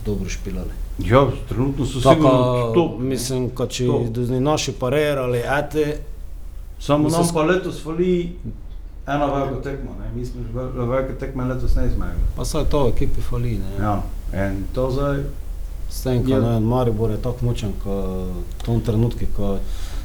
dobro 0.04 0.28
špilali. 0.28 0.70
Ja, 1.00 1.26
trenutno 1.48 1.86
so 1.86 2.00
sigurno 2.00 2.72
top. 2.74 2.98
ne. 2.98 3.04
mislim, 3.06 3.50
kot 3.50 3.70
če 3.70 3.86
do 4.10 4.40
naši 4.40 4.72
parirali, 4.72 5.38
ete, 5.38 5.96
Samo 6.80 7.04
Mislim, 7.04 7.22
nam 7.22 7.34
pa 7.34 7.42
letos 7.42 7.82
fali 7.82 8.36
ena 9.06 9.26
velika 9.26 9.62
tekma, 9.62 9.90
ne? 10.00 10.10
mi 10.14 10.26
smo 10.26 10.42
že 10.42 10.58
vel- 10.58 10.88
velike 10.88 11.14
tekme 11.14 11.44
letos 11.44 11.74
ne 11.76 11.88
zmagali. 11.88 12.18
pa 12.36 12.44
saj 12.44 12.64
to 12.64 12.88
ekipi 12.88 13.20
fali, 13.20 13.50
ne. 13.50 13.84
Ja, 13.84 14.02
in 14.34 14.64
to 14.74 14.90
zdaj, 14.90 15.18
S 15.90 16.02
tem, 16.02 16.24
ko 16.24 16.30
Ja. 16.30 16.40
ne 16.40 16.48
vem, 16.48 16.62
Maribor 16.62 17.10
je 17.10 17.16
tako 17.18 17.44
močen, 17.44 17.72
ko 17.84 17.94
v 18.58 18.64
tom 18.64 18.80
trenutku, 18.80 19.20
ko 19.36 19.58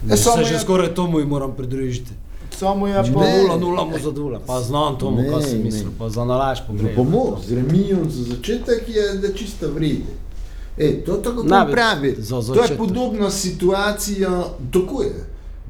Ja, 0.08 0.18
samo 0.18 0.38
se 0.38 0.43
že 0.43 0.54
je- 0.54 0.60
skoraj 0.60 0.88
tomu 0.89 1.26
moram 1.26 1.52
pridružiti. 1.52 2.12
Samo 2.58 2.88
je 2.88 2.93
Pa 2.95 3.01
Ne. 3.01 3.12
nula, 3.38 3.58
nula 3.58 3.86
mu 3.86 3.99
zadula, 3.99 4.39
pa 4.39 4.62
znam 4.62 4.97
Ne, 5.14 5.30
kaj 5.32 5.53
ne. 5.53 5.60
mislil, 5.60 5.91
pa 5.93 6.10
za 6.10 6.26
nalaž 6.26 6.58
Za 6.58 6.64
pogledaj. 6.64 6.95
pomoč, 6.95 7.39
z 7.41 7.53
remijem 7.53 8.10
za 8.10 8.24
začetek 8.26 8.84
je, 8.88 9.14
da 9.16 9.34
čisto 9.34 9.68
vride. 9.70 10.14
E, 10.78 11.03
to 11.03 11.14
tako 11.16 11.43
Ne, 11.43 11.49
kot 11.60 11.72
pravi. 11.72 12.16
za 12.18 12.30
To 12.30 12.38
je 12.38 12.43
začetek. 12.43 12.78
podobna 12.78 13.30
situacija, 13.32 14.43
tako 14.72 15.01
je. 15.03 15.16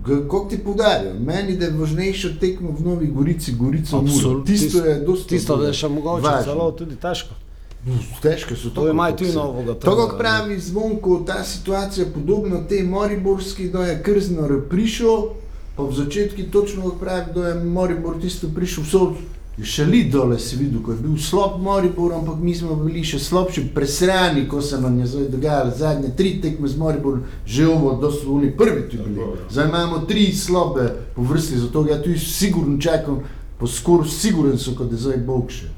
Kako 0.04 0.48
ti 0.50 0.58
podarjam, 0.60 1.18
meni 1.20 1.54
je 1.56 1.70
važnejša 1.72 2.30
tekma 2.40 2.70
v 2.72 2.82
Novi 2.82 3.08
Gorici, 3.08 3.52
Gorica 3.54 3.96
Muro. 3.96 4.08
Absolutno. 4.08 4.46
Tisto 4.46 4.78
je 4.80 4.96
dosti. 4.98 5.30
Tisto 5.30 5.64
je 5.64 5.74
še 5.74 5.88
mogoče 5.90 6.24
važno. 6.24 6.44
celo 6.46 6.72
tudi 6.72 6.96
težko. 6.98 7.34
Težke 8.22 8.56
so 8.56 8.70
To 8.70 8.90
imajo 8.90 9.12
kot 9.12 9.20
tudi 9.20 9.32
novega 9.34 9.74
Tako 9.76 10.08
kot 10.08 10.18
pravi 10.18 10.60
zvonko, 10.60 11.24
ta 11.26 11.44
situacija 11.46 12.06
je 12.06 12.12
podobna 12.14 12.60
tej 12.62 12.84
Moriborski, 12.86 13.70
da 13.70 13.86
je 13.86 14.04
Krznar 14.04 14.52
prišel, 14.70 15.18
pa 15.78 15.84
v 15.84 15.94
začetku 15.94 16.42
točno 16.52 16.90
pravi, 17.00 17.34
da 17.36 17.48
je 17.48 17.64
Moribor 17.64 18.18
tisto 18.22 18.50
prišel 18.56 18.84
vso. 18.84 19.02
Še 19.58 19.88
li 19.90 20.04
dole 20.06 20.36
si 20.38 20.54
videl, 20.54 20.84
ko 20.86 20.94
je 20.94 21.00
bil 21.02 21.16
slab 21.18 21.56
Moribor, 21.62 22.12
ampak 22.14 22.38
mi 22.42 22.54
smo 22.54 22.76
bili 22.78 23.02
še 23.02 23.18
slabši, 23.18 23.64
presrani, 23.74 24.44
ko 24.50 24.62
se 24.62 24.78
nam 24.82 25.00
je 25.02 25.08
zdaj 25.10 25.32
dogajalo 25.34 25.72
zadnje 25.78 26.12
tri 26.18 26.36
tekme 26.42 26.70
z 26.70 26.78
Moriborom, 26.78 27.24
že 27.46 27.66
ovo, 27.66 27.96
da 27.98 28.12
so 28.14 28.36
oni 28.38 28.52
prvi 28.54 28.84
tu 28.90 29.02
bili. 29.02 29.32
Zdaj 29.50 29.70
imamo 29.70 30.04
tri 30.06 30.28
slabe 30.34 30.92
po 31.16 31.26
vrsti, 31.26 31.58
zato 31.58 31.88
ja 31.90 31.98
tu 32.02 32.14
sigurno 32.22 32.78
čakam, 32.82 33.24
pa 33.58 33.66
skoraj 33.66 34.14
siguren 34.14 34.62
so, 34.62 34.78
da 34.78 34.94
je 34.94 35.02
zdaj 35.08 35.26
Bog 35.26 35.50
še. 35.50 35.74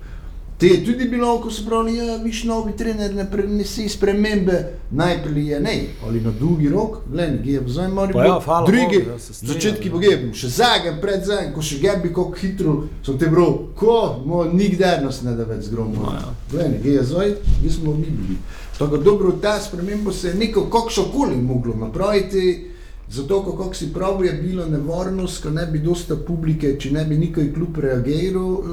Te 0.59 0.67
je 0.67 0.85
tudi 0.85 1.05
bilo, 1.09 1.41
ko 1.41 1.51
so 1.51 1.63
pravili, 1.65 1.97
da 1.97 2.03
ja, 2.03 2.15
viš 2.17 2.43
novi 2.43 2.73
trener 2.77 3.13
ne 3.15 3.31
prenese 3.31 3.89
spremembe, 3.89 4.73
najprej 4.91 5.45
je 5.47 5.59
ne, 5.59 5.75
ali 6.07 6.21
na 6.21 6.31
dolgi 6.39 6.69
rok, 6.69 6.97
gledaj, 7.07 7.51
je 7.51 7.61
zdaj 7.67 7.87
mora 7.87 8.13
Pa 8.13 8.25
ja, 8.25 8.39
drugi, 8.65 8.99
Bogu, 9.05 9.19
začetki 9.31 9.87
ja. 9.87 9.91
bo 9.93 10.01
gebim, 10.03 10.33
še 10.35 10.49
zadnjem, 10.49 10.97
pred 11.01 11.23
zadnjem, 11.23 11.53
ko 11.55 11.63
še 11.63 11.79
gebi, 11.79 12.11
kako 12.11 12.35
hitro 12.41 12.73
sem 13.05 13.15
te 13.21 13.29
bral, 13.31 13.55
ko, 13.79 13.95
mo, 14.25 14.43
nikdar 14.51 14.99
nas 15.05 15.21
ne 15.23 15.37
da 15.37 15.47
več 15.47 15.69
zgromo. 15.69 15.95
No, 15.95 16.11
ja. 16.17 16.33
Gledaj, 16.51 16.91
je 16.91 17.05
zdaj, 17.07 17.31
mi 17.63 17.71
smo 17.71 17.95
mi 17.95 18.11
bili. 18.11 18.35
Tako 18.75 18.97
dobro, 18.97 19.31
ta 19.41 19.55
sprememba 19.63 20.11
se 20.11 20.33
je 20.33 20.41
neko, 20.43 20.65
kako 20.67 21.07
koli 21.15 21.39
moglo 21.39 21.77
napraviti, 21.79 22.68
Zato, 23.09 23.41
ko- 23.41 23.53
kako 23.53 23.73
si 23.73 23.87
pravi, 23.89 24.27
je 24.27 24.33
bilo 24.35 24.65
nevarnost, 24.67 25.43
ko 25.43 25.49
ne 25.49 25.65
bi 25.65 25.79
dosta 25.79 26.15
publike, 26.17 26.75
če 26.77 26.91
ne 26.91 27.05
bi 27.05 27.17
nikoj 27.17 27.53
klub 27.53 27.77
reagiral, 27.77 28.51
uh, 28.53 28.67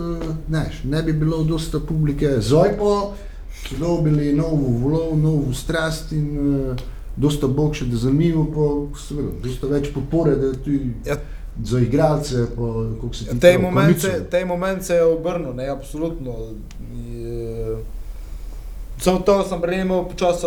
ne, 0.48 0.62
ne 0.86 1.02
bi 1.02 1.12
bilo 1.14 1.42
dosta 1.44 1.80
publike. 1.80 2.28
Zdaj 2.40 2.76
pa 2.76 3.14
so 3.60 3.78
dobili 3.78 4.32
novo 4.34 4.56
volov, 4.74 5.18
novo 5.18 5.52
strast 5.54 6.12
in 6.12 6.28
uh, 6.38 6.76
dosta 7.16 7.46
bog 7.48 7.74
še 7.74 7.86
da 7.86 7.96
zanimivo, 7.98 8.44
pa 8.46 8.66
seveda, 8.98 9.28
dosta 9.42 9.66
več 9.68 9.88
podpore, 9.90 10.36
da 10.36 10.52
tudi 10.54 10.92
Ja. 11.06 11.16
za 11.64 11.80
igralce, 11.80 12.44
pa 12.50 12.66
kako 12.94 13.14
se 13.14 13.24
ti 13.24 13.30
Tej 13.30 13.40
pravi, 13.52 13.62
moment, 13.64 13.86
kondico. 13.88 14.06
se, 14.08 14.24
tej 14.26 14.44
moment 14.44 14.84
se 14.84 14.94
je 14.94 15.04
obrnil, 15.06 15.54
ne, 15.54 15.68
absolutno. 15.68 16.34
Je, 17.08 17.76
Samo 18.98 19.18
to 19.20 19.44
sem 19.44 19.60
prejemal 19.60 20.08
počasi 20.08 20.46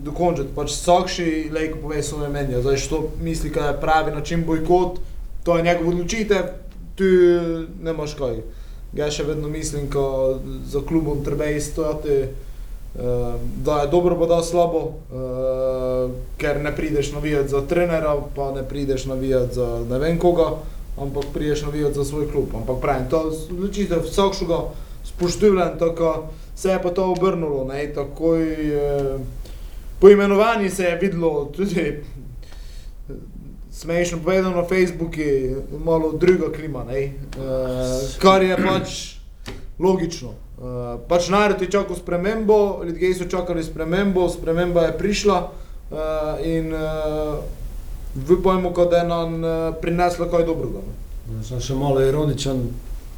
dokončati. 0.00 0.54
Pač 0.56 0.72
Sokši, 0.72 1.50
lejko 1.52 1.78
pove, 1.82 2.02
so 2.02 2.18
me 2.18 2.28
menijo. 2.28 2.62
Zdaj, 2.62 2.76
što 2.76 3.02
misli, 3.22 3.52
kaj 3.52 3.68
je 3.68 3.80
pravi 3.80 4.12
način 4.12 4.44
bojkot, 4.44 4.98
to 5.44 5.56
je 5.56 5.62
njegov 5.62 5.88
odločitev, 5.88 6.44
tu 6.96 7.04
ne 7.82 7.90
imaš 7.90 8.14
kaj. 8.14 8.40
Jaz 8.96 9.12
še 9.18 9.26
vedno 9.28 9.48
mislim, 9.48 9.90
ko 9.92 10.38
za 10.66 10.80
klubom 10.88 11.20
treba 11.24 11.50
izstojati, 11.52 12.16
uh, 12.22 13.36
da 13.64 13.82
je 13.82 13.90
dobro, 13.92 14.16
pa 14.18 14.26
da 14.26 14.40
je 14.40 14.48
slabo, 14.48 14.80
uh, 14.80 16.14
ker 16.40 16.62
ne 16.64 16.72
prideš 16.76 17.12
navijati 17.12 17.48
za 17.48 17.60
trenera, 17.68 18.16
pa 18.36 18.50
ne 18.56 18.64
prideš 18.64 19.04
navijati 19.04 19.54
za 19.54 19.68
ne 19.90 19.98
vem 19.98 20.18
koga, 20.18 20.48
ampak 20.96 21.28
prideš 21.34 21.62
navijati 21.68 21.94
za 21.94 22.04
svoj 22.04 22.30
klub. 22.32 22.56
Ampak 22.56 22.80
pravim, 22.80 23.08
to 23.10 23.20
odločitev 23.50 24.08
vsakšega 24.08 24.62
spoštujem, 25.04 25.78
tako 25.78 26.32
se 26.56 26.70
je 26.70 26.82
pa 26.82 26.90
to 26.90 27.10
obrnilo, 27.12 27.64
ne, 27.64 27.92
takoj 27.94 28.42
eh, 28.42 29.18
po 30.00 30.10
imenovanju 30.10 30.70
se 30.70 30.82
je 30.82 30.96
videlo 30.96 31.44
tudi 31.44 31.80
eh, 31.80 32.02
smešno 33.70 34.18
povedano 34.24 34.56
na 34.56 34.64
Facebooku, 34.64 35.20
malo 35.84 36.12
druga 36.12 36.52
klima, 36.52 36.84
ne, 36.84 36.98
eh, 36.98 37.12
kar 38.18 38.42
je 38.42 38.56
pač 38.56 39.16
logično. 39.78 40.32
Uh, 40.56 40.96
pač 41.08 41.28
narod 41.28 41.60
je 41.60 41.68
čakal 41.70 41.96
spremembo, 41.96 42.80
ljudje 42.84 43.14
so 43.14 43.24
čakali 43.28 43.64
spremembo, 43.64 44.28
sprememba 44.28 44.86
je 44.86 44.98
prišla 44.98 45.50
uh, 45.90 45.98
in 46.40 46.72
uh, 46.72 48.32
upajmo, 48.38 48.70
da 48.90 48.96
je 48.96 49.08
nam 49.08 49.44
uh, 49.44 49.74
prinesla 49.80 50.30
kaj 50.30 50.46
dobrega. 50.48 50.80
ne. 50.80 51.44
Sem 51.44 51.60
še 51.60 51.76
malo 51.76 52.00
ironičen. 52.00 52.70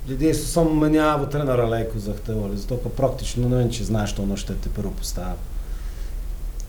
Ljudje 0.09 0.35
so 0.35 0.47
samo 0.47 0.75
menjavo 0.75 1.27
trenera 1.27 1.67
lejko 1.67 1.99
zahtevali, 1.99 2.57
zato 2.57 2.77
pa 2.77 2.89
praktično 2.89 3.49
ne 3.49 3.57
vem, 3.57 3.71
če 3.71 3.85
znaš 3.85 4.15
to 4.17 4.27
našteti 4.27 4.71
prvo 4.77 4.93
postavo. 4.99 5.37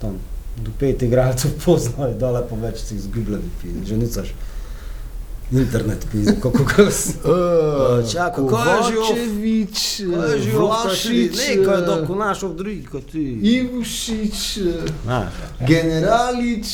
Tam 0.01 0.17
do 0.57 0.71
pet 0.79 1.01
igralcev 1.01 1.51
poznajo, 1.65 2.17
dole 2.19 2.43
pa 2.49 2.55
več 2.55 2.83
si 2.83 2.95
izgubljali, 2.95 3.43
že 3.87 3.97
nicaš. 3.97 4.33
Internet 5.51 6.03
pisa, 6.11 6.33
kako 6.41 6.63
gas. 6.75 7.07
Uh, 7.23 8.11
Čakaj, 8.11 8.43
kaj 8.49 8.91
je 8.91 9.21
je 10.33 10.41
že 10.41 10.51
Vlašič, 10.51 11.37
Ne, 11.37 11.63
kaj 11.65 11.79
je 11.79 11.85
doko 11.85 12.15
našo 12.15 12.49
drugi 12.53 12.83
kot 12.85 13.07
ti. 13.11 13.23
Ivušič, 13.53 14.57
eh, 14.57 14.91
Znaš, 15.03 15.33
Generalič. 15.67 16.67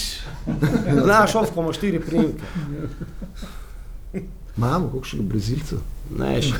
znaš 1.03 1.36
off, 1.36 1.53
ko 1.55 1.61
imaš 1.61 1.78
štiri 1.78 1.99
primke. 1.99 2.43
Imamo 4.58 4.89
kakšnega 4.93 5.26
Brazilca? 5.26 5.76
Ne, 6.12 6.41
še. 6.41 6.53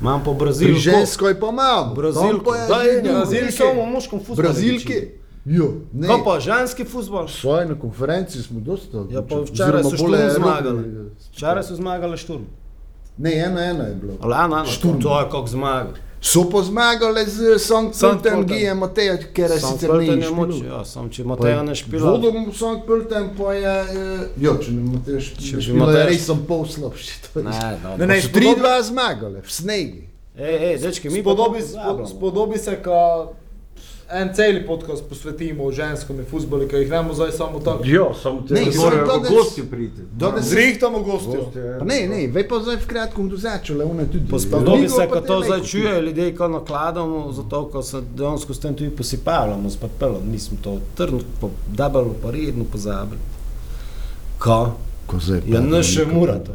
Imam 0.00 0.24
po 0.24 0.32
Pri 0.32 0.38
Brazilku. 0.40 0.80
ženskoj 0.80 1.34
pa. 1.34 1.46
Tam 1.46 1.94
pa 2.44 2.56
je 2.56 2.68
Da, 2.68 2.82
je, 2.82 3.02
drugo. 3.02 3.18
Brazilki. 3.18 3.52
Samo 3.52 3.82
v 3.82 3.86
moškem 3.86 4.18
futbolu. 4.18 4.36
Brazilki? 4.38 4.98
Jo, 5.44 5.72
ne. 5.92 6.08
Kaj 6.08 6.24
pa, 6.24 6.40
ženski 6.40 6.84
futbol? 6.84 7.28
Svoje 7.28 7.66
na 7.66 7.74
konferenci 7.74 8.42
smo 8.42 8.60
dosta. 8.60 9.04
Ja, 9.10 9.22
pa 9.22 9.36
včeraj 9.36 9.82
so 9.84 9.96
Šturm 9.96 10.14
zmagali. 10.30 10.82
Včeraj 11.30 11.62
so 11.62 11.74
zmagali 11.76 12.16
šturm. 12.16 12.44
Ne, 13.18 13.32
ena 13.34 13.64
ena 13.64 13.84
je 13.84 13.94
bilo. 13.94 14.12
Ali 14.20 14.34
ena, 14.34 14.44
ena, 14.44 14.64
Šturm. 14.66 15.00
to 15.00 15.20
je 15.20 15.24
kako 15.24 15.46
zmaga. 15.46 15.92
So 16.20 16.44
pa 16.50 16.62
zmagali 16.62 17.24
z 17.26 17.58
Sankt 17.58 17.94
Sankt 17.94 18.24
Pölten, 18.24 18.32
Pölten. 18.34 18.48
Gija 18.48 18.74
Mateja, 18.74 19.16
ker 19.32 19.50
je 19.50 19.60
sicer 19.60 19.90
Pölten 19.90 20.16
ni 20.16 20.24
je 20.24 20.30
moč, 20.30 20.54
špilal. 20.54 20.78
ja, 20.78 20.84
sam 20.84 21.10
če 21.10 21.24
Mateja 21.24 21.62
ne 21.62 21.74
špila. 21.74 22.10
Vodom 22.10 22.52
Sankt 22.52 22.86
Pölten 22.86 23.28
pa 23.36 23.52
je, 23.52 23.74
eh, 23.80 24.28
jo, 24.38 24.56
če 24.56 24.70
ne 24.72 24.98
Če 25.04 25.20
špila, 25.20 25.56
bi 25.56 25.62
špila 25.62 25.76
je 25.76 25.96
Matej- 25.96 26.08
res 26.08 26.26
sem 26.26 26.38
pol 26.42 26.64
slabši. 26.66 27.12
to 27.24 27.38
je- 27.38 27.44
Ne, 27.44 27.52
Ne, 27.98 28.06
ne, 28.06 28.20
So 28.20 28.28
spodobi- 28.28 28.54
3-2 28.56 28.82
zmagali, 28.82 29.40
v 29.40 29.52
snegi. 29.52 30.02
Ej, 30.38 30.56
ej, 30.66 30.78
dečki, 30.78 31.10
mi 31.10 31.20
spodobi, 31.20 31.60
pozabljamo. 31.60 32.06
spodobi 32.06 32.58
se, 32.58 32.76
ko 32.76 33.32
en 34.10 34.30
cel 34.32 34.66
podcast 34.66 35.04
posvetimo 35.04 35.72
ženskom 35.72 36.16
in 36.16 36.26
futbolu, 36.26 36.66
ki 36.66 36.76
jih 36.76 36.90
ne 36.90 36.98
bomo 36.98 37.14
zdaj 37.14 37.32
samo 37.32 37.58
tako. 37.60 37.82
Ja, 37.84 38.04
samo 38.14 38.42
te 38.42 38.54
Ne, 38.54 38.60
ne 38.60 38.72
samo 38.72 38.84
morajo 38.84 39.06
danes- 39.08 39.30
gosti 39.30 39.62
priti. 39.64 40.02
danes- 40.12 40.44
Zrihtamo 40.44 41.00
gostjo. 41.00 41.50
Pa 41.78 41.84
ne, 41.84 42.06
ne, 42.06 42.26
vej 42.28 42.44
pa 42.44 42.58
zdaj 42.58 42.76
v 42.76 42.86
kratkom 42.86 43.28
do 43.28 43.36
začele, 43.36 43.84
one 43.84 44.06
tudi. 44.06 44.30
Pa 44.30 44.38
spodobi 44.38 44.78
Ligo 44.78 44.88
se, 44.90 44.96
pa 45.00 45.12
ko 45.12 45.20
to 45.22 45.40
ne 45.40 45.46
zdaj 45.46 45.58
kupi. 45.58 45.70
čuje, 45.70 46.02
ljudje, 46.02 46.28
ko 46.32 46.48
nakladamo, 46.48 47.32
zato 47.32 47.64
ko 47.66 47.82
se 47.82 48.00
dejansko 48.12 48.54
s 48.54 48.60
tem 48.60 48.74
tudi 48.74 48.90
posipavljamo, 48.92 49.70
s 49.70 49.76
papelom, 49.76 50.22
nismo 50.26 50.56
to 50.62 50.78
trdno, 50.94 51.20
pa 51.40 51.46
debelo, 51.68 52.14
pa 52.16 52.30
redno 52.30 52.64
pozabili. 52.66 53.20
Ko? 54.38 54.72
Ko 55.06 55.16
zdaj 55.18 55.40
Ja, 55.46 55.60
ne 55.60 55.82
še 55.82 56.04
murate. 56.06 56.52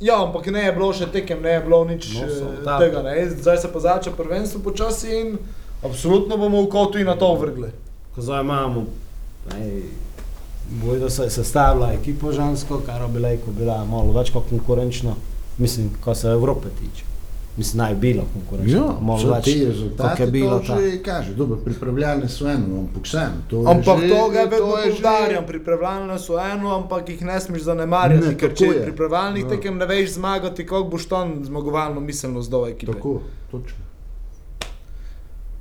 Ja, 0.00 0.18
ampak 0.18 0.46
ne 0.46 0.60
je 0.60 0.72
bilo 0.72 0.92
še 0.92 1.06
tekem, 1.06 1.42
ne 1.42 1.50
je 1.50 1.60
bilo 1.60 1.84
nič 1.84 2.08
No, 2.10 2.20
samo 2.28 2.50
tako. 2.64 2.78
tega. 2.80 3.02
Ne. 3.04 3.30
Zdaj 3.32 3.58
se 3.58 3.68
pa 3.68 3.80
začne 3.80 4.12
prvenstvo 4.12 4.60
počasi 4.60 5.08
in 5.12 5.38
absolutno 5.84 6.36
bomo 6.36 6.62
v 6.62 6.68
kotu 6.68 6.98
in 6.98 7.06
na 7.06 7.14
to 7.14 7.34
vrgli. 7.34 7.68
Ko 8.14 8.22
zdaj 8.22 8.40
imamo, 8.40 8.84
ej, 9.54 9.82
boj, 10.76 10.98
da 10.98 11.10
se 11.10 11.22
je 11.22 11.30
sestavila 11.32 11.92
ekipa 11.92 12.32
žensko, 12.32 12.80
kar 12.80 13.08
bi 13.08 13.20
lejko 13.20 13.50
bila 13.52 13.84
malo 13.84 14.12
več 14.12 14.30
kot 14.30 14.48
konkurenčna, 14.48 15.14
mislim, 15.58 15.90
ko 16.00 16.14
se 16.14 16.28
Evrope 16.28 16.68
tiče. 16.70 17.04
Mislim, 17.56 17.78
naj 17.78 17.94
bila 17.96 18.22
konkurenčna, 18.32 18.76
Ja, 18.76 18.94
malo 19.00 19.28
več, 19.28 19.44
te 19.44 19.52
kot 19.52 19.68
rezultate 19.68 20.22
je 20.22 20.26
bilo 20.28 20.58
to 20.58 20.66
ta. 20.66 20.78
že 20.80 21.02
kaže, 21.02 21.34
dobro, 21.34 21.56
pripravljalne 21.58 22.28
so 22.28 22.48
eno, 22.48 22.80
ampak 22.80 23.04
vseeno. 23.04 23.42
to 23.48 23.56
je 23.56 23.66
Ampak 23.68 24.00
že- 24.00 24.08
to 24.08 24.28
ga 24.28 24.42
vedno 24.44 24.76
je 24.76 24.84
že- 24.84 24.90
poudarjam, 24.92 25.46
pripravljalne 25.46 26.18
so 26.18 26.38
eno, 26.40 26.72
ampak 26.72 27.08
jih 27.08 27.22
ne 27.22 27.40
smeš 27.40 27.62
zanemarjati, 27.62 28.26
Ne, 28.26 28.34
ker 28.36 28.54
če 28.54 28.66
je. 28.66 28.82
pripravljalnih 28.84 29.42
Ja. 29.42 29.48
tekem 29.48 29.76
ne 29.76 29.86
veš 29.86 30.12
zmagati, 30.12 30.66
kako 30.66 30.84
boš 30.86 31.06
tam 31.06 31.44
zmagovalno 31.44 32.00
miselnost 32.02 32.50
do 32.50 32.66
ekipe. 32.66 32.92
Tako, 32.92 33.20
točno. 33.50 33.78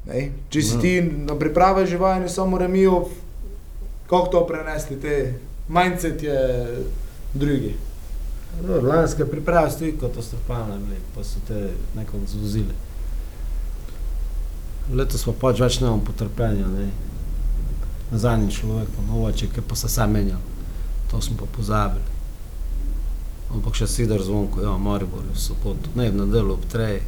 Ne? 0.08 0.30
Če 0.52 0.62
si 0.62 0.80
ti 0.84 0.94
na 1.02 1.36
priprave 1.40 1.86
živali, 1.88 2.30
samo 2.30 2.58
remijo, 2.58 3.06
kako 4.10 4.28
to 4.28 4.46
prenesli, 4.48 5.00
te 5.02 5.34
mindset 5.68 6.24
je 6.24 6.40
drugi. 7.34 7.76
Lanske 8.84 9.26
priprave 9.26 9.72
so 9.72 9.80
tudi 9.80 9.96
katastrofalne 9.98 10.78
bile, 10.78 11.00
pa 11.16 11.24
so 11.24 11.40
te 11.48 11.70
nekako 11.96 12.26
zvozili. 12.28 12.76
Letos 14.94 15.24
pa 15.24 15.32
pač 15.32 15.62
več 15.64 15.80
potrpljenja, 16.06 16.68
ne. 16.68 16.90
Na 18.12 18.18
zadnji 18.20 18.52
človek, 18.52 18.90
pa 18.96 19.06
novače, 19.08 19.48
ki 19.48 19.62
pa 19.62 19.76
se 19.76 19.90
sam 19.90 20.12
menjal. 20.12 20.42
To 21.12 21.22
smo 21.22 21.38
pa 21.40 21.46
pozabili. 21.46 22.12
Ampak 23.54 23.76
še 23.78 23.88
sidar 23.88 24.22
zvonko, 24.22 24.62
ja, 24.62 24.78
Maribor 24.78 25.24
je 25.30 25.34
v 25.34 25.40
soboto, 25.40 25.90
ne, 25.96 26.10
v 26.12 26.20
nedeljo 26.20 26.58
ob 26.58 26.66
treji. 26.70 27.02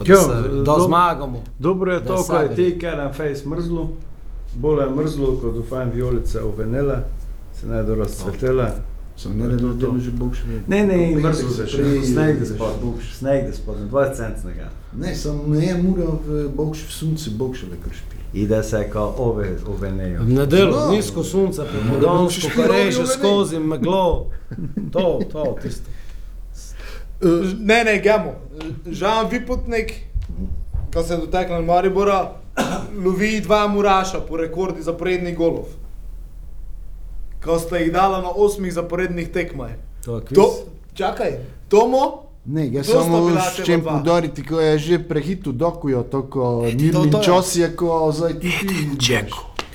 Ja, 0.00 0.04
Da, 0.06 0.16
se, 0.16 0.48
da 0.48 0.64
dob- 0.64 0.86
zmagamo. 0.86 1.42
Dobro 1.58 1.92
je 1.92 2.00
Da 2.00 2.06
to, 2.06 2.24
ko 2.24 2.36
je 2.36 2.54
ti, 2.56 2.78
je 3.02 3.12
face 3.12 3.48
mrzlo, 3.48 3.88
bolj 4.54 4.80
je 4.80 4.90
mrzlo, 4.92 5.36
kot 5.36 5.54
v 5.54 5.62
fajn 5.62 5.90
vijolice 5.90 6.42
uvenele, 6.42 6.96
se 7.52 7.66
ne 7.66 7.82
do 7.82 7.94
razcvetele. 7.94 8.70
Sem 9.16 9.38
ne 9.38 9.48
da 9.48 9.56
delo 9.56 9.98
že 9.98 10.10
bog 10.10 10.34
še 10.34 10.42
vedno. 10.44 10.62
Ne, 10.68 10.86
ne, 10.86 11.16
mrzlo 11.16 11.50
se 11.50 11.66
še, 11.66 11.84
sneg 12.04 12.38
da 12.40 12.46
spod, 12.46 12.72
sneg 13.12 13.46
da 13.46 13.52
spod, 13.52 13.76
20 13.90 14.16
centnega. 14.16 14.68
Ne, 14.94 15.14
sem 15.14 15.36
ne 15.48 15.74
mura 15.76 16.04
v 16.26 16.48
bog 16.48 16.74
še 16.74 16.86
v 16.86 16.92
sunce, 16.92 17.30
bog 17.30 17.54
še 17.54 17.66
le 17.66 17.76
kar 17.76 17.92
špil. 17.92 18.18
Ide 18.34 18.62
se 18.62 18.90
kao 18.90 19.14
ove 19.18 19.56
uvenejo. 19.68 20.22
V 20.22 20.28
nedeljo, 20.30 20.70
No. 20.70 20.90
nizko 20.90 21.22
modansko, 21.84 22.40
še 22.40 22.50
ko 22.50 22.62
reže 22.64 23.06
skozi 23.06 23.58
meglo. 23.60 24.26
To, 24.90 25.20
to, 25.32 25.56
tisto. 25.62 25.90
Ne, 27.60 27.84
ne, 27.84 27.98
gemo. 27.98 28.32
Žan 28.86 29.28
Vipotnik, 29.28 29.92
ko 30.92 31.02
se 31.02 31.14
je 31.14 31.18
dotaknil 31.18 31.62
Maribora, 31.62 32.32
lovi 32.96 33.40
dva 33.40 33.68
muraša 33.68 34.20
po 34.20 34.36
rekordi 34.36 34.82
zaporednih 34.82 35.36
golov. 35.36 35.66
Ko 37.40 37.58
sta 37.58 37.76
jih 37.76 37.92
dala 37.92 38.20
na 38.20 38.30
osmih 38.30 38.72
zaporednih 38.72 39.28
tekmah. 39.28 39.70
To. 40.02 40.20
To, 40.20 40.46
čakaj, 40.94 41.38
Tomo, 41.68 42.22
Ne, 42.44 42.72
jaz 42.72 42.86
To 42.86 42.92
samo 42.94 43.20
bila 43.22 43.40
s 43.40 43.54
tema 43.54 43.64
čem 43.64 43.80
dva. 43.80 43.92
poudariti, 43.92 44.42
ko 44.42 44.60
je 44.60 44.78
že 44.78 44.98
prehitil 45.00 45.52
dokujo, 45.54 46.02
to 46.02 46.22
ko 46.24 46.66
ti 46.66 46.70
to- 46.72 46.98
Mirlin 46.98 47.10
to 47.10 47.18
je- 47.18 47.24
čas 47.24 47.56
je, 47.56 47.68
ko 47.70 48.10
zdaj 48.10 48.34
ti 48.34 48.50
ti. 48.50 48.66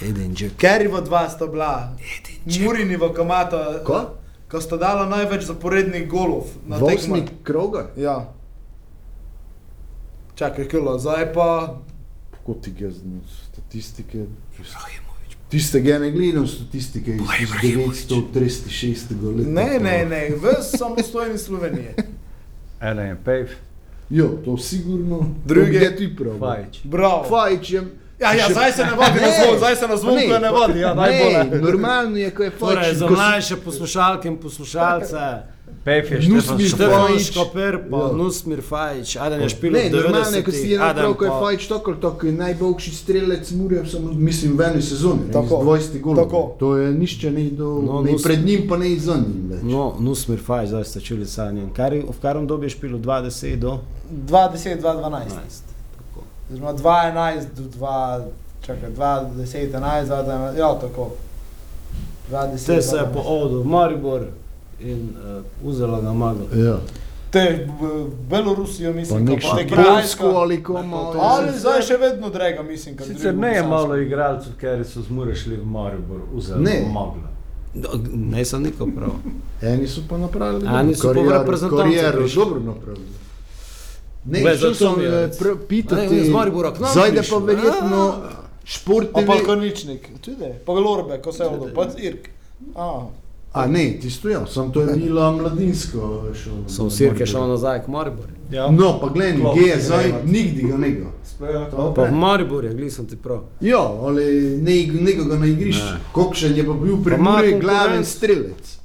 Eden 0.01 0.35
Jack. 0.35 0.55
Kerryva 0.57 0.99
dva 1.01 1.29
sta 1.29 1.47
bila, 1.47 1.95
Muriniva 2.59 3.07
kamata, 3.09 3.79
Ko? 3.83 4.19
Ko 4.47 4.61
sta 4.61 4.77
dala 4.77 5.05
največ 5.05 5.43
zaporednih 5.43 6.07
golov 6.09 6.47
na 6.65 6.79
tekmah. 6.79 7.19
kroga? 7.43 7.89
Ja. 7.97 8.33
Čakaj, 10.35 10.67
kilo, 10.67 10.99
zdaj 10.99 11.33
pa 11.33 11.79
Kako 12.31 12.53
ti 12.53 12.71
ga 12.71 12.89
z 12.89 13.01
statistike? 13.43 14.25
Tistega 15.49 15.99
ne 15.99 16.11
gledam 16.11 16.47
statistike 16.47 17.11
iz 17.11 17.21
1936. 17.63 19.11
leta. 19.37 19.49
Ne, 19.49 19.79
ne, 19.79 20.05
ne, 20.05 20.29
v 20.31 20.45
samostojni 20.61 21.37
Sloveniji. 21.37 21.95
Eden 22.81 23.07
je 23.07 23.17
Pejf, 23.25 23.49
Jo, 24.09 24.27
to 24.45 24.57
sigurno. 24.57 25.35
Drugi- 25.45 25.75
je 25.75 25.95
ti 25.95 26.15
prav. 26.15 26.39
Fajč. 26.39 26.79
Bravo. 26.83 27.23
Fajč 27.23 27.71
je. 27.71 27.81
Ja, 28.19 28.33
ja, 28.33 28.45
zdaj 28.49 28.71
se 28.71 28.83
ne 28.83 28.91
vodi 28.91 29.15
na 29.15 29.27
Ne. 29.27 29.33
zvon, 29.37 29.57
zdaj 29.57 29.75
se 29.75 29.87
na 29.87 29.97
zvon 29.97 30.15
Ne, 30.15 30.39
ne 30.39 30.51
vodi, 30.51 30.79
ja, 30.79 30.89
ne, 30.89 30.95
najbolje. 30.97 31.61
normalno 31.61 32.17
je, 32.17 32.29
ko 32.31 32.43
je 32.43 32.51
Torej, 32.51 32.75
Fajč. 32.77 32.95
za 32.95 33.05
ko 33.05 33.09
si- 33.09 33.15
mlajše 33.15 33.55
poslušalke 33.57 34.27
in 34.27 34.37
poslušalce, 34.37 35.17
Pejf 35.83 36.11
je 36.11 36.17
Nus 36.25 36.43
Štefan 36.65 37.19
Škoper. 37.21 37.73
Fajč. 37.73 37.91
Pa 37.91 37.97
Ja. 37.97 38.11
Nusmir 38.13 38.61
Fajič, 38.61 39.15
Adam 39.17 39.41
je 39.41 39.49
špil 39.49 39.71
Ne, 39.71 39.79
v 39.81 39.91
normalno 39.91 40.17
je, 40.31 40.43
ko 40.43 40.51
si 40.51 40.57
90-ih, 40.57 40.71
je 40.71 40.77
naprav, 40.79 41.13
ko 41.13 41.25
je. 41.25 41.31
Fajč 41.33 41.67
tako 41.67 41.91
ali 41.91 42.01
tako 42.01 42.25
najboljši 42.27 42.91
strelec 42.93 43.51
Murja, 43.51 43.85
samo 43.85 44.11
mislim 44.13 44.57
v 44.57 44.61
eni 44.63 44.81
sezoni, 44.81 45.31
Tako, 45.33 45.47
z 45.47 45.65
20 45.91 46.01
golov. 46.01 46.25
tako. 46.25 46.55
To 46.59 46.75
je 46.75 46.91
nišče 46.93 47.31
ne 47.31 47.43
do, 47.51 47.81
No, 47.81 48.01
ne 48.01 48.11
nus- 48.11 48.23
pred 48.23 48.45
njim, 48.45 48.67
pa 48.67 48.77
ne 48.77 48.95
za 48.97 49.13
njim 49.15 49.47
več. 49.49 49.59
No, 49.63 49.95
Nusmir 49.99 50.39
Fajič, 50.41 50.69
zdaj 50.69 50.83
ste 50.85 50.99
čuli 51.01 51.25
sanjen. 51.27 51.69
Kar, 51.71 51.93
v 51.93 52.19
karom 52.21 52.47
dobi 52.47 52.65
je 52.65 52.69
špil 52.71 52.95
od 52.95 53.01
20 53.01 53.55
do 53.57 53.79
2-10, 54.09 54.77
2-12. 54.77 54.81
12. 54.81 55.63
Tako. 55.63 55.66
Oziroma 56.49 56.73
2-11 56.73 57.43
do 57.55 57.63
2, 57.79 58.25
čakaj, 58.61 58.89
2-10, 58.91 59.69
11, 59.69 60.05
2-11, 60.05 60.57
ja, 60.57 60.75
tako. 60.77 61.09
2-10, 62.31 62.65
Te 62.65 62.81
se 62.81 62.95
je 62.95 63.01
2-12. 63.03 63.13
po 63.13 63.19
Odu 63.21 63.61
v 63.61 63.65
Maribor 63.65 64.21
in 64.81 65.09
uh, 65.11 65.43
vzela 65.65 66.01
ga 66.01 66.13
magla. 66.13 66.45
Ja. 66.55 66.77
Te 67.29 67.67
Belorusijo, 68.29 68.91
Pa 68.91 68.95
mislim, 68.95 69.25
nek 69.25 69.41
pa 69.43 69.55
nek 69.55 69.69
Polsko 69.75 70.27
ali 70.27 70.63
komo. 70.63 71.13
Ali 71.19 71.51
zdaj 71.53 71.81
še 71.81 71.97
vedno 71.97 72.29
drega, 72.29 72.63
mislim, 72.63 72.97
kad 72.97 73.07
Sicer 73.07 73.21
drugo 73.25 73.41
ne 73.41 73.53
je 73.53 73.63
malo 73.65 73.97
igralcev, 73.97 74.53
ker 74.55 74.85
so 74.85 75.01
z 75.01 75.09
Mure 75.09 75.35
šli 75.35 75.55
v 75.55 75.65
Maribor, 75.67 76.21
vzeli 76.33 76.63
Ne. 76.63 76.77
Magla. 76.87 77.27
Do- 77.75 77.99
Ne 78.13 78.45
sem 78.45 78.63
nikoli 78.63 78.91
prav. 78.93 79.11
Eni 79.63 79.87
so 79.87 80.01
pa 80.09 80.17
napravili 80.17 80.65
Eni 80.69 80.95
so 80.95 81.13
pa 81.13 81.19
v 81.21 81.29
reprezentanco 81.31 81.83
kariero 81.83 82.17
prišli. 82.17 82.35
dobro 82.37 82.59
napravili. 82.61 83.07
Ne, 84.27 84.41
Glej, 84.41 84.57
šel 84.57 84.73
sem 84.73 85.01
je, 85.01 85.23
eh, 85.23 85.53
pitati, 85.67 86.15
iz 86.15 86.29
Maribora 86.29 86.73
k 86.73 86.79
nam 86.79 86.89
zdaj 86.91 87.11
da 87.11 87.21
pa 87.29 87.37
verjetno 87.37 88.01
šport 88.65 89.07
A 89.13 89.21
pa 89.21 89.35
TV. 89.35 89.45
Korničnik, 89.45 90.09
tudi, 90.21 90.51
pa 90.65 90.71
Lorbe, 90.73 91.21
ko 91.21 91.31
se 91.31 91.43
je 91.43 91.49
odol, 91.49 91.69
pa 91.75 91.85
Irk. 91.97 92.29
A, 92.75 93.07
A 93.53 93.65
ne, 93.67 93.97
tisto 94.01 94.29
ja, 94.29 94.45
sam 94.45 94.71
to 94.71 94.81
je 94.81 94.95
bilo 94.95 95.31
mladinsko. 95.31 96.23
šel 96.35 96.53
na 96.53 96.69
Sem 96.69 96.89
Sirke 96.89 97.09
Maribor. 97.09 97.27
šel 97.27 97.47
nazaj 97.47 97.83
k 97.83 97.87
Mariboru. 97.87 98.33
Ja. 98.51 98.71
No, 98.71 98.99
pa 99.01 99.07
gledaj, 99.09 99.39
Klopp, 99.41 99.59
gej, 99.59 99.79
zdaj 99.79 100.13
nikdi 100.25 100.61
ga 100.61 100.77
ne 100.77 100.89
ga. 100.91 101.05
Pa 101.95 102.03
v 102.03 102.11
Mariboru, 102.11 102.69
gli 102.69 102.91
sem 102.91 103.05
ti 103.05 103.15
prav. 103.15 103.43
Ja, 103.61 103.79
ali 104.01 104.25
ne, 104.57 104.75
nekoga 105.01 105.35
na 105.35 105.45
igrišču. 105.45 105.83
Ne. 105.85 105.99
Kokšen 106.11 106.57
je 106.57 106.65
pa 106.65 106.73
bil 106.73 106.95
Mure 106.95 107.17
konkurenc. 107.17 107.61
glaven 107.61 108.05
strelec. 108.05 108.77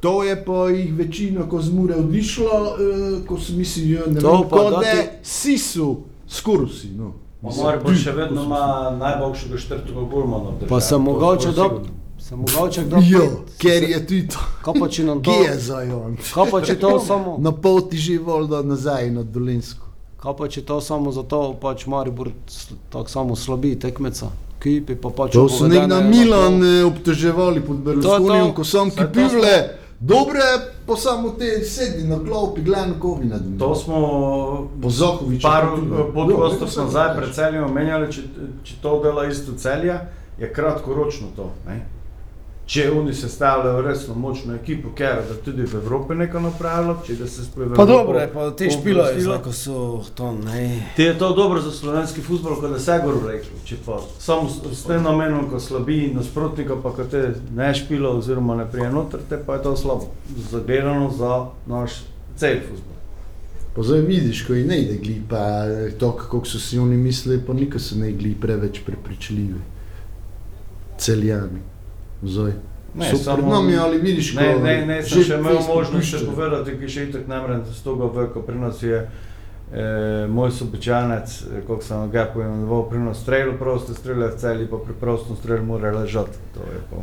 To 0.00 0.22
je 0.22 0.44
pa 0.44 0.68
jih 0.68 0.94
večina, 0.94 1.42
ko 1.44 1.60
z 1.60 1.70
Mure 1.70 1.94
odišlo, 1.96 2.44
eh, 2.44 3.26
ko 3.26 3.36
so 3.36 3.52
mislili, 3.52 3.98
ne 4.08 4.20
To 4.20 4.32
vem, 4.32 4.48
pa 4.48 4.56
kot 4.56 4.70
da 4.70 4.78
da 4.78 4.92
ti- 4.92 5.08
sisu, 5.24 5.96
skurusi, 6.28 6.88
no. 6.88 7.12
Pa 7.40 7.48
Maribor 7.56 7.94
še 7.96 8.12
vedno 8.12 8.42
ima 8.42 8.62
najboljšega 8.92 9.58
četrtega 9.58 10.00
golmana 10.02 10.44
v 10.44 10.54
državi. 10.54 10.68
Pa 10.68 10.80
sem 10.80 10.96
To 10.96 11.02
mogoče 11.02 11.48
je 11.48 11.52
do... 11.52 11.62
sigurno. 11.64 11.88
Sem 12.18 12.38
mogoče 12.38 12.84
kdo... 12.84 12.96
Jo, 13.00 13.20
pet- 13.20 13.58
ker 13.58 13.82
je 13.84 13.98
tudi 14.00 14.28
to. 14.28 14.38
Kaj 14.62 14.74
pa 14.74 14.88
če 14.88 15.04
nam 15.04 15.20
to... 15.20 15.30
Kje 15.32 15.44
je 15.44 15.58
zdaj 15.58 15.92
on? 15.92 16.16
Kaj 16.28 16.50
pa 16.50 16.60
če 16.60 16.74
to 16.76 16.98
samo... 17.00 17.36
Na 17.40 17.52
poti 17.52 17.96
že 17.98 18.18
volda 18.20 18.62
nazaj 18.62 19.10
na 19.10 19.22
Dolensko. 19.24 19.86
Kaj 20.16 20.34
pa 20.34 20.48
če 20.48 20.62
to 20.62 20.80
samo 20.80 21.12
zato, 21.12 21.54
pač 21.56 21.86
Maribor 21.86 22.30
s- 22.48 22.70
tako 22.90 23.08
samo 23.08 23.36
slabi 23.36 23.76
tekmeca? 23.76 24.30
Kipi 24.58 24.96
pa 24.96 25.10
pač... 25.10 25.32
To 25.32 25.48
so 25.48 25.66
nek 25.66 25.86
na 25.86 25.96
uvedene 25.96 26.10
Milan 26.10 26.54
to. 26.56 26.66
eh, 26.66 26.84
obtoževali 26.84 27.60
pod 27.60 27.76
Berlusconijem, 27.78 28.46
to. 28.48 28.54
ko 28.54 28.64
sam 28.64 28.90
Saj 28.90 28.96
to 28.96 29.06
kipivle, 29.08 29.54
dobre, 30.00 30.40
pa 30.86 30.96
samo 30.96 31.30
te 31.30 31.64
sedi 31.64 32.04
na 32.04 32.18
klopi, 32.18 32.62
gledam 32.62 32.94
kovi 33.00 33.24
nad 33.24 33.42
njim. 33.42 33.58
To 33.58 33.74
smo 33.74 33.98
Po 34.82 34.90
Zahoviču. 34.90 35.42
par 35.42 35.64
Ja, 35.64 36.82
nazaj 36.82 37.08
veš. 37.08 37.16
pred 37.16 37.34
celjem 37.34 37.64
omenjali, 37.64 38.12
če, 38.12 38.22
če 38.62 38.74
to 38.82 39.02
dela 39.02 39.26
isto 39.26 39.52
celje, 39.52 39.98
je 40.38 40.52
kratkoročno 40.52 41.26
to. 41.36 41.50
Ne? 41.66 41.86
Če 42.68 42.90
oni 42.92 43.14
sestavljajo 43.16 43.80
resno 43.80 44.14
močno 44.14 44.52
ekipo, 44.54 44.90
ker 44.96 45.22
da 45.24 45.34
tudi 45.44 45.64
v 45.64 45.78
Evropi 45.78 46.12
nekaj 46.20 46.42
napravilo, 46.44 46.98
če 47.06 47.14
da 47.16 47.26
se 47.26 47.46
sploh 47.46 47.70
Pa 47.76 47.86
dobro 47.88 48.18
je, 48.20 48.26
pa 48.34 48.50
te 48.52 48.66
špilo 48.68 49.06
je, 49.08 49.22
ko 49.44 49.52
so 49.56 49.76
to, 50.14 50.34
ne... 50.36 50.90
Ti 50.96 51.06
je 51.06 51.14
to 51.18 51.30
dobro 51.32 51.62
za 51.64 51.72
slovenski 51.72 52.20
futbol, 52.20 52.58
kot 52.60 52.74
da 52.76 52.80
se 52.84 52.98
gor 53.04 53.16
rekel. 53.24 53.54
Če 53.64 53.78
pa 53.86 54.02
samo 54.20 54.50
s, 54.52 54.82
tem 54.84 55.00
namenom, 55.00 55.46
ko 55.48 55.60
slabi 55.64 56.10
nasprotnika, 56.12 56.76
pa 56.82 56.92
ko 56.92 57.06
te 57.08 57.22
ne 57.56 57.70
špilo 57.72 58.12
oziroma 58.18 58.58
ne 58.60 58.68
prije 58.68 58.90
noter, 58.92 59.24
te 59.30 59.40
pa 59.46 59.56
je 59.56 59.64
to 59.64 59.72
slabo. 59.76 60.12
Zagledano 60.50 61.08
za 61.16 61.40
naš 61.72 62.02
cel 62.36 62.60
futbol. 62.68 63.00
Pa 63.72 63.86
zdaj 63.88 64.04
vidiš, 64.10 64.44
ko 64.44 64.58
jih 64.58 64.68
ne 64.68 64.82
ide 64.82 65.00
gli, 65.00 65.16
pa 65.30 65.64
to, 65.96 66.12
kako 66.20 66.44
so 66.44 66.60
si 66.60 66.76
oni 66.76 67.00
mislili, 67.00 67.40
pa 67.40 67.56
nikoli 67.56 67.80
se 67.80 67.96
ne 67.96 68.12
gli 68.12 68.36
preveč 68.36 68.84
prepričljivi. 68.84 69.64
Celjani. 71.00 71.64
Zdaj. 72.22 72.52
Ne, 72.94 73.10
so 73.10 73.16
samo- 73.16 73.36
pred 73.36 73.46
nami, 73.46 73.76
ali 73.76 73.98
vidiš, 73.98 74.34
Ne, 74.34 74.54
ko 74.54 74.60
ne, 74.60 74.86
ne, 74.86 75.02
sem 75.02 75.18
že 75.18 75.24
še 75.24 75.38
imel 75.38 75.58
možnost 75.68 76.08
še 76.08 76.26
povedati, 76.26 76.78
ki 76.80 76.88
še 76.88 77.02
itak 77.04 77.28
ne 77.28 77.40
morem 77.40 77.62
z 77.64 77.82
toga 77.82 78.04
v, 78.06 78.26
ko 78.32 78.42
pri 78.42 78.58
nas 78.58 78.82
je 78.82 79.08
eh, 79.72 80.26
moj 80.28 80.50
sobičanec, 80.50 81.28
eh, 81.28 81.60
kako 81.60 81.82
sem 81.82 82.10
ga 82.10 82.24
poimenoval, 82.34 82.88
pri 82.88 82.98
nas 82.98 83.20
strelil, 83.20 83.54
prosto 83.54 83.94
strelil 83.94 84.28
v 84.28 84.36
celi, 84.36 84.66
pa 84.66 84.76
pri 84.76 84.94
prostem 84.94 85.36
strelil 85.36 85.62
mora 85.62 85.92
ležati. 85.92 86.36
To 86.54 86.60
je 86.62 86.80
pa 86.90 86.96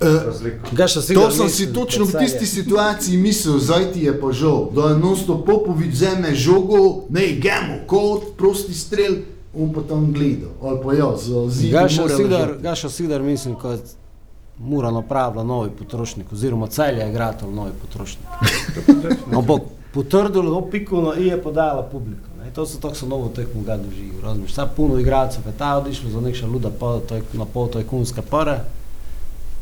Eh. 0.00 0.56
Gaša 0.72 1.00
To 1.14 1.30
sem 1.30 1.48
si 1.48 1.72
točno 1.72 2.04
v 2.04 2.12
tisti 2.18 2.46
situaciji 2.46 3.16
mislil, 3.16 3.58
zdaj 3.58 3.92
ti 3.92 4.00
je 4.00 4.20
pa 4.20 4.32
žal, 4.32 4.70
da 4.72 4.80
je 4.82 4.98
non-stop 4.98 5.44
Popovič 5.44 5.92
vzame 5.92 6.34
žogo, 6.34 7.04
ne, 7.10 7.36
gemo, 7.36 7.84
kot 7.86 8.32
prosti 8.36 8.72
strel, 8.72 9.14
on 9.52 9.72
pa 9.72 9.80
tam 9.82 10.12
gleda, 10.12 10.48
ali 10.62 10.78
pa 10.80 10.94
ja, 10.94 11.16
z 11.16 11.50
zidom 11.50 11.82
Gaša 11.82 12.02
mora 12.02 12.16
Sidar, 12.16 12.40
ležati. 12.40 12.62
Gaša 12.62 12.88
Sidar 12.88 13.22
mislim, 13.22 13.54
kot 13.54 13.80
mora 14.60 14.90
napravila 14.90 15.44
novi 15.44 15.70
potrošnik, 15.70 16.32
oziroma 16.32 16.66
celje 16.66 17.00
je 17.00 17.10
igratelj 17.10 17.48
novi 17.48 17.72
potrošnik. 17.80 18.26
Ampak 19.36 19.62
potrdilo, 19.94 20.50
no 20.50 20.70
piko 20.70 21.00
na 21.00 21.14
i 21.14 21.26
je 21.26 21.42
podala 21.42 21.82
publika. 21.82 22.28
Ne? 22.38 22.50
To 22.54 22.66
so 22.66 22.80
tako 22.80 22.94
so 22.94 23.06
novo 23.06 23.28
tekmo 23.28 23.62
ga 23.62 23.76
doživel, 23.76 24.20
razumiješ. 24.22 24.52
Sad 24.54 24.74
puno 24.76 24.98
igralcev 24.98 25.46
je 25.46 25.52
ta 25.58 25.76
odišlo 25.78 26.10
za 26.10 26.20
nekša 26.20 26.46
luda 26.46 26.70
pa, 26.80 26.98
to 27.08 27.14
je, 27.14 27.22
na 27.32 27.44
pol 27.44 27.68
tajkunske 27.68 28.22
pare. 28.22 28.60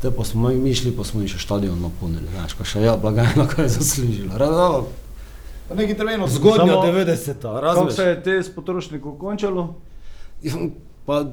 Te 0.01 0.11
pa 0.11 0.23
smo 0.23 0.49
mi, 0.49 0.55
mi 0.55 0.73
šli, 0.75 0.91
pa 0.97 1.03
smo 1.03 1.27
še 1.27 1.39
stadion 1.39 1.81
napolnili, 1.81 2.27
znaš, 2.31 2.53
ko 2.53 2.63
še 2.63 2.81
ja, 2.81 2.97
blagajno, 2.97 3.47
ko 3.55 3.61
je 3.61 3.69
zaslužilo. 3.69 4.87
Neki 5.75 5.97
termeno 5.97 6.27
Zgodnja 6.27 6.73
Samo- 6.73 6.85
90-ta, 6.85 7.61
Kako 7.61 7.91
se 7.91 8.03
je 8.03 8.23
te 8.23 8.43
s 8.43 8.55
potrošnikom 8.55 9.17
končalo, 9.19 9.75
Pa 11.05 11.25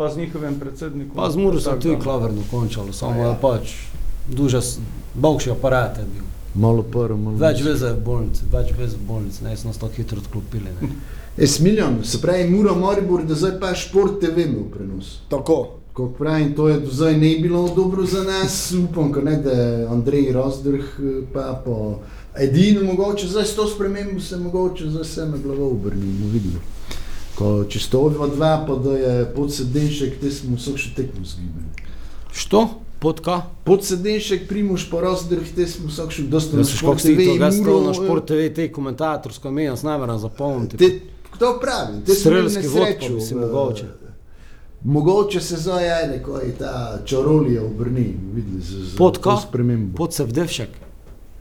pa 0.00 0.08
z 0.08 0.16
njihovim 0.16 0.60
predsednikom? 0.60 1.16
Pa 1.16 1.30
z 1.30 1.36
Tako 1.64 1.80
tudi 1.80 2.00
klaverno 2.02 2.42
končalo, 2.50 2.92
samo 2.92 3.20
Ja. 3.20 3.28
je 3.28 3.36
pač 3.40 3.72
duže, 4.28 4.60
boljši 5.14 5.50
aparat 5.50 5.98
je 5.98 6.04
bil. 6.04 6.24
Malo 6.54 6.82
para, 6.82 7.16
malo 7.16 7.36
Več 7.36 7.60
veze 7.62 7.92
v 7.92 8.00
bolnici, 8.04 8.46
več 8.52 8.72
veze 8.78 8.96
v 8.96 9.04
bolnici, 9.06 9.44
ne 9.44 9.52
smo 9.56 9.68
nas 9.70 9.78
tako 9.78 10.00
hitro 10.00 10.18
odklopili. 10.18 10.72
Ne. 10.80 10.88
E, 11.36 11.46
se 11.46 12.20
pravi, 12.20 12.48
mora 12.50 12.74
Maribor, 12.74 13.22
da 13.24 13.34
zdaj 13.34 13.52
pa 13.60 13.74
šport 13.74 14.18
TV 14.20 14.48
imel 14.48 14.64
prenos. 14.72 15.20
Tako. 15.28 15.76
Kot 15.92 16.16
pravim, 16.18 16.54
to 16.56 16.68
je 16.68 16.80
do 16.80 16.90
zdaj 16.90 17.16
ne 17.16 17.36
bilo 17.42 17.68
dobro 17.76 18.06
za 18.06 18.24
nas, 18.24 18.72
upam, 18.84 19.12
ko 19.12 19.20
ne, 19.20 19.36
da 19.36 19.52
je 19.52 19.86
Andrej 19.86 20.32
Razdrh, 20.32 20.98
eh, 20.98 21.22
pa 21.32 21.62
pa 21.64 21.76
edino 22.40 22.84
mogoče, 22.88 23.28
zdaj 23.28 23.44
s 23.44 23.54
to 23.54 23.68
spremembo 23.68 24.20
se 24.20 24.36
mogoče 24.36 24.90
zdaj 24.90 25.02
vse 25.02 25.26
na 25.26 25.36
glavo 25.36 25.70
obrni, 25.70 26.12
bomo 26.18 26.32
videli. 26.32 26.79
Ko 27.40 27.64
če 27.64 27.80
sto 27.80 28.02
ova 28.04 28.26
dva, 28.28 28.64
pa 28.68 28.74
da 28.76 28.96
je 29.00 29.12
podsedenšek, 29.32 30.18
te 30.20 30.28
smo 30.30 30.58
vsak 30.60 30.76
še 30.76 30.90
tekmo 30.96 31.24
zgibali. 31.24 31.88
Što? 32.36 32.66
Podka? 33.00 33.38
Podsedenšek, 33.64 34.44
Primoš 34.48 34.84
pa 34.90 35.00
Razdrh, 35.00 35.46
te 35.56 35.64
smo 35.66 35.88
vsak 35.88 36.12
še 36.12 36.26
dosta 36.28 36.58
Da 36.60 36.66
si 36.68 36.76
škok 36.76 37.00
si 37.00 37.14
to, 37.16 37.38
ga 37.40 37.48
sto 37.48 37.64
Muro, 37.64 37.78
na 37.80 37.94
eh, 37.94 37.96
šport 37.96 38.26
TV, 38.28 38.50
te 38.52 38.66
komentatorsko 38.68 39.48
imen, 39.48 39.72
s 39.72 39.86
namerom 39.88 40.20
zapomniti. 40.20 40.76
Te, 40.76 40.90
kdo 41.32 41.54
pravi, 41.56 42.02
te 42.04 42.12
Strelski 42.12 42.68
vod 42.68 42.76
pa 42.76 42.90
nesrečo, 42.90 43.14
bi 43.14 43.24
si 43.24 43.32
eh, 43.34 43.40
mogoče. 43.40 43.88
Mogoče 44.84 45.40
se 45.40 45.56
zdaj 45.56 45.90
ajde, 45.92 46.22
ko 46.22 46.36
je 46.38 46.52
ta 46.58 46.74
čarolija 47.04 47.64
obrni, 47.64 48.04
videli 48.34 48.60
z, 48.60 48.84
z 48.92 48.96
Podka? 49.00 49.30
to 49.30 49.48
spremembo. 49.48 49.96
Podsevdevšek, 49.96 50.68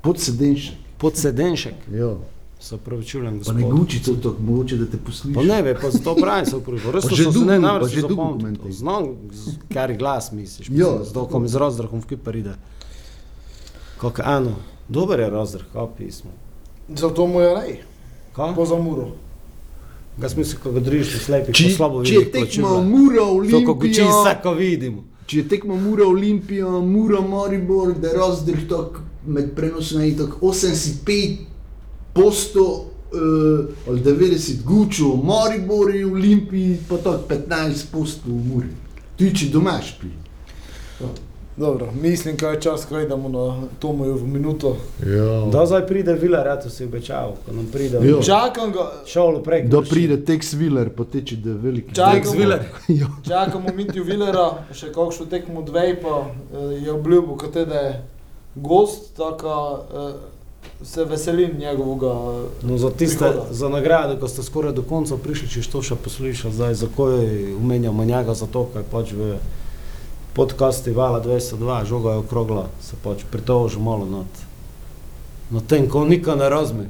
Podsedenšek. 0.02 0.76
podsedenšek, 0.98 1.76
Ja. 1.92 2.16
Se 2.60 2.78
pravičujem 2.78 3.26
Pa 3.40 3.54
ne 3.54 3.62
gospod. 3.62 3.80
guči 3.80 4.04
to 4.04 4.14
tako, 4.14 4.36
mogoče 4.42 4.78
da 4.78 4.86
te 4.86 4.98
posluša. 4.98 5.36
Pa 5.36 5.44
ne 5.44 5.62
ve, 5.62 5.76
pa 5.76 5.92
zato 5.92 6.16
pravim 6.16 6.46
se 6.46 6.56
upravičujem. 6.56 6.94
Res 6.94 7.04
Pa 7.04 7.10
to 7.10 7.16
že 7.16 7.24
sem 7.24 7.34
se 7.34 7.40
ne 7.40 7.56
pa 7.56 7.60
namreč 7.60 7.90
že 7.90 8.02
dolgo 8.02 8.16
zapomnil. 8.16 8.38
komentaj. 8.38 8.72
Znam, 8.72 9.04
kar 9.70 9.94
glas 9.94 10.32
misliš, 10.32 10.70
mislim, 10.70 11.04
z 11.04 11.14
dolkom 11.14 11.48
z 11.48 11.56
razdrahom 11.56 12.02
v 12.02 12.06
kiper 12.06 12.36
ide. 12.36 12.54
Kako 13.98 14.22
ano, 14.26 14.56
dober 14.90 15.20
je 15.20 15.30
razdrah, 15.30 15.66
kao 15.74 15.88
pismo. 15.90 16.32
Zato 16.90 17.28
mu 17.28 17.42
je 17.42 17.80
Kao? 18.34 18.56
po 18.56 18.66
zamuru. 18.66 19.08
Ga 20.18 20.30
smisel, 20.30 20.60
ko 20.64 20.72
ga 20.72 20.80
drižiš 20.80 21.14
po 21.14 21.20
slepih, 21.20 21.56
Če, 21.56 21.70
slabo 21.70 22.04
če 22.04 22.12
vidih, 22.12 22.28
je 22.28 22.32
tekmo. 22.32 22.82
Mura, 22.84 23.24
To, 23.52 23.60
ko 23.66 23.74
guči 23.74 24.02
Olimpija, 24.02 24.08
vse, 24.10 24.34
ko 24.44 24.52
vidimo. 24.54 25.04
če 25.26 25.38
je 25.38 25.48
tekmo 25.48 25.76
Mura 25.78 26.06
Olimpija, 26.06 26.68
Mura 26.68 27.22
Maribor, 27.22 27.94
da 27.94 28.08
je 28.08 28.14
razdelek 28.16 28.68
tako 28.68 29.00
med 29.28 29.56
prenosom 29.56 30.02
je 30.02 30.18
tako 30.18 30.48
85 30.48 31.49
posto 32.22 32.86
uh, 33.12 33.66
ali 33.88 34.02
90 34.02 34.64
gučo 34.64 35.14
v 35.14 35.24
Mariboru, 35.24 35.92
v 35.92 36.14
Olimpiji 36.14 36.78
pa 36.90 36.98
tako 36.98 37.24
15 37.30 37.86
posto 37.92 38.28
v 38.28 38.44
Muri. 38.54 38.74
Ti 39.18 39.36
če 39.36 39.50
doma 39.52 39.80
špi. 39.84 40.08
Dobro, 41.60 41.92
mislim, 42.02 42.38
kaj 42.38 42.54
je 42.54 42.62
čas, 42.62 42.86
ko 42.86 43.00
idemo 43.00 43.30
na 43.30 43.68
Tomoju 43.80 44.16
v 44.16 44.28
minuto. 44.28 44.78
Ja. 45.04 45.52
Da 45.52 45.66
zdaj 45.66 45.88
pride 45.88 46.14
Vila, 46.14 46.44
rado 46.44 46.70
si 46.70 46.86
običal, 46.86 47.36
ko 47.46 47.52
nam 47.52 47.66
pride. 47.74 48.00
Jo. 48.04 48.22
Čakam 48.24 48.72
ga, 48.72 48.92
Šolo 49.06 49.44
prek. 49.44 49.68
Da 49.68 49.82
pride 49.82 50.26
Tex 50.26 50.54
Willer, 50.54 50.90
poteče 50.90 51.36
da 51.36 51.50
je 51.50 51.56
veliki. 51.56 51.96
Čakamo. 51.96 52.36
Willer. 52.36 52.64
Ja. 52.88 53.08
čakamo 53.28 53.74
Mitju 53.76 54.04
Villera, 54.04 54.64
še 54.72 54.94
kakšno 54.96 55.26
tekmo 55.26 55.62
dvej, 55.62 55.98
pa 56.02 56.24
eh, 56.32 56.58
je 56.86 56.92
obljubil, 56.92 57.36
kot 57.36 57.54
da 57.54 57.76
je 57.76 58.06
gost, 58.56 59.16
tako 59.18 59.84
eh, 59.94 60.39
se 60.84 61.06
veselim 61.06 61.58
njegovega. 61.58 62.14
No, 62.64 62.78
za 62.78 62.90
tiste, 62.90 63.26
Prihoda. 63.30 63.54
za 63.54 63.70
nagrade, 63.70 64.20
ko 64.20 64.28
ste 64.28 64.44
skoraj 64.44 64.74
do 64.74 64.84
konca 64.84 65.18
prišli, 65.18 65.50
če 65.50 65.64
to 65.72 65.82
še 65.82 65.96
poslušali, 65.96 66.54
zdaj 66.54 66.74
zakaj 66.74 67.54
umenjamo 67.60 68.06
njega, 68.06 68.34
zato 68.34 68.68
ker 68.74 68.84
pač 68.92 69.12
v 69.12 69.38
podkasti 70.34 70.92
Vala 70.92 71.20
202, 71.24 71.86
žoga 71.86 72.12
je 72.12 72.24
okrogla, 72.24 72.70
se 72.82 72.96
pač 73.04 73.26
pritožil 73.32 73.82
malo 73.82 74.06
nad, 74.06 74.44
nad 75.52 75.68
tem, 75.68 75.90
ko 75.90 76.06
nikar 76.06 76.38
ne 76.38 76.50
razme. 76.50 76.88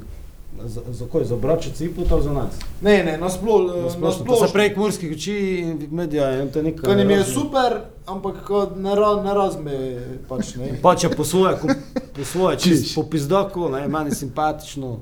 Za, 0.62 0.80
za 0.90 1.04
kaj, 1.06 1.24
za 1.24 1.36
bračice 1.36 1.84
in 1.84 1.94
potov 1.94 2.20
za 2.20 2.32
nas? 2.32 2.52
Ne, 2.82 3.02
ne, 3.02 3.16
nasploh, 3.16 3.60
eh, 3.78 3.90
Splošno, 3.90 4.24
pa 4.24 4.36
se 4.36 4.52
prek 4.52 4.76
murskih 4.76 5.12
oči 5.12 5.34
in 5.60 5.88
medija 5.90 6.42
in 6.42 6.50
te 6.50 6.62
nikar 6.62 6.84
Kar 6.84 6.96
ne 6.96 7.02
jim 7.02 7.10
je 7.10 7.24
super, 7.24 7.76
ampak 8.06 8.34
ne, 8.76 8.94
ra, 8.94 9.22
ne 9.22 9.34
razme, 9.34 9.72
pač 10.28 10.54
ne. 10.56 10.74
Pač 10.82 11.04
je 11.04 11.10
po 11.10 11.24
svoje, 11.24 11.56
po 12.12 12.24
svoje, 12.24 12.56
čist 12.62 12.84
Čiš. 12.84 12.94
po 12.94 13.02
pizdaku, 13.04 13.68
ne, 13.68 13.88
meni 13.88 14.10
simpatično, 14.12 14.98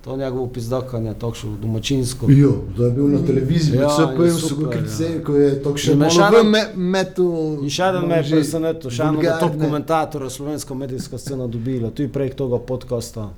to 0.00 0.16
njegovo 0.16 0.46
pizdakanje, 0.48 1.14
takšno 1.14 1.56
domačinsko. 1.56 2.26
Jo, 2.30 2.52
da 2.76 2.84
je 2.84 2.90
bil 2.90 3.08
na 3.08 3.18
televiziji, 3.20 3.76
Ja, 3.76 3.82
ja, 3.82 3.88
vse 3.88 4.02
je 4.02 4.16
pojem 4.16 4.32
so 4.32 4.48
super, 4.48 4.68
ga 4.68 5.04
ja. 5.04 5.24
ko 5.24 5.32
je 5.34 5.62
to 5.62 5.70
me 5.70 5.96
malo 5.96 6.10
še 6.10 6.20
v 6.20 6.34
eno- 6.34 6.50
me, 6.50 6.62
metu. 6.76 7.26
In 7.62 7.70
še 7.70 7.82
eden 7.84 8.06
me 8.06 8.16
je 8.16 8.22
že 8.22 8.34
presenetil, 8.34 8.90
še 8.90 9.02
eno 9.02 9.12
top 9.14 9.22
vulgarne. 9.22 9.64
komentatorja 9.64 10.30
slovenska 10.30 10.74
medijska 10.76 11.18
scena 11.18 11.46
dobila, 11.48 11.90
tudi 11.90 12.08
prek 12.10 12.34
tega 12.34 12.58
podcasta. 12.60 13.28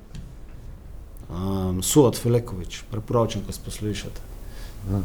Um, 1.31 1.83
Suat 1.83 2.17
Filekovič, 2.19 2.83
preporočam, 2.91 3.41
ko 3.47 3.53
poslušate. 3.65 4.21
Ja. 4.91 5.01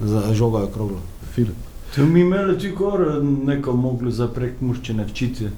Za 0.00 0.34
žoga 0.34 0.64
je 0.64 0.72
kroglo. 0.72 1.00
Filip. 1.34 1.56
To 1.94 2.04
mi 2.04 2.20
imeli 2.20 2.54
tudi 2.58 2.74
kor 2.74 3.22
neko 3.22 3.72
mogli 3.72 4.12
za 4.12 4.28
prek 4.28 4.60
murščine 4.60 5.04
včiti. 5.04 5.48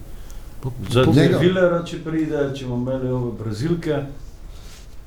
Za. 0.90 1.04
Vilera, 1.40 1.84
če 1.86 1.98
pride, 2.04 2.48
če 2.54 2.66
bomo 2.66 2.90
imeli 2.90 3.12
ove 3.14 3.32
brazilke. 3.38 4.00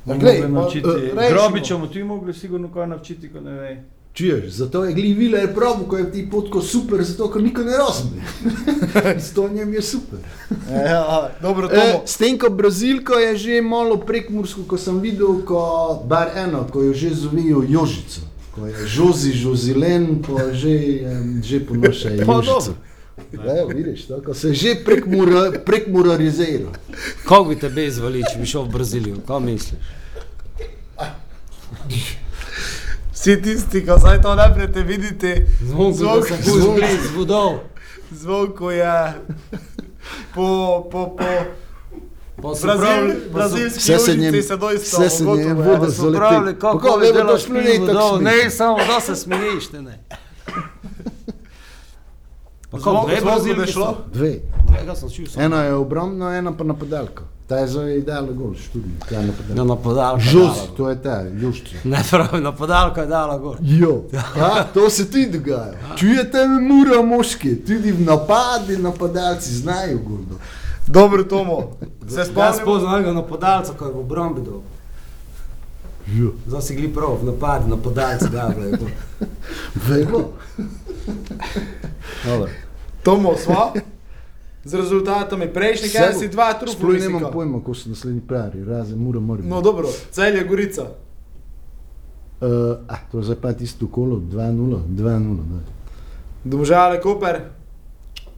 Glej, 0.05 0.47
mogli 0.47 0.82
pa, 0.82 0.95
eh. 0.97 1.30
Grobiča 1.30 1.76
bomo 1.76 1.88
tudi 1.88 2.03
mogli 2.03 2.34
sigurno 2.34 2.72
kaj 2.74 2.88
naučiti, 2.88 3.30
ko 3.30 3.41
ne 3.41 3.57
ve. 3.59 3.74
Čuješ, 4.14 4.49
zato 4.51 4.84
je 4.86 4.93
Gli 4.93 5.14
Viler 5.14 5.53
prav, 5.55 5.86
ko 5.88 5.97
je 5.97 6.12
ti 6.12 6.28
potko 6.32 6.62
super, 6.62 7.03
zato 7.03 7.30
ker 7.32 7.41
niko 7.41 7.64
ne 7.64 7.78
razume. 7.78 8.22
S 9.24 9.32
to 9.34 9.49
njem 9.49 9.74
je 9.74 9.82
super. 9.82 10.20
Ja, 10.72 11.32
dobro, 11.41 11.70
E, 11.72 12.01
s 12.05 12.18
tem, 12.18 12.38
ko 12.38 12.49
Brazilko 12.49 13.14
je 13.14 13.38
že 13.38 13.62
malo 13.62 13.97
prekmursko, 13.97 14.64
ko 14.68 14.78
sem 14.78 14.99
videl, 14.99 15.41
ko 15.47 16.03
bar 16.07 16.32
eno, 16.36 16.68
ko 16.72 16.84
jo 16.84 16.93
že 16.93 17.14
zovejo 17.16 17.64
Jožico. 17.70 18.22
Ko 18.51 18.68
je 18.68 18.88
Žozi, 18.88 19.32
Žozilen, 19.32 20.20
pa 20.28 20.51
že, 20.51 20.76
em, 21.07 21.39
že 21.43 21.64
ponoša 21.64 22.09
Pa 22.28 22.34
Jožico. 22.43 22.76
Ja, 23.32 23.64
vidiš, 23.66 24.05
to, 24.12 24.20
ko 24.26 24.34
se 24.34 24.53
že 24.53 24.76
prekmurarizira. 25.66 26.68
Kako 27.24 27.43
bi 27.43 27.55
tebe 27.55 27.86
izvalil, 27.88 28.28
če 28.28 28.39
bi 28.39 28.45
šel 28.45 28.68
v 28.68 28.74
Brazilijo? 28.76 29.16
Kaj 29.28 29.39
misliš? 29.39 29.80
Vsi 33.22 33.41
tisti, 33.41 33.86
ki 33.86 33.91
zdaj 33.97 34.22
to 34.22 34.36
najprej 34.36 34.72
te 34.74 34.82
vidite, 34.82 35.47
Zvonko, 35.61 35.93
Zvonko, 35.93 36.19
da 36.19 36.36
se 36.36 36.43
zvonko. 36.43 36.61
zbudi 36.61 36.97
z 37.03 37.15
vodov. 37.15 37.59
zvonko 38.11 38.72
je 38.72 39.13
po, 40.36 40.47
po, 40.91 41.15
po 42.36 42.53
Brazil, 42.61 43.15
brazilski 43.34 43.80
Vse 43.80 43.99
se 43.99 44.15
njem- 44.15 44.43
se 44.43 44.57
doista 44.57 44.97
vse 44.97 45.09
se 45.09 45.24
ogotovo, 45.24 45.49
ja. 45.49 45.53
voda 45.53 45.89
zaleti. 45.89 46.59
kako 46.59 46.80
kako, 46.80 46.97
vemo, 46.97 47.13
da 47.13 47.24
delaš 47.24 47.43
smo 47.43 47.55
ne 48.22 48.49
samo 48.49 48.78
da 48.78 48.99
se 48.99 49.15
smejiš, 49.15 49.72
ne, 49.72 49.82
ne. 49.82 49.99
Pa 52.72 52.78
kako, 52.78 53.09
dve 53.39 53.53
bi 53.55 53.72
šlo? 53.72 53.97
Dve. 54.13 54.39
Dvega 54.69 54.95
sem 54.95 55.09
samo. 55.09 55.45
Ena 55.45 55.63
je 55.63 55.74
obrambna, 55.74 56.38
ena 56.38 56.57
pa 56.57 56.63
napadalka. 56.63 57.24
Ta 57.47 57.57
je 57.57 57.67
za 57.67 57.83
idealen 57.85 58.35
gol, 58.35 58.53
študij. 58.55 58.91
Ta 59.01 59.15
je 59.15 59.15
Ja, 59.15 59.27
napadalka. 59.27 59.63
napadalka. 59.65 60.17
je 60.17 60.29
Žoz, 60.29 60.41
dala 60.47 60.55
gol. 60.57 60.75
to 60.75 60.89
je 60.89 60.95
ta, 60.97 61.15
Joščica. 61.33 61.77
Ne, 61.83 62.03
pravi, 62.11 62.41
napadalka 62.41 63.01
je 63.01 63.07
dala 63.07 63.37
gor. 63.37 63.57
Jo, 63.61 64.03
ha, 64.35 64.63
to 64.63 64.89
se 64.89 65.05
tudi 65.05 65.29
dogaja. 65.29 65.73
Čujete, 65.95 66.37
mura 66.47 67.01
moški, 67.03 67.55
tudi 67.57 67.91
v 67.91 68.01
napadi 68.01 68.77
napadalci 68.77 69.51
znajo 69.51 69.97
gordo. 69.99 70.35
Dobro, 70.87 71.23
Tomo. 71.25 71.71
Se 72.07 72.17
Jaz 72.17 72.27
spomnim, 72.27 72.65
poznam 72.65 72.95
enega 72.95 73.13
napadalca, 73.13 73.73
ko 73.73 73.85
je 73.85 73.91
v 73.91 73.99
obrambi 73.99 74.41
dol. 74.41 74.61
Jo, 76.09 76.31
Zdaj 76.47 76.61
si 76.61 76.75
gli 76.75 76.87
prav, 76.87 77.17
v 77.17 77.25
napadi 77.25 77.69
napadalci, 77.69 78.29
da, 78.29 78.49
gledaj. 78.49 78.91
vemo. 79.77 80.31
Dobro. 82.25 82.49
Tomo, 83.03 83.35
sva. 83.35 83.73
Z 84.64 84.74
rezultatami 84.78 85.47
prejšnjih, 85.53 85.91
kaj 85.93 86.14
si 86.14 86.28
dva 86.30 86.53
trupa. 86.53 86.78
Sploh 86.78 86.99
nemam 86.99 87.32
pojma, 87.34 87.64
ko 87.66 87.74
so 87.74 87.89
naslednji 87.89 88.22
pravi, 88.22 88.62
razen 88.64 88.99
mora. 88.99 89.41
No, 89.43 89.62
dobro, 89.62 89.89
cel 90.12 90.36
je 90.36 90.43
Gorica. 90.43 90.86
Uh, 92.41 92.47
ah, 92.88 93.01
to 93.12 93.18
je 93.18 93.24
zdaj 93.24 93.38
pa 93.41 93.53
tisto 93.53 93.88
kolo, 93.88 94.18
2-0, 94.18 94.82
2-0. 94.88 95.36
da. 95.49 95.59
Domžale, 96.43 97.01
Koper. 97.01 97.41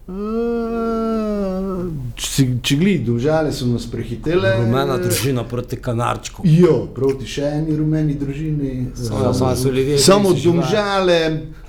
Uh, 0.08 1.88
če, 2.16 2.44
če 2.60 2.76
gledi, 2.76 3.04
domžale 3.08 3.52
so 3.56 3.68
nas 3.68 3.86
prehitele. 3.88 4.52
Rumena 4.60 4.98
družina 5.00 5.44
proti 5.44 5.80
kanarčku. 5.80 6.44
Jo, 6.44 6.88
proti 6.96 7.28
še 7.28 7.48
eni 7.60 7.76
rumeni 7.76 8.16
družini. 8.16 8.92
Samo- 8.96 9.30
Eh, 9.30 9.34
samo 9.34 9.56
so 9.56 9.72
ljudje, 9.72 9.98
Samo 10.00 10.30
so 10.30 10.36
živali. 10.36 10.60
domžale, 10.60 11.20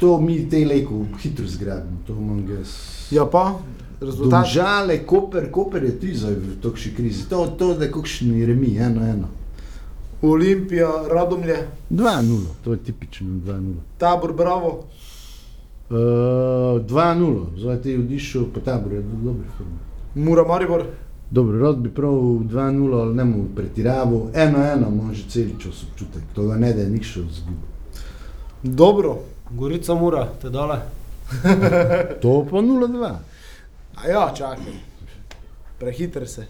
to 0.01 0.21
mi 0.21 0.49
te 0.49 0.65
leko 0.65 1.05
hitro 1.23 1.47
zgradimo, 1.47 1.99
to 2.07 2.13
imam 2.13 2.47
gas. 2.47 2.75
Ja, 3.11 3.25
pa. 3.27 3.59
Rezultat. 4.05 4.31
Domžale, 4.31 4.99
Koper, 5.07 5.51
Koper 5.51 5.85
je 5.85 5.99
ti 6.01 6.15
zdaj 6.15 6.35
v 6.35 6.57
takšni 6.63 6.95
krizi. 6.95 7.29
To, 7.29 7.47
to 7.59 7.75
da 7.75 7.85
je 7.85 7.93
kakšni 7.93 8.47
remi, 8.47 8.77
eno, 8.79 9.03
eno. 9.03 9.29
Olimpija, 10.23 10.89
Radomlje, 11.11 11.57
2-0, 11.91 12.39
to 12.65 12.73
je 12.73 12.79
tipično 12.79 13.29
2-0. 13.29 13.75
Tabor, 13.99 14.33
Bravo. 14.33 14.85
Uh, 15.91 15.97
2-0, 15.97 17.61
zdaj 17.61 17.83
ti 17.83 17.97
odišel 17.97 18.45
po 18.55 18.61
taboru, 18.61 18.95
je 18.95 19.01
v 19.01 19.25
dobri 19.25 19.49
formi. 19.57 20.25
Mura, 20.27 20.45
Maribor. 20.49 20.87
Dobro, 21.31 21.59
rad 21.59 21.77
bi 21.77 21.91
prav 21.91 22.13
2-0, 22.13 23.01
ali 23.01 23.15
ne 23.15 23.25
mu 23.25 23.45
pretiraval, 23.57 24.31
1-1, 24.35 24.91
može 25.03 25.25
celi 25.29 25.55
čas 25.59 25.83
občutek, 25.83 26.23
to 26.35 26.47
ga 26.47 26.57
ne 26.57 26.73
da 26.73 26.81
je 26.81 26.91
nič 26.91 27.19
zgubil. 27.19 27.69
Dobro. 28.63 29.19
Gorica 29.51 29.95
mora, 29.95 30.29
te 30.43 30.51
dole. 30.51 30.79
To 32.23 32.47
pa 32.51 32.57
0-2, 32.57 33.15
A 33.97 34.09
ja, 34.09 34.33
čakaj. 34.37 34.73
Prehiter 35.79 36.29
se. 36.29 36.47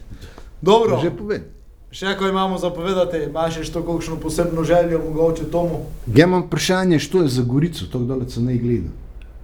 Dobro, 0.61 0.99
že 1.01 1.11
povem. 1.11 1.43
še 1.91 2.15
ko 2.17 2.27
imamo 2.27 2.57
za 2.57 2.69
povedati, 2.69 3.17
imaš 3.29 3.61
še 3.61 3.71
to 3.71 3.83
kakšno 3.85 4.17
posebno 4.19 4.63
željo, 4.63 4.99
mogoče 4.99 5.45
Tomu. 5.51 5.85
Ja 6.07 6.25
imam 6.25 6.43
vprašanje, 6.43 6.99
što 6.99 7.21
je 7.21 7.27
za 7.27 7.43
Gorico, 7.43 7.85
tako 7.85 8.03
daleč 8.03 8.35
se 8.35 8.41
ne 8.41 8.57
gleda. 8.57 8.89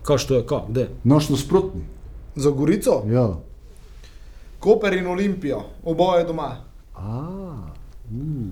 Kaj 0.03 0.17
što 0.17 0.35
je, 0.35 0.45
kaj, 0.45 0.65
kde? 0.69 0.87
Noš 1.03 1.29
nasprotni. 1.29 1.81
Za 2.35 2.49
Gorico? 2.49 3.03
Ja. 3.07 3.29
Koper 4.59 4.93
in 4.93 5.07
Olimpijo, 5.07 5.63
oboje 5.83 6.25
doma. 6.25 6.57
A, 6.95 7.21
mm. 8.11 8.51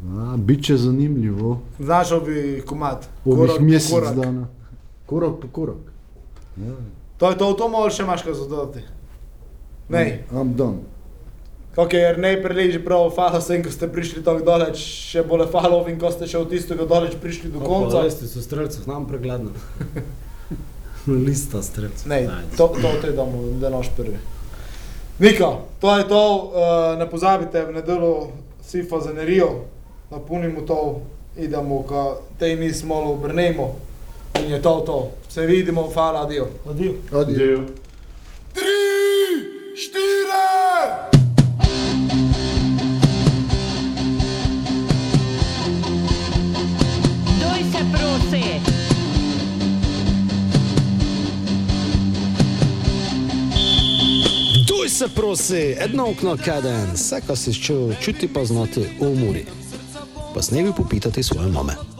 A, 0.00 0.36
biće 0.36 0.76
zanimljivo. 0.76 1.60
Znaš 1.78 2.12
ovi 2.12 2.62
komat. 2.66 3.08
Ovih 3.24 3.60
mesec 3.60 3.90
korak. 3.90 4.16
dana. 4.16 4.46
Korak 5.06 5.40
po 5.42 5.48
korak. 5.52 5.84
Ja. 6.56 6.74
To 7.20 7.30
je 7.30 7.36
to 7.36 7.52
v 7.52 7.56
Tomu 7.60 7.76
ali 7.84 7.92
še 7.92 8.02
imaš 8.02 8.24
kaj 8.24 8.34
za 8.34 8.48
dodati? 8.48 8.80
Ne. 9.92 10.24
I'm 10.32 10.56
done. 10.56 10.88
Ok, 11.76 11.92
jer 11.92 12.18
ne 12.18 12.32
preleži 12.42 12.80
prav 12.82 13.10
fala 13.14 13.40
sem, 13.40 13.62
ko 13.62 13.70
ste 13.70 13.86
prišli 13.92 14.24
tako 14.24 14.42
daleč, 14.42 14.80
še 14.80 15.22
bolj 15.28 15.44
fala 15.52 15.76
ovim, 15.76 16.00
ko 16.00 16.10
ste 16.10 16.26
še 16.26 16.40
od 16.40 16.48
tistega 16.50 16.86
daleč 16.88 17.14
prišli 17.20 17.52
do 17.52 17.60
konca. 17.60 18.02
Veste, 18.02 18.26
so 18.26 18.42
streljcev 18.42 18.88
nam 18.90 19.04
pregledno. 19.06 19.52
Lista 21.26 21.62
streljcev. 21.62 22.08
Ne, 22.10 22.24
to, 22.56 22.72
to 22.74 22.90
te 23.04 23.12
damo, 23.14 23.44
da 23.60 23.70
naš 23.70 23.92
prvi. 23.96 24.16
Nika, 25.20 25.52
to 25.80 25.94
je 26.00 26.08
to, 26.08 26.24
uh, 26.24 26.98
ne 26.98 27.06
pozabite 27.10 27.62
v 27.68 27.76
nedeljo 27.76 28.32
si 28.64 28.82
fazenerijo, 28.88 29.50
napolnimo 30.10 30.64
to, 30.66 30.80
idemo, 31.36 31.84
ka 31.84 32.18
tej 32.40 32.56
mi 32.56 32.72
malo 32.88 33.14
obrnemo. 33.14 33.74
In 34.40 34.50
je 34.56 34.62
to 34.62 34.74
to. 34.86 34.98
Se 35.30 35.46
vidimo, 35.46 35.90
hvala, 35.94 36.22
adijo. 36.22 36.48
Adijo. 36.70 36.94
Adijo. 37.12 37.66
Se 47.72 47.86
prosi! 47.92 48.42
Duj 54.68 54.88
se 54.88 55.08
prosi, 55.14 55.76
edno 55.78 56.10
okno 56.10 56.36
kaden, 56.44 56.90
vse, 56.94 57.20
kar 57.26 57.36
si 57.36 57.54
čutil, 57.54 57.94
čuti 58.00 58.28
pa 58.34 58.44
znati 58.44 58.84
umori. 59.00 59.44
Pa 60.34 60.42
s 60.42 60.50
nebi 60.50 60.72
popitati 60.76 61.22
svoje 61.22 61.48
mame. 61.48 61.99